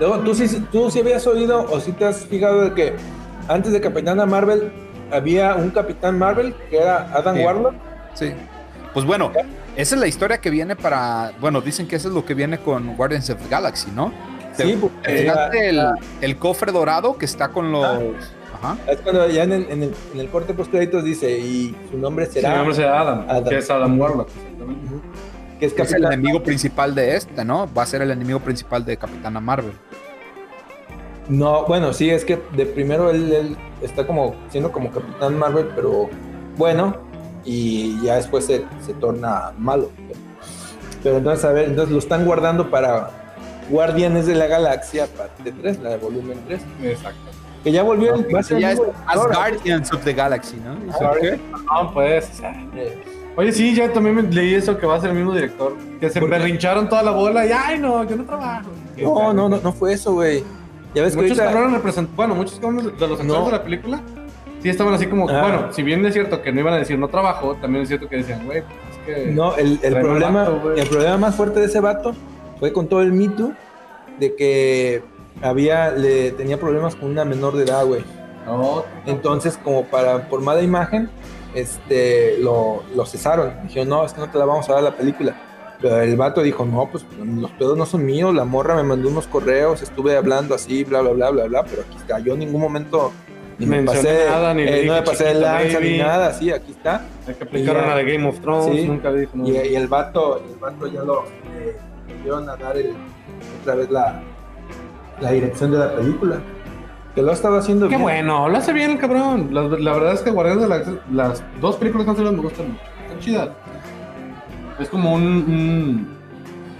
Luego, 0.00 0.18
¿tú 0.20 0.34
sí, 0.34 0.66
tú 0.72 0.90
sí 0.90 1.00
habías 1.00 1.26
oído 1.26 1.66
o 1.70 1.78
sí 1.78 1.92
te 1.92 2.06
has 2.06 2.24
fijado 2.26 2.62
de 2.62 2.74
que 2.74 2.94
antes 3.48 3.70
de 3.72 3.80
Capitana 3.80 4.24
Marvel 4.26 4.72
había 5.12 5.54
un 5.54 5.70
Capitán 5.70 6.18
Marvel 6.18 6.54
que 6.70 6.78
era 6.78 7.10
Adam 7.14 7.36
Sí. 7.36 7.42
Warlock? 7.44 7.74
Sí. 8.14 8.32
Pues 8.94 9.04
bueno, 9.06 9.30
esa 9.76 9.94
es 9.94 10.00
la 10.00 10.06
historia 10.08 10.38
que 10.38 10.50
viene 10.50 10.74
para. 10.74 11.32
Bueno, 11.40 11.60
dicen 11.60 11.86
que 11.86 11.96
eso 11.96 12.08
es 12.08 12.14
lo 12.14 12.24
que 12.24 12.34
viene 12.34 12.58
con 12.58 12.96
Guardians 12.96 13.30
of 13.30 13.38
the 13.42 13.48
Galaxy, 13.48 13.90
¿no? 13.92 14.12
Sí, 14.56 14.76
porque 14.80 15.30
del 15.52 15.80
el 16.20 16.36
cofre 16.38 16.72
dorado 16.72 17.16
que 17.16 17.24
está 17.24 17.48
con 17.48 17.70
los. 17.70 17.84
Ah. 17.84 17.98
Ajá. 18.62 18.76
es 18.88 18.98
cuando 18.98 19.26
ya 19.30 19.44
en 19.44 19.52
el, 19.52 19.62
en 19.70 19.82
el, 19.84 19.94
en 20.12 20.20
el 20.20 20.28
corte 20.28 20.52
post 20.52 20.70
créditos 20.70 21.02
dice 21.04 21.30
y 21.38 21.74
su 21.90 21.96
nombre 21.96 22.26
será 22.26 22.50
mi 22.50 22.56
nombre 22.56 22.74
será 22.74 23.00
Adam, 23.00 23.24
Adam. 23.28 23.44
que 23.44 23.56
es 23.58 23.70
Adam 23.70 23.98
Warlock. 23.98 24.28
que 25.58 25.66
es 25.66 25.72
Es 25.78 25.92
el 25.92 26.04
enemigo 26.04 26.42
principal 26.42 26.94
de 26.94 27.16
este, 27.16 27.42
¿no? 27.44 27.72
Va 27.72 27.84
a 27.84 27.86
ser 27.86 28.02
el 28.02 28.10
enemigo 28.10 28.40
principal 28.40 28.84
de 28.84 28.96
Capitana 28.98 29.40
Marvel. 29.40 29.72
No, 31.30 31.64
bueno, 31.64 31.92
sí, 31.92 32.10
es 32.10 32.24
que 32.24 32.42
de 32.56 32.66
primero 32.66 33.08
él, 33.08 33.32
él 33.32 33.56
está 33.82 34.04
como 34.04 34.34
siendo 34.50 34.72
como 34.72 34.90
Capitán 34.90 35.38
Marvel, 35.38 35.68
pero 35.76 36.10
bueno, 36.56 36.96
y 37.44 38.02
ya 38.02 38.16
después 38.16 38.46
se, 38.46 38.64
se 38.84 38.94
torna 38.94 39.52
malo. 39.56 39.90
Pero 41.04 41.18
entonces, 41.18 41.44
a 41.44 41.52
ver, 41.52 41.68
entonces 41.68 41.92
lo 41.92 42.00
están 42.00 42.24
guardando 42.24 42.68
para 42.68 43.10
Guardianes 43.70 44.26
de 44.26 44.34
la 44.34 44.48
Galaxia, 44.48 45.06
parte 45.06 45.52
3, 45.52 45.78
la 45.78 45.90
de 45.90 45.96
volumen 45.98 46.38
3. 46.48 46.60
Exacto. 46.82 47.20
Que 47.62 47.70
ya 47.70 47.84
volvió 47.84 48.14
el. 48.14 48.34
va 48.34 48.40
a 48.40 48.42
ser 48.42 48.58
ya 48.58 48.72
es 48.72 48.80
Thor, 49.14 49.32
Guardians 49.32 49.92
of 49.92 50.02
the 50.02 50.12
Galaxy, 50.12 50.56
¿no? 50.56 50.76
Ah, 51.00 51.12
¿Qué? 51.20 51.38
No, 51.66 51.94
pues. 51.94 52.28
o 52.32 52.34
sea, 52.34 52.50
eh, 52.74 53.04
Oye, 53.36 53.52
sí, 53.52 53.72
ya 53.72 53.92
también 53.92 54.16
me 54.16 54.22
leí 54.22 54.54
eso 54.54 54.76
que 54.76 54.86
va 54.86 54.96
a 54.96 55.00
ser 55.00 55.10
el 55.10 55.16
mismo 55.16 55.32
director. 55.32 55.76
Que 56.00 56.10
se 56.10 56.18
berrincharon 56.18 56.88
toda 56.88 57.04
la 57.04 57.12
bola 57.12 57.46
y 57.46 57.52
ay 57.52 57.78
no, 57.78 58.02
yo 58.04 58.16
no 58.16 58.24
trabajo. 58.24 58.68
No, 58.98 59.32
no, 59.32 59.48
no, 59.48 59.58
no 59.58 59.72
fue 59.72 59.92
eso, 59.92 60.12
güey. 60.14 60.42
Ya 60.94 61.02
ves 61.02 61.14
que 61.14 61.22
Muchos 61.22 61.38
ahorita- 61.38 61.52
cabrones 61.54 61.76
representan, 61.76 62.16
bueno, 62.16 62.34
muchos 62.34 62.58
cabrones 62.60 62.84
de 62.86 62.90
los 62.92 63.02
actores 63.20 63.26
No. 63.26 63.46
de 63.46 63.52
la 63.52 63.62
película 63.62 64.00
sí 64.62 64.68
estaban 64.68 64.92
así 64.94 65.06
como, 65.06 65.28
Ah. 65.28 65.40
bueno, 65.42 65.72
si 65.72 65.82
bien 65.82 66.04
es 66.04 66.12
cierto 66.12 66.42
que 66.42 66.52
no 66.52 66.60
iban 66.60 66.74
a 66.74 66.78
decir 66.78 66.98
no 66.98 67.08
trabajo, 67.08 67.56
también 67.60 67.82
es 67.82 67.88
cierto 67.88 68.08
que 68.08 68.16
decían, 68.16 68.44
güey, 68.44 68.62
pues 68.62 68.74
es 68.90 69.24
que 69.26 69.30
No, 69.32 69.54
el, 69.56 69.78
el 69.82 69.94
problema, 70.00 70.48
vato, 70.48 70.74
el 70.74 70.86
problema 70.88 71.16
más 71.16 71.34
fuerte 71.36 71.60
de 71.60 71.66
ese 71.66 71.80
vato 71.80 72.12
fue 72.58 72.72
con 72.72 72.88
todo 72.88 73.00
el 73.02 73.12
mito 73.12 73.52
de 74.18 74.34
que 74.34 75.02
había, 75.42 75.90
le 75.92 76.32
tenía 76.32 76.58
problemas 76.58 76.94
con 76.96 77.08
una 77.10 77.24
menor 77.24 77.56
de 77.56 77.64
edad, 77.64 77.84
güey. 77.86 78.02
No, 78.46 78.84
Entonces, 79.06 79.56
como 79.62 79.84
para, 79.84 80.28
por 80.28 80.40
mala 80.40 80.60
imagen, 80.60 81.08
este, 81.54 82.36
lo, 82.40 82.82
lo 82.94 83.06
cesaron. 83.06 83.52
Dijeron, 83.64 83.88
no, 83.88 84.04
es 84.04 84.12
que 84.12 84.20
no 84.20 84.28
te 84.30 84.38
la 84.38 84.44
vamos 84.44 84.68
a 84.68 84.74
dar 84.74 84.82
la 84.82 84.96
película. 84.96 85.34
Pero 85.80 86.00
el 86.00 86.16
vato 86.16 86.42
dijo, 86.42 86.64
no, 86.66 86.88
pues 86.90 87.06
los 87.24 87.50
pedos 87.52 87.76
no 87.78 87.86
son 87.86 88.04
míos, 88.04 88.34
la 88.34 88.44
morra 88.44 88.74
me 88.76 88.82
mandó 88.82 89.08
unos 89.08 89.26
correos, 89.26 89.80
estuve 89.82 90.16
hablando 90.16 90.54
así, 90.54 90.84
bla, 90.84 91.00
bla, 91.00 91.12
bla, 91.12 91.30
bla, 91.30 91.44
bla, 91.46 91.64
pero 91.64 91.82
aquí 91.82 91.96
está. 91.96 92.18
Yo 92.18 92.34
en 92.34 92.40
ningún 92.40 92.60
momento 92.60 93.12
ni 93.58 93.64
me 93.66 93.82
pasé, 93.82 94.26
nada, 94.28 94.52
ni 94.54 94.62
eh, 94.62 94.84
no 94.86 94.92
me 94.94 95.02
pasé 95.02 95.24
chiquito 95.28 95.40
lanza 95.40 95.78
baby. 95.78 95.90
ni 95.92 95.98
nada, 95.98 96.32
sí, 96.34 96.50
aquí 96.50 96.72
está. 96.72 97.06
que 97.26 97.32
aplicar 97.32 97.74
Y 97.76 97.78
ya- 97.78 97.84
una 97.84 97.96
de 97.96 98.04
Game 98.12 98.28
of 98.28 98.40
Thrones. 98.40 98.74
Sí. 98.80 98.86
Nunca 98.88 99.10
dijo 99.12 99.32
Y, 99.36 99.38
nada. 99.52 99.66
y 99.66 99.74
el 99.76 99.88
vato, 99.88 100.42
el 100.50 100.56
vato 100.58 100.86
ya 100.86 101.02
lo 101.02 101.24
eh, 101.58 101.76
a 102.26 102.56
dar 102.56 102.76
el, 102.76 102.92
otra 103.62 103.74
vez 103.76 103.90
la, 103.90 104.22
la 105.20 105.30
dirección 105.32 105.70
de 105.70 105.78
la 105.78 105.94
película. 105.94 106.40
Que 107.14 107.22
lo 107.22 107.30
ha 107.30 107.34
estado 107.34 107.56
haciendo 107.56 107.86
Qué 107.86 107.96
bien. 107.96 108.02
bueno, 108.02 108.48
lo 108.48 108.56
hace 108.58 108.72
bien 108.72 108.92
el 108.92 108.98
cabrón. 108.98 109.48
La, 109.52 109.62
la 109.62 109.92
verdad 109.94 110.12
es 110.12 110.20
que 110.20 110.30
Guardianes 110.30 110.62
de 110.62 110.68
la 110.68 110.76
Galaxia- 110.78 111.00
las 111.12 111.42
dos 111.60 111.76
películas 111.76 112.04
que 112.04 112.10
han 112.10 112.16
salido 112.16 112.32
me 112.34 112.42
gustan 112.42 112.68
mucho. 112.72 112.82
Están 113.02 113.18
chidas. 113.20 113.48
Es 114.80 114.88
como 114.88 115.12
un, 115.14 115.22
un, 115.22 116.08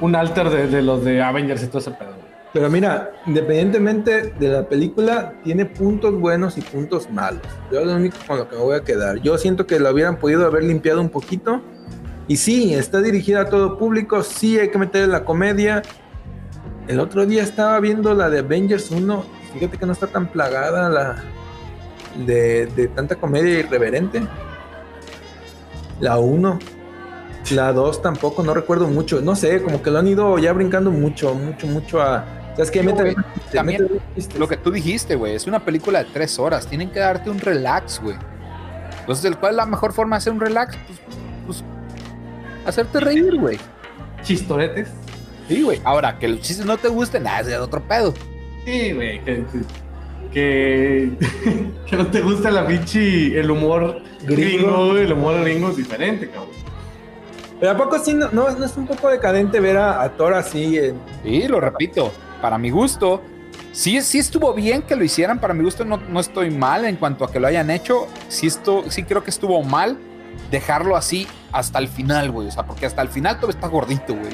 un 0.00 0.12
de, 0.12 0.82
los 0.82 1.04
de 1.04 1.22
Avengers 1.22 1.62
y 1.62 1.66
todo 1.66 1.78
ese 1.78 1.90
pedo. 1.90 2.14
Pero 2.52 2.68
mira, 2.70 3.12
independientemente 3.26 4.34
de 4.38 4.48
la 4.48 4.68
película, 4.68 5.34
tiene 5.44 5.66
puntos 5.66 6.18
buenos 6.18 6.56
y 6.58 6.62
puntos 6.62 7.10
malos. 7.10 7.42
Yo 7.70 7.84
lo 7.84 7.94
único 7.94 8.16
con 8.26 8.38
lo 8.38 8.48
que 8.48 8.56
me 8.56 8.62
voy 8.62 8.76
a 8.76 8.82
quedar. 8.82 9.20
Yo 9.20 9.38
siento 9.38 9.66
que 9.66 9.78
lo 9.78 9.90
hubieran 9.90 10.16
podido 10.16 10.46
haber 10.46 10.64
limpiado 10.64 11.00
un 11.00 11.10
poquito. 11.10 11.60
Y 12.26 12.38
sí, 12.38 12.74
está 12.74 13.00
dirigida 13.02 13.42
a 13.42 13.44
todo 13.44 13.76
público, 13.78 14.22
sí 14.22 14.58
hay 14.58 14.70
que 14.70 14.78
meterle 14.78 15.08
la 15.08 15.24
comedia. 15.24 15.82
El 16.88 17.00
otro 17.00 17.26
día 17.26 17.42
estaba 17.42 17.78
viendo 17.80 18.14
la 18.14 18.30
de 18.30 18.38
Avengers 18.38 18.90
1. 18.90 19.24
Fíjate 19.52 19.76
que 19.76 19.86
no 19.86 19.92
está 19.92 20.06
tan 20.06 20.26
plagada 20.28 20.88
la 20.88 21.16
de, 22.26 22.66
de 22.66 22.88
tanta 22.88 23.16
comedia 23.16 23.60
irreverente. 23.60 24.22
La 26.00 26.18
1. 26.18 26.58
La 27.52 27.72
2 27.72 28.02
tampoco, 28.02 28.42
no 28.42 28.54
recuerdo 28.54 28.86
mucho. 28.88 29.20
No 29.20 29.34
sé, 29.34 29.62
como 29.62 29.82
que 29.82 29.90
lo 29.90 29.98
han 29.98 30.06
ido 30.06 30.38
ya 30.38 30.52
brincando 30.52 30.90
mucho, 30.90 31.34
mucho, 31.34 31.66
mucho 31.66 32.00
a. 32.00 32.24
¿Sabes 32.52 32.70
qué? 32.70 32.80
Sí, 32.80 32.86
Mete- 32.86 33.14
También 33.52 33.88
mete. 34.16 34.38
Lo 34.38 34.46
que 34.48 34.56
tú 34.56 34.70
dijiste, 34.70 35.14
güey, 35.14 35.34
es 35.34 35.46
una 35.46 35.60
película 35.64 36.00
de 36.04 36.10
tres 36.12 36.38
horas. 36.38 36.66
Tienen 36.66 36.90
que 36.90 37.00
darte 37.00 37.30
un 37.30 37.38
relax, 37.38 38.00
güey. 38.02 38.16
Entonces, 39.00 39.24
¿el 39.24 39.36
¿cuál 39.38 39.52
es 39.52 39.56
la 39.56 39.66
mejor 39.66 39.92
forma 39.92 40.16
de 40.16 40.18
hacer 40.18 40.32
un 40.32 40.40
relax? 40.40 40.76
Pues, 40.86 40.98
pues 41.46 41.64
hacerte 42.66 43.00
reír, 43.00 43.36
güey. 43.36 43.58
Chistoretes. 44.22 44.88
Sí, 45.48 45.62
güey. 45.62 45.80
Ahora, 45.84 46.18
que 46.18 46.28
los 46.28 46.40
chistes 46.40 46.66
no 46.66 46.76
te 46.76 46.88
gusten, 46.88 47.22
nada, 47.24 47.40
es 47.40 47.46
de 47.46 47.58
otro 47.58 47.80
pedo. 47.82 48.14
Sí, 48.64 48.92
güey. 48.92 49.24
Que, 49.24 49.44
que, 50.32 51.10
que 51.86 51.96
no 51.96 52.06
te 52.08 52.20
gusta 52.20 52.50
la 52.50 52.66
pinche, 52.66 53.38
el 53.40 53.50
humor 53.50 54.02
Gringo. 54.22 54.36
gringo. 54.92 54.96
El 54.98 55.12
humor 55.12 55.40
gringo 55.40 55.70
es 55.70 55.76
diferente, 55.78 56.28
cabrón. 56.28 56.50
Pero 57.60 57.72
¿a 57.72 57.76
poco 57.76 57.98
sí 57.98 58.14
no, 58.14 58.28
no, 58.32 58.50
no 58.50 58.64
es 58.64 58.76
un 58.76 58.86
poco 58.86 59.08
decadente 59.10 59.60
ver 59.60 59.76
a, 59.76 60.02
a 60.02 60.08
Thor 60.10 60.34
así 60.34 60.78
en. 60.78 60.96
Sí, 61.22 61.46
lo 61.46 61.60
repito. 61.60 62.10
Para 62.40 62.56
mi 62.56 62.70
gusto, 62.70 63.20
sí, 63.72 64.00
sí 64.00 64.18
estuvo 64.18 64.54
bien 64.54 64.80
que 64.82 64.96
lo 64.96 65.04
hicieran. 65.04 65.38
Para 65.38 65.52
mi 65.52 65.62
gusto, 65.62 65.84
no, 65.84 65.98
no 65.98 66.20
estoy 66.20 66.50
mal 66.50 66.84
en 66.86 66.96
cuanto 66.96 67.24
a 67.24 67.30
que 67.30 67.38
lo 67.38 67.46
hayan 67.46 67.70
hecho. 67.70 68.06
Sí, 68.28 68.46
esto, 68.46 68.84
sí 68.88 69.02
creo 69.04 69.22
que 69.22 69.30
estuvo 69.30 69.62
mal 69.62 69.98
dejarlo 70.50 70.96
así 70.96 71.26
hasta 71.52 71.78
el 71.78 71.88
final, 71.88 72.30
güey. 72.30 72.48
O 72.48 72.50
sea, 72.50 72.64
porque 72.64 72.86
hasta 72.86 73.02
el 73.02 73.08
final 73.08 73.38
todo 73.38 73.50
está 73.50 73.66
gordito, 73.68 74.14
güey. 74.14 74.32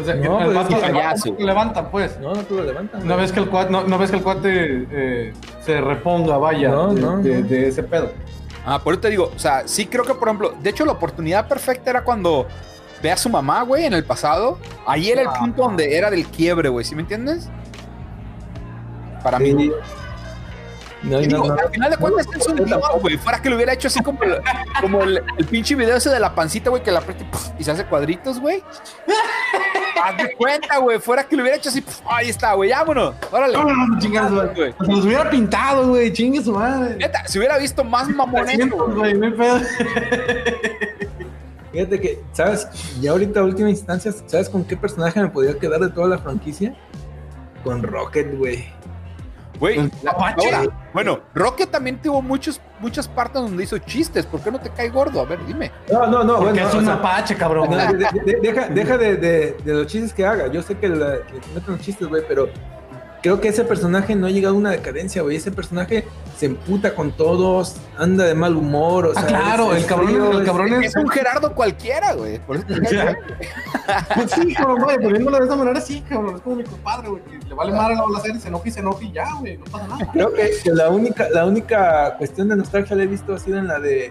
O 0.00 0.04
sea, 0.04 0.14
No, 0.14 0.22
que 0.22 0.28
pues, 0.28 0.48
el 0.48 0.54
vato 0.54 0.68
es 0.68 0.74
que 0.80 0.86
se 0.86 0.92
payaso. 0.92 1.24
levanta, 1.26 1.44
levantan, 1.44 1.90
pues. 1.90 2.20
No, 2.20 2.34
no 2.34 2.42
te 2.42 2.54
lo 2.54 2.64
levantan. 2.64 3.06
No 3.06 3.16
ves 3.18 3.32
que 3.32 3.40
el 3.40 3.48
cuate, 3.50 3.70
no, 3.70 3.84
no 3.84 3.98
ves 3.98 4.10
que 4.10 4.16
el 4.16 4.22
cuate 4.22 4.86
eh, 4.90 5.32
se 5.64 5.80
reponga, 5.80 6.36
vaya, 6.38 6.68
No, 6.70 6.94
de, 6.94 7.00
no, 7.00 7.18
de- 7.18 7.42
no. 7.42 7.48
de 7.48 7.68
ese 7.68 7.82
pedo. 7.82 8.12
Ah, 8.66 8.82
por 8.82 8.94
eso 8.94 9.00
te 9.02 9.10
digo, 9.10 9.30
o 9.34 9.38
sea, 9.38 9.66
sí 9.68 9.86
creo 9.86 10.04
que, 10.04 10.14
por 10.14 10.26
ejemplo, 10.28 10.54
de 10.60 10.70
hecho, 10.70 10.84
la 10.84 10.92
oportunidad 10.92 11.46
perfecta 11.46 11.88
era 11.90 12.02
cuando 12.04 12.46
ve 13.02 13.12
a 13.12 13.16
su 13.16 13.28
mamá, 13.30 13.62
güey, 13.62 13.84
en 13.84 13.92
el 13.94 14.04
pasado. 14.04 14.58
Ahí 14.86 15.08
era 15.10 15.22
el 15.22 15.28
punto 15.28 15.62
donde 15.62 15.96
era 15.96 16.10
del 16.10 16.26
quiebre, 16.26 16.68
güey, 16.68 16.84
¿sí 16.84 16.94
me 16.96 17.02
entiendes? 17.02 17.48
Para 19.22 19.38
Sí. 19.38 19.54
mí. 19.54 19.70
No, 21.02 21.20
Y 21.22 21.28
no, 21.28 21.42
digo, 21.42 21.54
no. 21.54 21.60
al 21.62 21.70
final 21.70 21.90
de 21.90 21.96
cuentas 21.98 22.26
es 22.34 22.46
un 22.48 22.56
guion, 22.64 22.80
güey. 23.00 23.16
Fuera 23.18 23.40
que 23.40 23.48
lo 23.50 23.54
hubiera 23.56 23.72
hecho 23.74 23.86
así 23.86 24.02
como 24.02 24.20
el, 24.24 24.40
como 24.80 25.02
el, 25.02 25.22
el 25.38 25.44
pinche 25.46 25.76
video 25.76 25.96
ese 25.96 26.10
de 26.10 26.18
la 26.18 26.34
pancita, 26.34 26.70
güey, 26.70 26.82
que 26.82 26.90
la 26.90 26.98
aprieta 26.98 27.24
y 27.58 27.62
se 27.62 27.70
hace 27.70 27.84
cuadritos, 27.84 28.40
güey. 28.40 28.64
Haz 30.06 30.16
de 30.18 30.36
cuenta, 30.36 30.78
güey. 30.78 30.98
Fuera 30.98 31.24
que 31.24 31.36
lo 31.36 31.42
hubiera 31.42 31.58
hecho 31.58 31.68
así, 31.68 31.84
ahí 32.08 32.28
está, 32.28 32.54
güey, 32.54 32.70
vámonos. 32.70 33.14
Órale. 33.30 33.54
No, 33.54 33.98
chingas, 33.98 34.32
güey. 34.32 34.54
güey. 34.54 34.74
Se 34.80 34.86
los 34.86 35.04
hubiera 35.04 35.30
pintado, 35.30 35.88
güey. 35.88 36.12
Chingue 36.12 36.42
su 36.42 36.52
madre. 36.52 36.96
Neta, 36.96 37.26
si 37.26 37.38
hubiera 37.38 37.58
visto 37.58 37.82
más 37.82 38.08
mamones, 38.08 38.56
300, 38.56 38.94
güey, 38.94 39.14
no 39.14 39.36
pedo. 39.36 39.60
Fíjate 41.72 42.00
que, 42.00 42.22
¿sabes? 42.32 42.68
Ya 43.00 43.10
ahorita, 43.10 43.40
a 43.40 43.44
última 43.44 43.68
instancia, 43.68 44.12
¿sabes 44.26 44.48
con 44.48 44.64
qué 44.64 44.76
personaje 44.76 45.20
me 45.20 45.28
podría 45.28 45.58
quedar 45.58 45.80
de 45.80 45.90
toda 45.90 46.08
la 46.08 46.18
franquicia? 46.18 46.74
Con 47.62 47.82
Rocket, 47.82 48.34
güey. 48.38 48.64
Güey, 49.58 49.90
bueno, 50.92 51.20
Rocket 51.34 51.70
también 51.70 52.00
tuvo 52.00 52.20
muchos, 52.22 52.60
muchas 52.80 53.08
partes 53.08 53.40
donde 53.42 53.64
hizo 53.64 53.78
chistes. 53.78 54.26
¿Por 54.26 54.40
qué 54.40 54.50
no 54.50 54.60
te 54.60 54.70
cae 54.70 54.88
gordo? 54.90 55.20
A 55.20 55.24
ver, 55.24 55.38
dime. 55.46 55.70
No, 55.90 56.06
no, 56.06 56.24
no, 56.24 56.36
Porque 56.36 56.52
bueno. 56.52 56.68
es 56.68 56.74
o 56.74 56.78
un 56.78 56.84
sea, 56.84 56.94
apache, 56.94 57.34
cabrón. 57.36 57.70
no, 57.70 57.76
de- 57.76 57.94
de- 57.98 58.22
de- 58.24 58.40
deja 58.40 58.68
deja 58.68 58.98
de, 58.98 59.16
de- 59.16 59.56
de 59.64 59.72
los 59.74 59.86
chistes 59.86 60.12
que 60.12 60.24
haga. 60.26 60.46
Yo 60.48 60.62
sé 60.62 60.76
que, 60.78 60.88
la, 60.88 61.18
que 61.26 61.40
te 61.40 61.48
meten 61.54 61.74
los 61.74 61.80
chistes, 61.80 62.06
güey, 62.08 62.22
pero 62.28 62.48
creo 63.22 63.40
que 63.40 63.48
ese 63.48 63.64
personaje 63.64 64.14
no 64.14 64.26
ha 64.26 64.30
llegado 64.30 64.54
a 64.54 64.58
una 64.58 64.70
decadencia, 64.70 65.22
güey. 65.22 65.36
Ese 65.36 65.50
personaje 65.50 66.06
se 66.36 66.46
emputa 66.46 66.94
con 66.94 67.12
todos, 67.12 67.76
anda 67.98 68.24
de 68.24 68.34
mal 68.34 68.56
humor. 68.56 69.06
O 69.06 69.12
Ah, 69.16 69.20
sea, 69.20 69.26
claro, 69.28 69.74
es- 69.74 69.82
el 69.82 69.88
cabrón, 69.88 70.08
frío, 70.08 70.30
el 70.32 70.38
es- 70.40 70.44
cabrón 70.46 70.72
es. 70.74 70.86
Es 70.88 70.96
un 70.96 71.08
Gerardo 71.08 71.54
cualquiera, 71.54 72.12
güey. 72.14 72.38
Por 72.40 72.56
eso. 72.56 72.66
Pues 74.14 74.30
sí, 74.32 74.52
cabrón, 74.54 74.82
güey, 74.82 74.96
poniéndolo 74.98 75.38
de 75.38 75.44
esa 75.44 75.56
manera, 75.56 75.80
sí, 75.80 76.00
cabrón. 76.08 76.36
Es 76.36 76.42
como 76.42 76.56
mi 76.56 76.64
compadre, 76.64 77.08
güey. 77.08 77.22
que 77.22 77.38
Le 77.48 77.54
vale 77.54 77.72
madre 77.72 77.94
la 77.94 78.02
bola 78.02 78.20
serie, 78.20 78.40
se 78.40 78.48
enoja 78.48 78.68
y 78.68 78.70
se 78.72 78.80
enoja 78.80 79.04
y 79.04 79.12
ya, 79.12 79.26
güey. 79.38 79.58
No 79.58 79.64
pasa 79.66 79.86
nada. 79.86 80.10
Creo 80.12 80.32
que, 80.32 80.50
que 80.62 80.70
la 80.72 80.90
única 80.90 81.28
la 81.30 81.46
única 81.46 82.14
cuestión 82.18 82.48
de 82.48 82.56
nostalgia 82.56 82.96
la 82.96 83.04
he 83.04 83.06
visto 83.06 83.34
ha 83.34 83.38
sido 83.38 83.58
en 83.58 83.68
la 83.68 83.78
de 83.78 84.10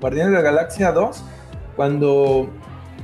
Guardianes 0.00 0.32
de 0.32 0.36
la 0.38 0.42
Galaxia 0.42 0.92
2, 0.92 1.22
cuando 1.76 2.48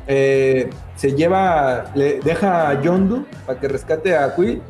eh, 0.06 0.70
se 0.96 1.12
lleva, 1.12 1.86
le 1.94 2.20
deja 2.20 2.68
a 2.70 2.80
Yondu 2.82 3.26
para 3.46 3.58
que 3.60 3.68
rescate 3.68 4.16
a 4.16 4.34
Quill 4.34 4.62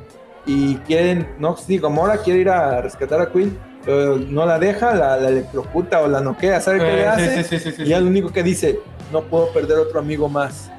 y 0.47 0.76
quieren, 0.78 1.28
no, 1.38 1.57
sí, 1.57 1.78
Gamora 1.78 2.18
quiere 2.18 2.41
ir 2.41 2.49
a 2.51 2.80
rescatar 2.80 3.20
a 3.20 3.30
Quill, 3.30 3.59
pero 3.84 4.16
no 4.16 4.45
la 4.47 4.59
deja, 4.59 4.95
la, 4.95 5.16
la 5.16 5.28
electrocuta 5.28 6.01
o 6.01 6.09
la 6.09 6.20
noquea, 6.20 6.61
¿sabe 6.61 6.78
qué 6.78 6.84
le 6.84 7.01
Eh, 7.03 7.07
hace? 7.09 7.45
sí, 7.45 7.59
sí, 7.59 7.59
sí, 7.59 7.72
sí, 7.76 7.82
y 7.82 7.86
sí. 7.86 7.93
es 7.93 8.01
lo 8.01 8.07
único 8.09 8.32
que 8.32 8.43
dice, 8.43 8.78
no 9.12 9.22
puedo 9.22 9.53
perder 9.53 9.78
otro 9.78 10.01
amigo 10.01 10.28
más. 10.28 10.70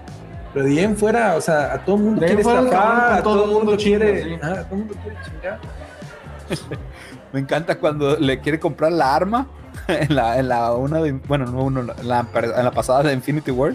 Pero 0.54 0.66
de 0.66 0.72
ahí 0.72 0.80
en 0.80 0.98
fuera, 0.98 1.36
o 1.38 1.42
sea, 1.42 1.74
a 1.74 1.86
todo 1.86 1.96
el 1.96 2.02
mundo 2.04 2.20
De 2.22 2.28
quiere 2.28 2.42
estafar, 2.42 2.70
cabrón 2.70 3.14
a 3.14 3.24
todo 3.24 3.46
el 3.46 3.52
mundo 3.52 3.76
chinga, 3.78 4.00
quiere, 4.00 4.24
sí. 4.24 4.40
ah, 4.42 4.48
a 4.52 4.64
todo 4.64 4.74
el 4.74 4.78
mundo 4.80 4.96
quiere 5.02 5.18
chingar. 5.26 5.60
Me 7.34 7.40
encanta 7.40 7.80
cuando 7.80 8.18
le 8.18 8.40
quiere 8.42 8.60
comprar 8.60 8.92
la 8.92 9.16
arma 9.16 9.48
en 9.88 10.14
la, 10.16 10.38
en 10.38 10.50
la 10.50 10.74
una 10.74 11.02
de, 11.02 11.14
bueno, 11.14 11.46
no 11.46 11.64
uno, 11.64 11.80
en 11.82 12.08
la, 12.08 12.26
en 12.34 12.66
la 12.66 12.72
pasada 12.72 13.04
de 13.04 13.14
Infinity 13.14 13.52
War. 13.52 13.74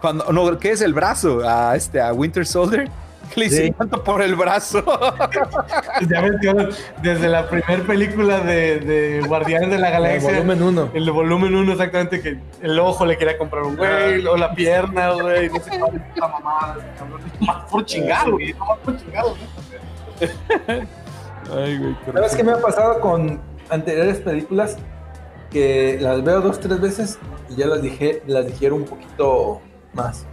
Cuando, 0.00 0.32
no, 0.32 0.58
¿qué 0.58 0.70
es 0.70 0.80
el 0.80 0.94
brazo? 0.94 1.40
A 1.46 1.76
este, 1.76 2.00
a 2.00 2.12
Winter 2.14 2.46
Soldier. 2.46 2.88
Le 3.36 3.46
hice 3.46 3.66
Sí. 3.66 3.70
tanto 3.72 4.02
por 4.04 4.22
el 4.22 4.34
brazo. 4.36 4.82
Ya 6.08 6.20
ves, 6.20 6.76
desde 7.02 7.28
la 7.28 7.48
primera 7.48 7.82
película 7.84 8.40
de, 8.40 8.78
de 8.80 9.20
Guardianes 9.26 9.70
de 9.70 9.78
la 9.78 9.88
El 9.88 9.92
Galaxia. 9.94 10.30
volumen 10.32 10.62
1. 10.62 10.90
El 10.94 11.04
de 11.06 11.10
volumen 11.10 11.54
1, 11.54 11.72
exactamente, 11.72 12.20
que 12.20 12.38
el 12.62 12.78
ojo 12.78 13.06
le 13.06 13.16
quería 13.16 13.38
comprar 13.38 13.62
un 13.62 13.76
güey, 13.76 14.26
o 14.26 14.36
la 14.36 14.52
pierna, 14.54 15.10
güey, 15.12 15.48
no 15.48 15.60
sé 15.60 15.78
cuál 15.78 16.02
mamada. 16.18 16.76
Más 17.40 17.70
por 17.70 17.84
chingar, 17.84 18.30
güey, 18.30 18.52
no 18.54 18.66
más 18.66 18.78
por 18.78 18.96
chingar, 18.98 19.24
güey. 19.24 20.86
Ay, 21.56 21.78
güey, 21.78 21.96
¿Sabes 22.12 22.36
qué 22.36 22.42
me 22.44 22.52
ha 22.52 22.58
pasado 22.60 23.00
con 23.00 23.40
anteriores 23.70 24.18
películas? 24.18 24.76
Que 25.50 25.98
las 26.00 26.22
veo 26.24 26.40
dos, 26.40 26.58
tres 26.60 26.80
veces 26.80 27.18
y 27.48 27.56
ya 27.56 27.66
las 27.66 27.82
dije, 27.82 28.22
las 28.26 28.46
dijeron 28.46 28.80
un 28.82 28.86
poquito 28.86 29.60
más. 29.92 30.26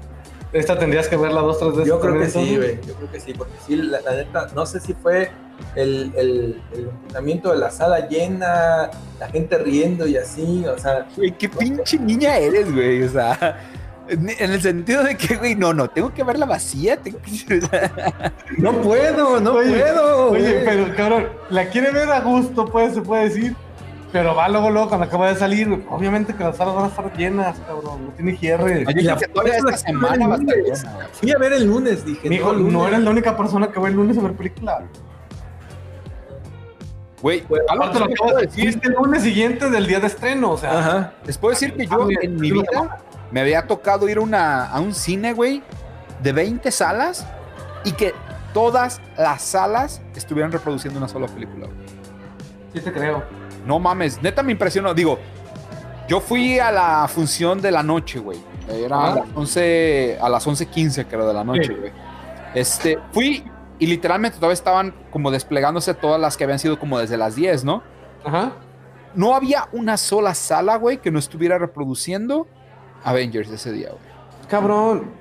Esta 0.53 0.77
tendrías 0.77 1.07
que 1.07 1.15
verla 1.15 1.41
dos, 1.41 1.59
tres 1.59 1.71
veces. 1.71 1.87
Yo 1.87 1.99
creo 1.99 2.19
que 2.19 2.29
sí, 2.29 2.57
güey. 2.57 2.79
Yo 2.85 2.93
creo 2.95 3.11
que 3.11 3.19
sí, 3.19 3.33
porque 3.33 3.53
sí, 3.65 3.75
la, 3.77 4.01
la 4.01 4.11
neta, 4.13 4.47
no 4.53 4.65
sé 4.65 4.79
si 4.81 4.93
fue 4.93 5.31
el, 5.75 6.11
el, 6.15 6.61
el 6.73 6.91
de 7.51 7.57
la 7.57 7.71
sala 7.71 8.07
llena, 8.09 8.89
la 9.19 9.27
gente 9.29 9.57
riendo 9.57 10.07
y 10.07 10.17
así, 10.17 10.65
o 10.65 10.77
sea, 10.77 11.07
Güey, 11.15 11.31
qué 11.37 11.47
pinche 11.47 11.97
niña 11.97 12.37
eres, 12.37 12.73
güey. 12.73 13.03
O 13.03 13.09
sea, 13.09 13.59
en 14.09 14.27
en 14.29 14.51
el 14.51 14.61
sentido 14.61 15.03
de 15.03 15.15
que, 15.15 15.37
güey, 15.37 15.55
no, 15.55 15.73
no, 15.73 15.89
tengo 15.89 16.13
que 16.13 16.23
verla 16.23 16.45
vacía. 16.45 16.97
tengo 16.97 17.19
que- 17.21 17.61
no 18.57 18.73
puedo, 18.81 19.39
no 19.39 19.53
Oye, 19.53 19.69
puedo. 19.79 20.31
Oye, 20.31 20.41
güey. 20.51 20.65
pero 20.65 20.95
cabrón, 20.97 21.27
la 21.49 21.69
quiere 21.69 21.91
ver 21.91 22.09
a 22.11 22.19
gusto, 22.19 22.65
pues, 22.65 22.93
se 22.93 23.01
puede 23.01 23.29
decir. 23.29 23.55
Pero 24.11 24.35
va 24.35 24.49
luego, 24.49 24.69
luego, 24.69 24.89
cuando 24.89 25.05
acaba 25.05 25.29
de 25.29 25.35
salir, 25.35 25.69
güey, 25.69 25.81
obviamente 25.89 26.35
que 26.35 26.43
las 26.43 26.57
salas 26.57 26.75
van 26.75 26.85
a 26.85 26.87
estar 26.87 27.13
llenas, 27.15 27.57
cabrón. 27.59 28.05
No 28.07 28.11
tiene 28.11 28.35
cierre. 28.35 28.79
Yo 28.79 28.85
creo 28.85 29.17
que 29.17 29.27
todavía 29.27 29.55
esta 29.55 29.77
semana 29.77 30.27
va 30.27 30.35
a 30.35 30.37
estar 30.37 30.55
llena, 30.55 30.93
güey. 30.93 31.07
Fui 31.13 31.31
a 31.31 31.37
ver 31.37 31.53
el 31.53 31.65
lunes, 31.65 32.05
dije. 32.05 32.27
Mijo, 32.29 32.51
lunes. 32.51 32.73
no 32.73 32.87
eres 32.87 32.99
la 32.99 33.09
única 33.09 33.37
persona 33.37 33.71
que 33.71 33.79
va 33.79 33.87
el 33.87 33.95
lunes 33.95 34.17
a 34.17 34.21
ver 34.21 34.33
película. 34.33 34.83
Güey, 37.21 37.43
algo 37.69 37.83
Aparte, 37.83 37.99
lo 37.99 38.07
que 38.07 38.13
acabo 38.13 38.35
de 38.35 38.47
decir, 38.47 38.79
el 38.83 38.93
lunes 38.93 39.21
siguiente 39.23 39.69
del 39.69 39.87
día 39.87 39.99
de 39.99 40.07
estreno, 40.07 40.51
o 40.51 40.57
sea. 40.57 40.79
Ajá. 40.79 41.13
les 41.25 41.37
puedo 41.37 41.51
decir 41.51 41.73
que 41.73 41.85
yo 41.85 42.01
Ah, 42.01 42.07
en 42.21 42.35
mi 42.35 42.51
vida 42.51 42.97
me 43.31 43.41
había 43.41 43.67
tocado 43.67 44.09
ir 44.09 44.17
a, 44.17 44.21
una, 44.21 44.65
a 44.65 44.79
un 44.79 44.93
cine, 44.93 45.33
güey, 45.33 45.61
de 46.21 46.33
20 46.33 46.69
salas 46.71 47.25
y 47.85 47.91
que 47.93 48.13
todas 48.53 48.99
las 49.17 49.41
salas 49.43 50.01
estuvieran 50.15 50.51
reproduciendo 50.51 50.97
una 50.97 51.07
sola 51.07 51.27
película. 51.27 51.67
güey. 51.67 51.77
Sí 52.73 52.81
te 52.81 52.91
creo. 52.91 53.23
No 53.65 53.79
mames, 53.79 54.21
neta 54.21 54.43
me 54.43 54.51
impresionó. 54.51 54.93
Digo, 54.93 55.19
yo 56.07 56.19
fui 56.19 56.59
a 56.59 56.71
la 56.71 57.07
función 57.07 57.61
de 57.61 57.71
la 57.71 57.83
noche, 57.83 58.19
güey. 58.19 58.39
Era 58.69 58.95
a 58.97 59.11
Ah. 59.11 59.15
las 59.15 59.25
11, 59.35 60.17
a 60.21 60.29
las 60.29 60.45
11.15, 60.47 61.05
creo, 61.05 61.27
de 61.27 61.33
la 61.33 61.43
noche, 61.43 61.65
Sí. 61.67 61.73
güey. 61.73 61.91
Este, 62.53 62.97
fui 63.11 63.43
y 63.79 63.87
literalmente 63.87 64.37
todavía 64.37 64.53
estaban 64.53 64.93
como 65.11 65.31
desplegándose 65.31 65.93
todas 65.93 66.19
las 66.19 66.37
que 66.37 66.43
habían 66.43 66.59
sido 66.59 66.79
como 66.79 66.99
desde 66.99 67.17
las 67.17 67.35
10, 67.35 67.63
¿no? 67.63 67.81
Ajá. 68.23 68.51
No 69.15 69.35
había 69.35 69.67
una 69.73 69.97
sola 69.97 70.33
sala, 70.33 70.77
güey, 70.77 70.97
que 70.97 71.11
no 71.11 71.19
estuviera 71.19 71.57
reproduciendo 71.57 72.47
Avengers 73.03 73.49
ese 73.49 73.71
día, 73.71 73.89
güey. 73.89 74.01
Cabrón, 74.49 75.11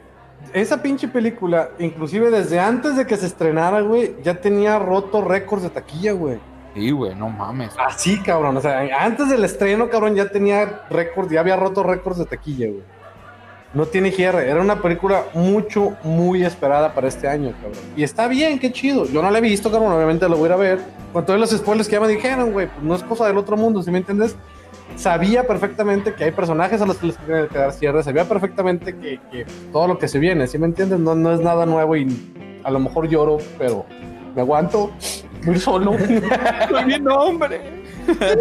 esa 0.52 0.80
pinche 0.82 1.08
película, 1.08 1.70
inclusive 1.78 2.30
desde 2.30 2.60
antes 2.60 2.96
de 2.96 3.06
que 3.06 3.16
se 3.16 3.26
estrenara, 3.26 3.80
güey, 3.80 4.16
ya 4.22 4.40
tenía 4.40 4.78
roto 4.78 5.22
récords 5.22 5.62
de 5.62 5.70
taquilla, 5.70 6.12
güey. 6.12 6.38
Sí, 6.74 6.90
güey, 6.92 7.14
no 7.14 7.28
mames. 7.28 7.72
Así, 7.78 8.20
cabrón. 8.20 8.56
O 8.56 8.60
sea, 8.60 8.86
antes 9.04 9.28
del 9.28 9.44
estreno, 9.44 9.88
cabrón, 9.88 10.14
ya 10.14 10.28
tenía 10.28 10.82
récords, 10.88 11.30
ya 11.30 11.40
había 11.40 11.56
roto 11.56 11.82
récords 11.82 12.18
de 12.18 12.26
taquilla, 12.26 12.68
güey. 12.68 12.82
No 13.72 13.86
tiene 13.86 14.10
cierre. 14.10 14.48
Era 14.50 14.60
una 14.60 14.82
película 14.82 15.26
mucho, 15.34 15.96
muy 16.02 16.44
esperada 16.44 16.92
para 16.92 17.08
este 17.08 17.28
año, 17.28 17.52
cabrón. 17.60 17.80
Y 17.96 18.02
está 18.02 18.26
bien, 18.28 18.58
qué 18.58 18.72
chido. 18.72 19.06
Yo 19.06 19.22
no 19.22 19.30
la 19.30 19.38
he 19.38 19.40
visto, 19.42 19.70
cabrón. 19.70 19.92
Obviamente 19.92 20.28
lo 20.28 20.36
voy 20.36 20.44
a 20.44 20.46
ir 20.46 20.52
a 20.52 20.56
ver. 20.56 20.78
Con 21.12 21.24
todos 21.24 21.38
los 21.38 21.50
spoilers 21.50 21.88
que 21.88 21.94
ya 21.94 22.00
me 22.00 22.08
dijeron, 22.08 22.52
güey, 22.52 22.66
pues 22.68 22.82
no 22.82 22.94
es 22.94 23.02
cosa 23.02 23.26
del 23.26 23.38
otro 23.38 23.56
mundo, 23.56 23.82
¿sí 23.82 23.90
me 23.90 23.98
entiendes? 23.98 24.36
Sabía 24.96 25.46
perfectamente 25.46 26.14
que 26.14 26.24
hay 26.24 26.30
personajes 26.32 26.80
a 26.82 26.86
los 26.86 26.96
que 26.98 27.06
les 27.08 27.16
tiene 27.18 27.46
que 27.48 27.58
dar 27.58 27.72
cierre. 27.72 28.02
Sabía 28.02 28.24
perfectamente 28.24 28.96
que, 28.96 29.20
que 29.30 29.46
todo 29.72 29.86
lo 29.86 29.98
que 29.98 30.08
se 30.08 30.18
viene, 30.18 30.46
¿sí 30.46 30.58
me 30.58 30.66
entiendes? 30.66 30.98
No 30.98 31.32
es 31.32 31.40
nada 31.40 31.64
nuevo 31.66 31.96
y 31.96 32.60
a 32.64 32.70
lo 32.70 32.78
mejor 32.80 33.08
lloro, 33.08 33.38
pero 33.58 33.86
me 34.34 34.40
aguanto. 34.42 34.90
Muy 35.44 35.58
solo. 35.58 35.92
bien, 36.86 37.08
hombre. 37.08 37.60
De, 38.06 38.36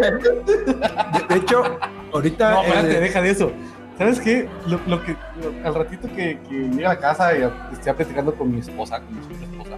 de 1.28 1.36
hecho, 1.36 1.62
ahorita. 2.12 2.50
No, 2.50 2.62
espérate, 2.62 2.96
eh, 2.96 3.00
deja 3.00 3.22
de 3.22 3.30
eso. 3.30 3.52
¿Sabes 3.98 4.20
qué? 4.20 4.48
Lo, 4.66 4.80
lo 4.86 5.02
que 5.02 5.12
lo- 5.12 5.66
al 5.68 5.74
ratito 5.74 6.08
que, 6.14 6.38
que 6.48 6.54
llegue 6.54 6.86
a 6.86 6.90
la 6.90 6.98
casa 6.98 7.36
y 7.36 7.42
esté 7.72 7.92
platicando 7.92 8.34
con 8.34 8.50
mi 8.52 8.60
esposa, 8.60 9.00
con 9.00 9.14
mi 9.14 9.44
esposa, 9.44 9.76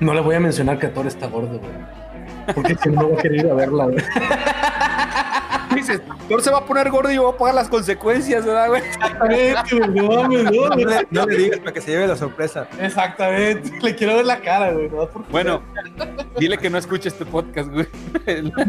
no 0.00 0.14
le 0.14 0.20
voy 0.20 0.34
a 0.36 0.40
mencionar 0.40 0.78
que 0.78 0.88
Thor 0.88 1.06
está 1.06 1.26
gordo, 1.26 1.58
güey. 1.58 2.54
Porque 2.54 2.74
si 2.82 2.88
no, 2.90 3.02
no 3.02 3.10
va 3.10 3.18
a 3.18 3.22
querer 3.22 3.40
ir 3.44 3.50
a 3.50 3.54
verla, 3.54 3.84
güey. 3.84 3.96
Dices, 5.74 6.00
Thor 6.28 6.42
se 6.42 6.50
va 6.50 6.58
a 6.58 6.64
poner 6.64 6.90
gordo 6.90 7.10
y 7.10 7.16
yo 7.16 7.22
voy 7.22 7.34
a 7.34 7.36
pagar 7.38 7.54
las 7.54 7.68
consecuencias, 7.68 8.44
¿verdad, 8.44 8.68
güey? 8.68 8.82
Exactamente, 8.82 9.54
güey, 9.78 9.90
no 9.90 10.22
mames, 10.22 10.44
no, 10.44 10.68
no, 10.68 10.76
le, 10.76 11.06
no 11.10 11.26
le 11.26 11.36
digas 11.36 11.58
para 11.60 11.72
que 11.72 11.80
se 11.80 11.90
lleve 11.92 12.06
la 12.06 12.16
sorpresa. 12.16 12.68
Exactamente. 12.80 13.72
Le 13.82 13.94
quiero 13.94 14.16
ver 14.16 14.24
la 14.26 14.40
cara, 14.40 14.72
güey. 14.72 14.88
No, 14.88 15.06
por 15.08 15.26
Bueno, 15.28 15.62
dile 16.38 16.58
que 16.58 16.70
no 16.70 16.78
escuche 16.78 17.08
este 17.08 17.24
podcast, 17.26 17.70
güey. 17.70 17.86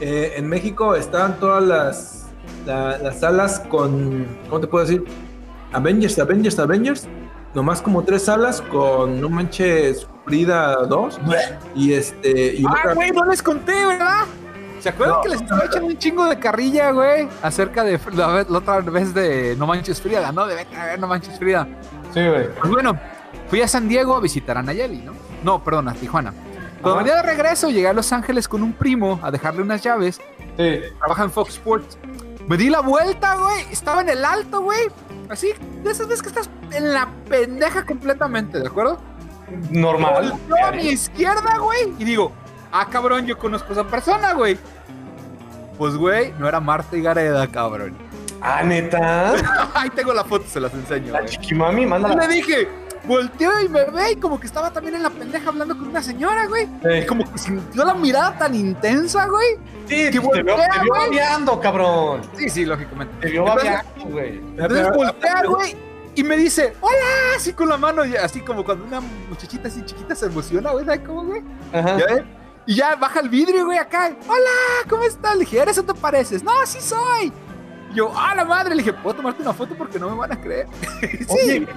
Eh, 0.00 0.34
en 0.36 0.46
México 0.48 0.94
estaban 0.94 1.38
todas 1.40 1.62
las, 1.64 2.26
la- 2.66 2.98
las 2.98 3.20
salas 3.20 3.60
con. 3.60 4.26
¿Cómo 4.48 4.60
te 4.60 4.66
puedo 4.66 4.84
decir? 4.84 5.04
Avengers, 5.72 6.18
Avengers, 6.18 6.58
Avengers. 6.58 7.08
Nomás 7.54 7.80
como 7.80 8.02
tres 8.04 8.24
salas 8.24 8.60
con 8.60 9.18
No 9.20 9.30
Manches 9.30 10.06
Frida 10.26 10.76
2. 10.84 11.18
Y 11.74 11.94
este. 11.94 12.56
Y 12.56 12.64
Ah, 12.66 12.72
otra- 12.80 12.94
güey, 12.94 13.10
no 13.12 13.24
les 13.24 13.42
conté, 13.42 13.72
¿verdad? 13.86 14.24
¿Se 14.86 14.90
acuerdan 14.90 15.16
No. 15.16 15.22
que 15.22 15.28
les 15.30 15.40
estaba 15.42 15.64
echando 15.64 15.86
un 15.88 15.98
chingo 15.98 16.24
de 16.26 16.38
carrilla, 16.38 16.92
güey? 16.92 17.28
Acerca 17.42 17.82
de 17.82 17.98
la, 18.12 18.28
vez- 18.28 18.48
la 18.48 18.58
otra 18.58 18.78
vez 18.82 19.12
de 19.12 19.56
No 19.58 19.66
Manches 19.66 20.00
Frida, 20.00 20.30
¿no? 20.30 20.46
De 20.46 20.54
vete 20.54 20.76
a 20.76 20.84
ver 20.84 21.00
No 21.00 21.08
Manches 21.08 21.36
Frida. 21.40 21.66
Sí, 22.14 22.24
güey. 22.24 22.48
Pues 22.54 22.70
bueno, 22.70 22.96
fui 23.48 23.60
a 23.62 23.66
San 23.66 23.88
Diego 23.88 24.14
a 24.14 24.20
visitar 24.20 24.56
a 24.58 24.62
Nayeli, 24.62 24.98
¿no? 24.98 25.12
No, 25.42 25.64
perdón, 25.64 25.88
a 25.88 25.94
Tijuana. 25.94 26.32
Cuando 26.80 26.98
venía 26.98 27.16
de 27.16 27.22
regreso, 27.22 27.68
llegué 27.68 27.88
a 27.88 27.92
Los 27.92 28.12
Ángeles 28.12 28.46
con 28.46 28.62
un 28.62 28.74
primo 28.74 29.18
a 29.24 29.32
dejarle 29.32 29.62
unas 29.62 29.82
llaves. 29.82 30.20
Sí. 30.56 30.80
Trabaja 31.00 31.24
en 31.24 31.32
Fox 31.32 31.54
Sports. 31.54 31.98
Me 32.46 32.56
di 32.56 32.70
la 32.70 32.78
vuelta, 32.78 33.34
güey. 33.34 33.64
Estaba 33.72 34.02
en 34.02 34.10
el 34.10 34.24
alto, 34.24 34.60
güey. 34.60 34.86
Así, 35.28 35.48
de 35.82 35.90
esas 35.90 36.06
veces 36.06 36.22
que 36.22 36.28
estás 36.28 36.48
en 36.70 36.94
la 36.94 37.08
pendeja 37.28 37.84
completamente, 37.84 38.60
¿de 38.60 38.68
acuerdo? 38.68 39.00
Normal. 39.70 40.30
Volteo 40.48 40.64
a 40.66 40.70
mi 40.70 40.88
izquierda, 40.90 41.58
güey. 41.58 41.92
Y 41.98 42.04
digo, 42.04 42.30
ah, 42.72 42.86
cabrón, 42.90 43.26
yo 43.26 43.38
conozco 43.38 43.68
a 43.70 43.72
esa 43.72 43.84
persona, 43.84 44.32
güey. 44.34 44.58
Pues, 45.78 45.94
güey, 45.96 46.32
no 46.38 46.48
era 46.48 46.60
Marta 46.60 46.96
y 46.96 47.02
Gareda, 47.02 47.46
cabrón. 47.48 47.94
Ah, 48.40 48.62
neta. 48.62 49.34
Ahí 49.74 49.90
tengo 49.90 50.12
la 50.14 50.24
foto, 50.24 50.44
se 50.48 50.60
las 50.60 50.72
enseño, 50.74 51.12
La 51.12 51.20
güey. 51.20 51.30
chiquimami, 51.30 51.82
Y 51.82 51.86
mándala. 51.86 52.26
le 52.26 52.34
dije, 52.34 52.68
volteó 53.04 53.50
y 53.60 53.68
me 53.68 53.84
ve 53.84 54.12
y 54.12 54.16
como 54.16 54.38
que 54.40 54.46
estaba 54.46 54.70
también 54.70 54.94
en 54.96 55.02
la 55.02 55.10
pendeja 55.10 55.48
hablando 55.48 55.76
con 55.76 55.88
una 55.88 56.02
señora, 56.02 56.46
güey. 56.46 56.64
Y 56.64 57.00
Sí, 57.02 57.06
como 57.06 57.30
que 57.30 57.38
sintió 57.38 57.84
la 57.84 57.94
mirada 57.94 58.36
tan 58.38 58.54
intensa, 58.54 59.26
güey. 59.26 59.56
sí 59.86 60.10
que 60.10 60.10
te 60.12 60.18
vio, 60.20 60.30
te 60.30 60.42
vio 60.42 60.54
güey. 60.54 60.88
babeando, 61.10 61.60
cabrón. 61.60 62.22
Sí, 62.38 62.48
sí, 62.48 62.64
lógicamente. 62.64 63.14
Te 63.20 63.28
vio 63.30 63.42
Entonces- 63.46 63.70
babeando, 63.70 64.04
güey. 64.06 64.36
Entonces 64.38 64.90
voltea, 64.94 65.42
güey, 65.46 65.76
y 66.14 66.24
me 66.24 66.36
dice, 66.38 66.74
hola, 66.80 67.36
así 67.36 67.52
con 67.52 67.68
la 67.68 67.76
mano, 67.76 68.04
y 68.04 68.16
así 68.16 68.40
como 68.40 68.64
cuando 68.64 68.84
una 68.86 69.00
muchachita 69.28 69.68
así 69.68 69.82
chiquita 69.84 70.14
se 70.14 70.26
emociona, 70.26 70.70
güey, 70.70 70.84
¿sabes 70.86 71.00
cómo, 71.06 71.24
güey? 71.24 71.42
Ajá. 71.74 71.98
¿Ya 71.98 72.06
ves? 72.06 72.24
Y 72.66 72.74
ya 72.74 72.96
baja 72.96 73.20
el 73.20 73.28
vidrio, 73.28 73.64
güey, 73.64 73.78
acá. 73.78 74.10
Hola, 74.28 74.88
¿cómo 74.88 75.04
estás? 75.04 75.34
Le 75.34 75.40
dije, 75.40 75.60
¿eres 75.60 75.78
o 75.78 75.84
te 75.84 75.94
pareces? 75.94 76.42
No, 76.42 76.50
sí 76.64 76.78
soy. 76.80 77.32
Y 77.92 77.94
yo, 77.94 78.10
ah, 78.16 78.34
la 78.34 78.44
madre. 78.44 78.74
Le 78.74 78.82
dije, 78.82 78.92
¿puedo 78.92 79.14
tomarte 79.16 79.42
una 79.42 79.52
foto 79.52 79.74
porque 79.76 79.98
no 80.00 80.10
me 80.10 80.16
van 80.16 80.32
a 80.32 80.40
creer? 80.40 80.66
sí, 81.00 81.26
Oye, 81.28 81.66
qué 81.66 81.74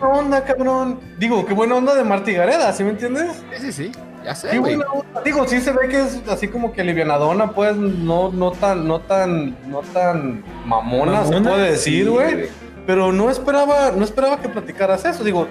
buena 0.00 0.18
onda, 0.18 0.44
cabrón. 0.44 0.98
Digo, 1.18 1.46
qué 1.46 1.54
buena 1.54 1.76
onda 1.76 1.94
de 1.94 2.02
Marta 2.02 2.30
y 2.30 2.34
Gareda, 2.34 2.72
¿sí 2.72 2.82
me 2.82 2.90
entiendes? 2.90 3.44
sí, 3.56 3.60
sí, 3.60 3.72
sí, 3.72 3.92
ya 4.24 4.34
sé, 4.34 4.48
Qué 4.50 4.58
güey. 4.58 4.74
buena 4.74 4.90
onda. 4.92 5.20
Digo, 5.22 5.46
sí 5.46 5.60
se 5.60 5.70
ve 5.72 5.88
que 5.88 6.00
es 6.00 6.20
así 6.28 6.48
como 6.48 6.72
que 6.72 6.80
alivianadona, 6.80 7.52
pues, 7.52 7.76
no, 7.76 8.30
no 8.32 8.50
tan, 8.50 8.88
no 8.88 9.00
tan, 9.00 9.56
no 9.70 9.82
tan 9.94 10.42
mamona, 10.66 11.24
se 11.24 11.30
Mamona, 11.34 11.50
puede 11.50 11.70
decir, 11.72 12.04
sí, 12.06 12.10
güey. 12.10 12.34
güey. 12.34 12.48
Pero 12.84 13.12
no 13.12 13.30
esperaba, 13.30 13.92
no 13.92 14.02
esperaba 14.04 14.38
que 14.40 14.48
platicaras 14.48 15.04
eso. 15.04 15.22
Digo, 15.22 15.46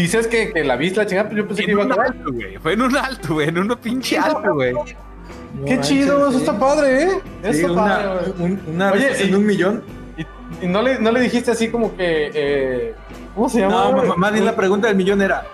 dices 0.00 0.26
que, 0.26 0.52
que 0.52 0.64
la 0.64 0.76
viste 0.76 0.98
la 1.00 1.06
chingada, 1.06 1.28
pero 1.28 1.42
yo 1.42 1.48
pensé 1.48 1.64
que 1.64 1.70
iba 1.72 1.82
a 1.84 2.02
alto, 2.06 2.32
güey. 2.32 2.56
Fue 2.58 2.72
en 2.72 2.82
un 2.82 2.96
alto, 2.96 3.34
güey. 3.34 3.48
En 3.48 3.58
uno 3.58 3.80
pinche 3.80 4.18
alto, 4.18 4.54
güey. 4.54 4.72
No 4.72 4.84
Qué 5.64 5.80
chido, 5.80 6.28
eso 6.28 6.38
está 6.38 6.58
padre, 6.58 7.02
¿eh? 7.04 7.08
Eso 7.42 7.52
Sí, 7.52 7.60
está 7.60 7.72
una, 7.72 7.82
padre, 7.82 8.32
güey. 8.36 8.52
un- 8.52 8.62
una 8.74 8.92
Oye, 8.92 9.08
vez 9.08 9.20
en 9.22 9.30
y- 9.30 9.34
un 9.34 9.46
millón. 9.46 9.84
Y, 10.16 10.64
y 10.64 10.68
no, 10.68 10.82
le, 10.82 10.98
no 10.98 11.10
le 11.12 11.20
dijiste 11.20 11.50
así 11.50 11.68
como 11.68 11.96
que, 11.96 12.30
eh, 12.34 12.94
¿cómo 13.34 13.48
se 13.48 13.60
llama? 13.60 13.74
No, 13.84 13.92
güey? 13.92 14.08
ma- 14.08 14.16
más 14.16 14.32
bien 14.32 14.44
la 14.44 14.54
pregunta 14.56 14.88
del 14.88 14.96
millón 14.96 15.22
era: 15.22 15.44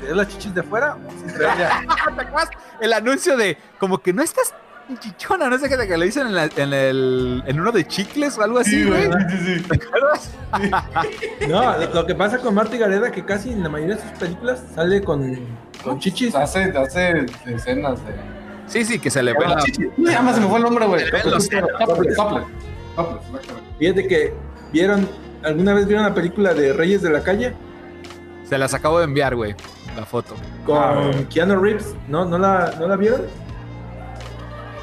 ¿te 0.00 0.14
las 0.14 0.28
chichis 0.28 0.54
de 0.54 0.62
fuera? 0.62 0.96
o 0.96 1.10
sin 1.18 1.34
traerla? 1.36 1.82
¿Te 2.16 2.20
acuerdas? 2.22 2.50
El 2.80 2.92
anuncio 2.94 3.36
de 3.36 3.58
como 3.78 3.98
que 3.98 4.12
no 4.12 4.22
estás 4.22 4.54
chichona, 4.98 5.48
no 5.48 5.58
sé 5.58 5.68
qué, 5.68 5.76
que 5.86 5.96
lo 5.96 6.04
dicen 6.04 6.26
en, 6.28 6.34
la- 6.34 6.48
en, 6.56 6.72
el, 6.72 7.42
en 7.46 7.60
uno 7.60 7.70
de 7.72 7.86
chicles 7.86 8.36
o 8.38 8.42
algo 8.42 8.58
así, 8.58 8.82
Sí, 8.82 8.84
güey. 8.84 9.04
sí, 9.04 9.10
sí, 9.30 9.54
sí. 9.58 9.62
¿Te 9.68 9.74
acuerdas? 9.86 10.30
No, 11.48 11.78
lo, 11.94 12.06
que 12.06 12.14
ppasa 12.14 12.38
con 12.38 12.54
Marta 12.54 12.74
y 12.76 12.78
Gareda 12.78 13.10
que 13.12 13.24
casi 13.24 13.50
en 13.52 13.62
la 13.62 13.68
mayoría 13.68 13.96
de 13.96 14.02
sus 14.02 14.10
películas 14.18 14.62
sale 14.74 15.02
con, 15.02 15.36
con 15.84 15.98
chichis. 15.98 16.34
Hace, 16.34 16.64
hace 16.76 17.26
escenas 17.46 18.04
de. 18.06 18.12
Sí, 18.66 18.84
sí, 18.84 18.98
que 19.00 19.10
se 19.10 19.22
le 19.22 19.32
ve 19.32 19.38
la... 19.48 19.62
Ya 20.10 20.22
más 20.22 20.36
se 20.36 20.40
me 20.40 20.46
fue 20.46 20.58
el 20.58 20.64
nombre, 20.64 20.86
güey. 20.86 21.04
Fíjate 23.78 24.06
que 24.06 24.34
vieron, 24.72 25.08
¿alguna 25.42 25.74
vez 25.74 25.86
vieron 25.86 26.04
la 26.04 26.14
película 26.14 26.54
de 26.54 26.72
Reyes 26.72 27.02
de 27.02 27.10
la 27.10 27.22
Calle? 27.22 27.54
Se 28.48 28.58
las 28.58 28.74
acabo 28.74 28.98
de 28.98 29.04
enviar, 29.04 29.34
güey, 29.36 29.54
la 29.96 30.04
foto. 30.04 30.34
Con 30.66 30.76
Ah. 30.78 31.10
Keanu 31.32 31.60
Reeves, 31.60 31.94
¿no? 32.08 32.24
¿No 32.24 32.38
la, 32.38 32.74
¿no 32.78 32.86
la 32.88 32.96
vieron? 32.96 33.22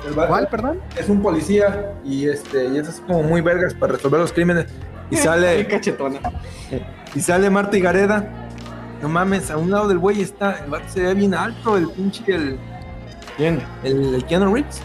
El 0.08 0.14
¿Cuál, 0.16 0.48
perdón? 0.48 0.80
Es 0.98 1.10
un 1.10 1.22
policía 1.22 1.94
y 2.04 2.28
este 2.28 2.68
y 2.68 2.78
es 2.78 2.88
así 2.88 3.02
como 3.02 3.24
muy 3.24 3.42
vergas 3.42 3.74
para 3.74 3.94
resolver 3.94 4.20
los 4.20 4.32
crímenes. 4.34 4.68
Y 5.10 5.16
sale, 5.18 5.66
cachetona. 5.68 6.20
y 7.16 7.20
sale 7.20 7.50
Marta 7.50 7.78
y 7.78 7.82
Gareda. 7.82 8.28
No 9.02 9.10
mames, 9.10 9.52
a 9.52 9.58
un 9.58 9.70
lado 9.70 9.88
del 9.88 10.00
güey 10.00 10.22
está, 10.22 10.60
el 10.64 10.72
vato 10.72 10.86
se 10.90 11.02
ve 11.02 11.14
bien 11.14 11.34
alto, 11.34 11.78
el 11.78 11.88
pinche, 11.90 12.24
el, 12.34 12.58
Bien. 13.38 13.62
el, 13.84 14.16
el 14.16 14.26
Keanu 14.26 14.54
Reeves. 14.54 14.82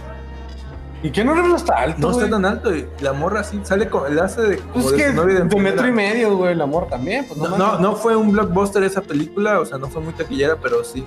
¿Y 1.03 1.11
qué 1.11 1.25
no 1.25 1.35
no 1.35 1.57
está 1.57 1.75
alto? 1.79 1.99
No 1.99 2.11
está 2.11 2.21
güey? 2.21 2.31
tan 2.31 2.45
alto 2.45 2.75
y 2.77 2.87
la 3.01 3.13
morra 3.13 3.41
así 3.41 3.59
sale 3.65 3.89
con 3.89 4.11
el 4.11 4.21
hace 4.21 4.43
de, 4.43 4.57
como 4.59 4.73
Pues 4.75 4.87
es 4.87 4.93
de 4.93 4.97
que 4.99 5.13
de 5.13 5.61
metro 5.61 5.89
y 5.89 5.93
medio, 5.93 6.37
güey, 6.37 6.53
el 6.53 6.61
amor 6.61 6.87
también. 6.89 7.25
Pues 7.27 7.39
no, 7.39 7.49
No, 7.49 7.57
no, 7.59 7.65
mames. 7.65 7.81
no 7.81 7.97
fue 7.97 8.15
un 8.15 8.31
blockbuster 8.31 8.83
esa 8.85 9.01
película, 9.01 9.59
o 9.59 9.65
sea, 9.65 9.79
no 9.79 9.89
fue 9.89 10.03
muy 10.03 10.13
taquillera, 10.13 10.57
pero 10.63 10.85
sí. 10.85 11.05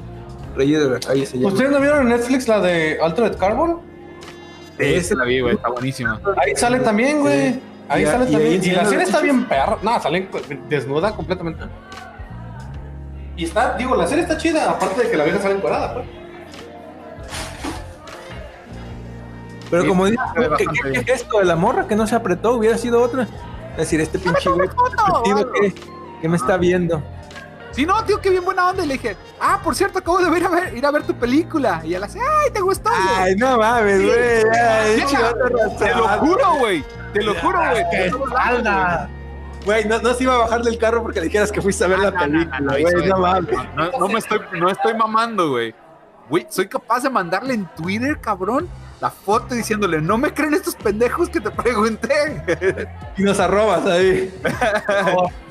Reyes 0.55 0.81
de 0.81 0.89
la 0.89 0.99
Calle 0.99 1.25
se 1.25 1.37
llama. 1.37 1.49
¿Ustedes 1.53 1.71
no 1.71 1.79
vieron 1.79 2.01
en 2.03 2.09
Netflix 2.09 2.47
la 2.47 2.59
de 2.61 2.97
Altered 3.01 3.37
Carbon? 3.37 3.79
Esa 4.77 5.15
la 5.15 5.25
vi, 5.25 5.39
güey, 5.39 5.55
está 5.55 5.69
buenísima. 5.69 6.19
Ahí 6.37 6.55
sale 6.55 6.79
también, 6.79 7.21
güey. 7.21 7.59
Ahí 7.87 8.03
Y 8.03 8.05
sale 8.05 8.25
y 8.25 8.27
ahí 8.27 8.31
también. 8.33 8.63
Y, 8.63 8.71
la 8.71 8.85
serie 8.85 9.03
está 9.03 9.21
bien 9.21 9.45
perra. 9.45 9.77
No, 9.81 10.01
sale 10.01 10.27
desnuda 10.67 11.15
completamente. 11.15 11.63
Y 13.37 13.45
está, 13.45 13.75
digo, 13.77 13.95
la 13.95 14.07
serie 14.07 14.23
está 14.23 14.37
chida, 14.37 14.69
aparte 14.69 15.03
de 15.03 15.11
que 15.11 15.17
la 15.17 15.23
vieja 15.23 15.39
sale 15.41 15.55
encuadrada, 15.55 15.93
pues. 15.93 16.05
Pero 19.69 19.81
Sí, 19.81 19.87
como 19.87 20.05
dices, 20.05 20.19
¿qué, 20.57 21.03
qué, 21.03 21.37
de 21.39 21.45
la 21.45 21.55
morra 21.55 21.87
que 21.87 21.95
no 21.95 22.07
se 22.07 22.15
apretó? 22.15 22.53
Hubiera 22.53 22.77
sido 22.77 23.01
otra. 23.01 23.27
Es 23.71 23.77
decir, 23.77 23.99
este 23.99 24.19
pinche 24.19 24.49
güey 24.49 24.69
que, 25.61 25.73
que 26.21 26.29
me 26.29 26.37
está 26.37 26.57
viendo. 26.57 27.01
Sí, 27.75 27.85
no, 27.85 28.01
tío, 28.05 28.21
qué 28.21 28.29
bien 28.29 28.45
buena 28.45 28.69
onda. 28.69 28.85
Y 28.85 28.87
le 28.87 28.93
dije, 28.93 29.17
ah, 29.39 29.59
por 29.61 29.75
cierto, 29.75 29.99
acabo 29.99 30.19
de 30.19 30.37
ir 30.37 30.45
a 30.45 30.49
ver, 30.49 30.77
ir 30.77 30.85
a 30.85 30.91
ver 30.91 31.03
tu 31.03 31.13
película. 31.13 31.81
Y 31.83 31.93
él 31.93 32.03
hace, 32.03 32.19
ay, 32.19 32.51
¿te 32.51 32.61
gustó? 32.61 32.89
güey?" 32.89 33.15
Ay, 33.17 33.35
no 33.35 33.57
mames, 33.57 34.01
güey. 34.01 34.43
ay, 34.57 35.03
chivato 35.05 35.45
te 35.77 35.93
lo 35.93 36.07
juro, 36.07 36.55
güey. 36.59 36.85
Te 37.13 37.21
lo 37.21 37.35
juro, 37.35 37.59
güey. 37.59 37.83
¡Qué 37.91 38.05
espalda! 38.05 39.09
Güey, 39.65 39.85
no, 39.85 39.99
no 39.99 40.13
se 40.13 40.23
iba 40.23 40.35
a 40.35 40.37
bajar 40.37 40.61
del 40.61 40.77
carro 40.77 41.01
porque 41.01 41.19
le 41.19 41.25
dijeras 41.25 41.51
que 41.51 41.61
fuiste 41.61 41.83
a 41.83 41.87
ver 41.87 41.99
la 41.99 42.11
no, 42.11 42.19
película, 42.19 42.79
güey. 42.79 43.07
No, 43.09 43.17
mames. 43.17 43.55
No 43.99 44.07
me 44.07 44.19
estoy, 44.19 44.39
no 44.53 44.69
estoy 44.69 44.93
mamando, 44.93 45.49
güey. 45.49 45.75
Güey, 46.29 46.47
soy 46.49 46.67
capaz 46.67 47.03
de 47.03 47.09
mandarle 47.09 47.55
en 47.55 47.65
Twitter, 47.75 48.19
cabrón, 48.21 48.69
la 49.05 49.11
foto 49.11 49.53
diciéndole, 49.53 50.01
no 50.01 50.17
me 50.17 50.33
creen 50.33 50.55
estos 50.55 50.73
pendejos 50.75 51.29
que 51.29 51.39
te 51.39 51.51
pregunté. 51.51 52.41
Y 53.17 53.23
nos 53.23 53.39
arrobas 53.39 53.85
ahí. 53.85 54.33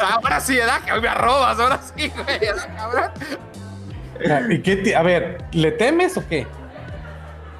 ahora 0.00 0.40
sí, 0.40 0.56
¿verdad? 0.56 0.80
Que 0.84 0.92
hoy 0.92 1.00
me 1.00 1.08
arrobas, 1.08 1.58
ahora 1.58 1.80
sí, 1.96 2.08
güey. 2.10 2.38
¿verdad, 2.38 2.68
cabrón? 2.76 3.10
¿Y 4.52 4.62
qué 4.62 4.94
a 4.94 5.02
ver, 5.02 5.44
¿le 5.52 5.72
temes 5.72 6.16
o 6.16 6.24
qué? 6.28 6.46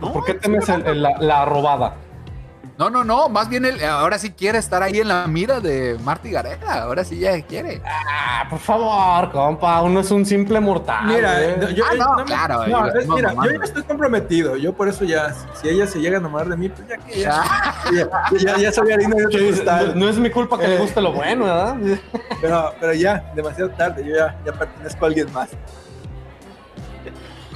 No, 0.01 0.13
¿Por 0.13 0.25
qué 0.25 0.35
temes 0.35 0.69
el- 0.69 0.87
el- 0.87 1.03
la, 1.03 1.17
la 1.19 1.45
robada? 1.45 1.97
No, 2.77 2.91
no, 2.91 3.05
no, 3.05 3.29
más 3.29 3.49
bien 3.49 3.65
él 3.65 3.83
ahora 3.85 4.19
sí 4.19 4.33
quiere 4.33 4.59
estar 4.59 4.83
ahí 4.83 4.99
en 4.99 5.07
la 5.07 5.29
mira 5.29 5.61
de 5.61 5.97
Marty 6.03 6.33
Gareda, 6.33 6.83
ahora 6.83 7.05
sí 7.05 7.21
ya 7.21 7.41
quiere. 7.43 7.81
Ah, 7.87 8.47
por 8.51 8.59
favor, 8.59 9.31
compa, 9.31 9.81
uno 9.83 10.01
es 10.01 10.11
un 10.11 10.27
simple 10.27 10.59
mortal. 10.59 11.05
Mira, 11.07 11.39
no, 11.57 11.71
yo, 11.71 11.85
Ah, 11.89 11.95
no, 12.19 12.25
claro, 12.25 12.67
no, 12.67 12.87
es- 12.89 13.07
yo 13.07 13.19
ya 13.59 13.65
estoy 13.65 13.85
comprometido. 13.85 14.57
Yo 14.57 14.73
por 14.73 14.89
eso 14.89 15.05
ya, 15.05 15.33
si 15.61 15.69
ella 15.69 15.87
se 15.87 16.01
llega 16.01 16.17
a 16.17 16.21
enamorar 16.21 16.49
de 16.49 16.57
mí, 16.57 16.69
pues 16.69 16.89
ya 16.89 16.97
que 16.97 17.21
ya, 17.21 17.45
Ya. 17.93 18.09
ya, 18.33 18.39
ya, 18.39 18.59
ya 18.59 18.73
soy 18.73 18.91
harina 18.91 19.15
de 19.15 19.27
otro 19.27 19.41
costal. 19.51 19.97
no 19.97 20.09
es 20.09 20.17
mi 20.19 20.31
culpa 20.31 20.59
que 20.59 20.67
le 20.67 20.75
Eh. 20.75 20.79
guste 20.79 21.01
lo 21.01 21.13
bueno, 21.13 21.45
¿verdad? 21.45 21.77
Pero, 22.41 22.75
pero 22.81 22.93
ya, 22.93 23.31
demasiado 23.37 23.71
tarde. 23.71 24.05
Yo 24.05 24.17
ya, 24.17 24.37
ya 24.45 24.53
pertenezco 24.53 25.05
a 25.05 25.09
alguien 25.09 25.33
más. 25.33 25.49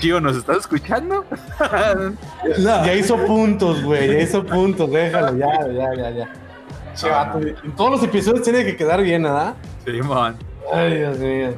Tío, 0.01 0.21
¿nos 0.21 0.37
estás 0.37 0.59
escuchando? 0.59 1.25
No. 2.59 2.85
Ya 2.87 2.95
hizo 2.95 3.17
puntos, 3.27 3.83
güey, 3.83 4.13
ya 4.13 4.21
hizo 4.21 4.45
puntos, 4.45 4.91
déjalo, 4.91 5.37
ya, 5.37 5.49
ya, 5.73 5.95
ya, 5.95 6.11
ya. 6.11 6.29
Che, 6.95 7.09
vato, 7.09 7.39
en 7.41 7.77
todos 7.77 7.91
los 7.93 8.03
episodios 8.05 8.43
tiene 8.43 8.65
que 8.65 8.77
quedar 8.77 9.03
bien, 9.03 9.23
¿verdad? 9.25 9.55
Sí, 9.85 9.93
man. 10.03 10.37
Ay, 10.73 10.99
Dios 10.99 11.19
mío. 11.19 11.51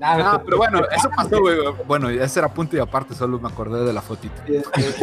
Ah, 0.00 0.18
Ah, 0.34 0.38
te- 0.38 0.44
pero 0.44 0.56
bueno, 0.58 0.80
eso 0.94 1.08
pasó, 1.16 1.40
güey. 1.40 1.56
Bueno, 1.86 2.10
ese 2.10 2.38
era 2.38 2.48
punto 2.48 2.76
y 2.76 2.80
aparte, 2.80 3.14
solo 3.14 3.38
me 3.40 3.48
acordé 3.48 3.84
de 3.84 3.92
la 3.92 4.02
fotito. 4.02 4.34
Es, 4.46 4.64
es- 4.76 5.00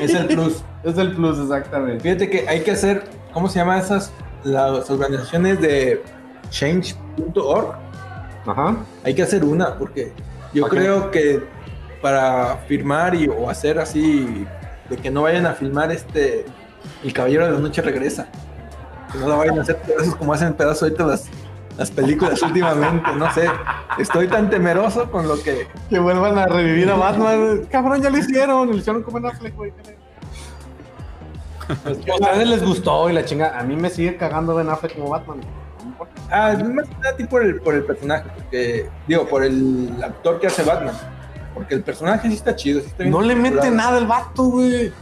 es 0.00 0.14
el 0.14 0.26
plus. 0.28 0.62
Es 0.82 0.98
el 0.98 1.12
plus, 1.14 1.38
exactamente. 1.38 2.00
Fíjate 2.02 2.28
que 2.28 2.48
hay 2.48 2.62
que 2.62 2.72
hacer, 2.72 3.04
¿cómo 3.32 3.48
se 3.48 3.58
llama 3.60 3.78
esas? 3.78 4.12
Las 4.44 4.90
organizaciones 4.90 5.60
de 5.60 6.02
change.org. 6.50 7.74
Ajá. 8.46 8.76
Hay 9.04 9.14
que 9.14 9.22
hacer 9.22 9.44
una, 9.44 9.76
porque 9.78 10.12
yo 10.52 10.66
creo 10.68 11.10
que 11.12 11.44
para 12.02 12.58
firmar 12.68 13.14
y, 13.14 13.28
o 13.28 13.48
hacer 13.48 13.78
así, 13.78 14.46
de 14.90 14.96
que 14.96 15.10
no 15.10 15.22
vayan 15.22 15.46
a 15.46 15.54
filmar 15.54 15.90
este, 15.92 16.44
El 17.02 17.12
Caballero 17.12 17.46
de 17.46 17.52
la 17.52 17.58
Noche 17.60 17.80
regresa. 17.80 18.26
Que 19.10 19.18
no 19.18 19.28
la 19.28 19.36
vayan 19.36 19.58
a 19.58 19.62
hacer 19.62 19.76
pedazos 19.76 20.16
como 20.16 20.34
hacen 20.34 20.52
pedazos 20.54 20.82
ahorita 20.82 21.06
las, 21.06 21.28
las 21.78 21.90
películas 21.90 22.42
últimamente, 22.42 23.10
no 23.16 23.32
sé. 23.32 23.48
Estoy 23.98 24.26
tan 24.26 24.50
temeroso 24.50 25.10
con 25.10 25.28
lo 25.28 25.40
que... 25.42 25.68
Que 25.88 25.98
vuelvan 25.98 26.36
a 26.38 26.46
revivir 26.46 26.90
a 26.90 26.96
Batman. 26.96 27.66
Cabrón, 27.70 28.02
ya 28.02 28.10
lo 28.10 28.18
hicieron. 28.18 28.68
Lo 28.68 28.76
hicieron 28.76 29.02
como 29.02 29.18
en 29.18 29.26
Affleck, 29.26 29.54
güey. 29.54 29.72
Pues, 31.84 31.98
a 32.08 32.14
ustedes 32.14 32.48
les 32.48 32.64
gustó 32.64 33.08
y 33.08 33.12
la 33.12 33.24
chinga. 33.24 33.58
A 33.58 33.62
mí 33.62 33.76
me 33.76 33.90
sigue 33.90 34.16
cagando 34.16 34.54
Ben 34.54 34.68
Affleck 34.68 34.94
como 34.94 35.10
Batman. 35.10 35.40
Ah, 36.30 36.54
más 36.74 36.88
que 36.88 36.94
nada 36.94 37.10
a 37.10 37.16
ti 37.16 37.24
por 37.24 37.42
el, 37.42 37.60
por 37.60 37.74
el 37.74 37.84
personaje, 37.84 38.24
porque, 38.34 38.88
digo, 39.06 39.26
por 39.26 39.44
el 39.44 39.92
actor 40.02 40.40
que 40.40 40.46
hace 40.46 40.62
Batman. 40.62 40.94
Porque 41.54 41.74
el 41.74 41.82
personaje 41.82 42.28
sí 42.28 42.34
está 42.34 42.56
chido, 42.56 42.80
sí 42.80 42.86
está 42.86 43.02
bien 43.04 43.12
No 43.12 43.20
le 43.20 43.34
mete 43.34 43.70
nada 43.70 43.98
el 43.98 44.06
vato, 44.06 44.44
güey. 44.44 44.92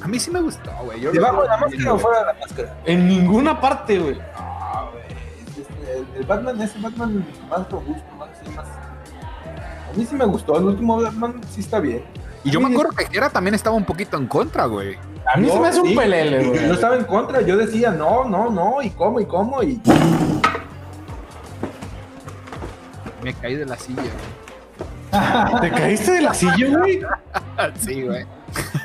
A 0.00 0.06
mí 0.06 0.18
sí 0.20 0.30
me 0.30 0.40
gustó, 0.40 0.70
güey. 0.84 1.00
¿Debajo 1.00 1.42
de 1.42 1.48
la 1.48 1.56
máscara 1.56 1.92
o 1.94 1.98
fuera 1.98 2.18
de 2.20 2.26
la 2.26 2.34
máscara? 2.34 2.76
En 2.84 3.08
ninguna 3.08 3.60
parte, 3.60 3.98
güey. 3.98 4.18
Ah, 4.36 4.88
güey. 4.92 5.02
es- 5.04 5.58
es- 5.58 5.88
El, 5.88 6.06
el 6.20 6.24
Batman 6.26 6.60
es 6.62 6.74
el 6.76 6.82
Batman 6.82 7.26
más 7.50 7.68
robusto, 7.70 8.04
más 8.16 8.28
más. 8.54 8.66
A 8.66 9.96
mí 9.96 10.04
sí 10.04 10.14
me 10.14 10.24
gustó. 10.26 10.56
El 10.58 10.64
último 10.66 11.00
Batman 11.02 11.40
sí 11.50 11.60
está 11.62 11.80
bien. 11.80 12.04
Y 12.44 12.50
yo 12.50 12.60
me 12.60 12.68
acuerdo 12.72 12.92
que 12.92 13.06
Jera 13.06 13.28
también 13.30 13.54
estaba 13.54 13.74
un 13.74 13.84
poquito 13.84 14.16
en 14.16 14.28
contra, 14.28 14.66
güey. 14.66 14.96
A 15.26 15.36
mí 15.36 15.48
se 15.48 15.54
Yo, 15.54 15.60
me 15.60 15.68
hace 15.68 15.80
un 15.80 15.88
sí, 15.88 15.96
pelele, 15.96 16.44
güey. 16.46 16.68
Yo 16.68 16.74
estaba 16.74 16.96
en 16.96 17.04
contra. 17.04 17.40
Yo 17.40 17.56
decía, 17.56 17.90
no, 17.90 18.24
no, 18.24 18.48
no. 18.50 18.80
Y 18.82 18.90
cómo, 18.90 19.18
y 19.18 19.26
cómo. 19.26 19.62
Y 19.62 19.80
Me 23.22 23.34
caí 23.34 23.56
de 23.56 23.66
la 23.66 23.76
silla, 23.76 24.02
güey. 24.02 24.37
¿Te 25.60 25.70
caíste 25.70 26.12
de 26.12 26.20
la 26.22 26.34
silla, 26.34 26.78
güey? 26.78 27.00
Sí, 27.78 28.02
güey. 28.02 28.24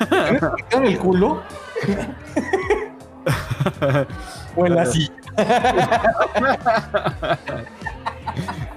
¿Tienes 0.09 0.43
picado 0.55 0.83
en 0.83 0.85
el 0.85 0.97
culo? 0.97 1.43
o 4.55 4.65
en 4.65 4.75
la 4.75 4.85
silla. 4.85 5.13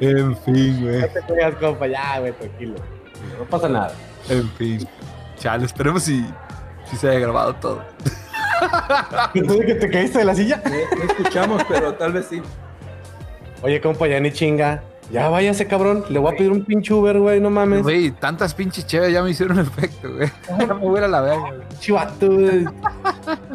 En 0.01 0.37
fin, 0.39 0.83
güey. 0.83 1.01
No 1.01 1.09
te 1.09 1.23
juegas, 1.23 1.55
compa. 1.57 1.87
Ya, 1.87 2.19
güey, 2.21 2.33
tranquilo. 2.33 2.75
No 3.39 3.45
pasa 3.47 3.69
nada. 3.69 3.93
En 4.29 4.51
fin. 4.51 4.87
Chale, 5.39 5.65
esperemos 5.65 6.03
si, 6.03 6.27
si 6.91 6.97
se 6.97 7.09
haya 7.09 7.21
grabado 7.21 7.55
todo. 7.55 7.83
¿Entonces 9.35 9.67
que 9.67 9.75
te 9.75 9.91
caíste 9.91 10.19
de 10.19 10.25
la 10.25 10.35
silla? 10.35 10.63
no 10.65 11.05
escuchamos, 11.05 11.63
pero 11.69 11.95
tal 11.95 12.13
vez 12.13 12.27
sí. 12.27 12.43
Oye, 13.63 13.81
compa, 13.81 14.07
ya 14.07 14.21
ni 14.21 14.31
chinga. 14.31 14.83
Ya 15.11 15.29
váyase, 15.29 15.67
cabrón. 15.67 16.05
Le 16.09 16.19
voy 16.19 16.33
a 16.33 16.37
pedir 16.37 16.51
un 16.51 16.65
pinche 16.65 16.93
Uber, 16.93 17.19
güey, 17.19 17.41
no 17.41 17.51
mames. 17.51 17.83
Güey, 17.83 18.11
tantas 18.11 18.55
pinches 18.55 18.87
chéves 18.87 19.13
ya 19.13 19.23
me 19.23 19.31
hicieron 19.31 19.59
efecto, 19.59 20.13
güey. 20.13 20.31
Ya 20.59 20.75
me 20.75 20.75
voy 20.75 21.01
a 21.01 21.09
la 21.09 21.21
verga, 21.21 21.51
güey. 21.51 21.69
Chivato, 21.79 22.31
güey. 22.31 22.65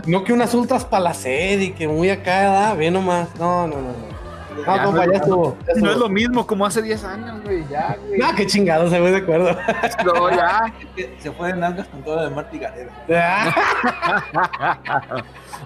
No 0.05 0.23
que 0.23 0.33
unas 0.33 0.53
ultras 0.53 0.85
para 0.85 1.03
la 1.05 1.13
sed 1.13 1.59
y 1.59 1.71
que 1.71 1.87
muy 1.87 2.09
acá. 2.09 2.73
Ve 2.75 2.89
nomás. 2.89 3.29
No, 3.37 3.67
no, 3.67 3.75
no. 3.75 3.81
no. 3.81 4.10
No, 4.55 4.75
Ya, 4.75 4.83
compa, 4.83 5.05
no, 5.05 5.11
ya 5.11 5.17
estuvo. 5.17 5.57
ya 5.67 5.81
No 5.81 5.91
es 5.91 5.97
lo 5.97 6.09
mismo 6.09 6.45
como 6.45 6.65
hace 6.65 6.81
10 6.81 7.03
años, 7.05 7.41
güey. 7.43 7.65
Ya, 7.69 7.95
güey. 8.05 8.19
No, 8.19 8.35
qué 8.35 8.45
chingados, 8.45 8.89
güey, 8.89 9.11
de 9.11 9.17
acuerdo. 9.17 9.57
No, 10.05 10.29
ya. 10.29 10.73
Se 11.19 11.31
fue 11.31 11.53
de 11.53 11.59
nalgas 11.59 11.87
con 11.87 12.03
todo 12.03 12.17
lo 12.17 12.23
de 12.23 12.29
Marty 12.31 12.59
Gareda. 12.59 12.91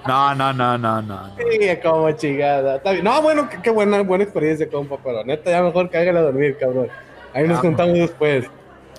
No, 0.07 0.35
no, 0.35 0.53
no, 0.53 0.77
no, 0.77 1.01
no. 1.01 1.29
Sí, 1.37 1.59
como 1.81 2.11
chingada. 2.11 2.75
Está 2.75 2.91
bien. 2.91 3.03
No, 3.03 3.21
bueno, 3.21 3.49
qué, 3.49 3.59
qué 3.61 3.69
buena, 3.71 4.01
buena 4.03 4.23
experiencia, 4.23 4.69
compa, 4.69 4.97
pero 5.03 5.23
neta, 5.23 5.49
ya 5.49 5.63
mejor 5.63 5.89
cáigale 5.89 6.19
a 6.19 6.23
dormir, 6.23 6.57
cabrón. 6.59 6.87
Ahí 7.33 7.47
nos 7.47 7.59
contamos 7.59 7.93
después. 7.95 8.45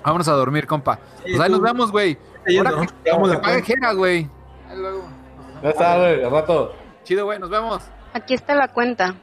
Vámonos 0.03 0.27
a 0.27 0.33
dormir, 0.33 0.67
compa. 0.67 0.99
Pues 1.21 1.39
ahí 1.39 1.47
tú- 1.47 1.53
nos 1.53 1.61
vemos, 1.61 1.91
güey. 1.91 2.17
Ahora 2.57 2.71
que 3.03 3.11
Vamos 3.11 3.31
que 3.31 3.37
a 3.37 3.41
pague 3.41 3.61
Jera, 3.61 3.93
güey. 3.93 4.29
Ahí 4.69 4.77
luego. 4.77 5.03
Ya 5.63 5.69
está, 5.69 5.97
güey, 5.97 6.23
al 6.23 6.31
rato. 6.31 6.73
Chido, 7.03 7.25
güey. 7.25 7.39
Nos 7.39 7.49
vemos. 7.49 7.83
Aquí 8.13 8.33
está 8.33 8.55
la 8.55 8.67
cuenta. 8.67 9.15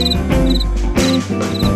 Música 0.00 1.69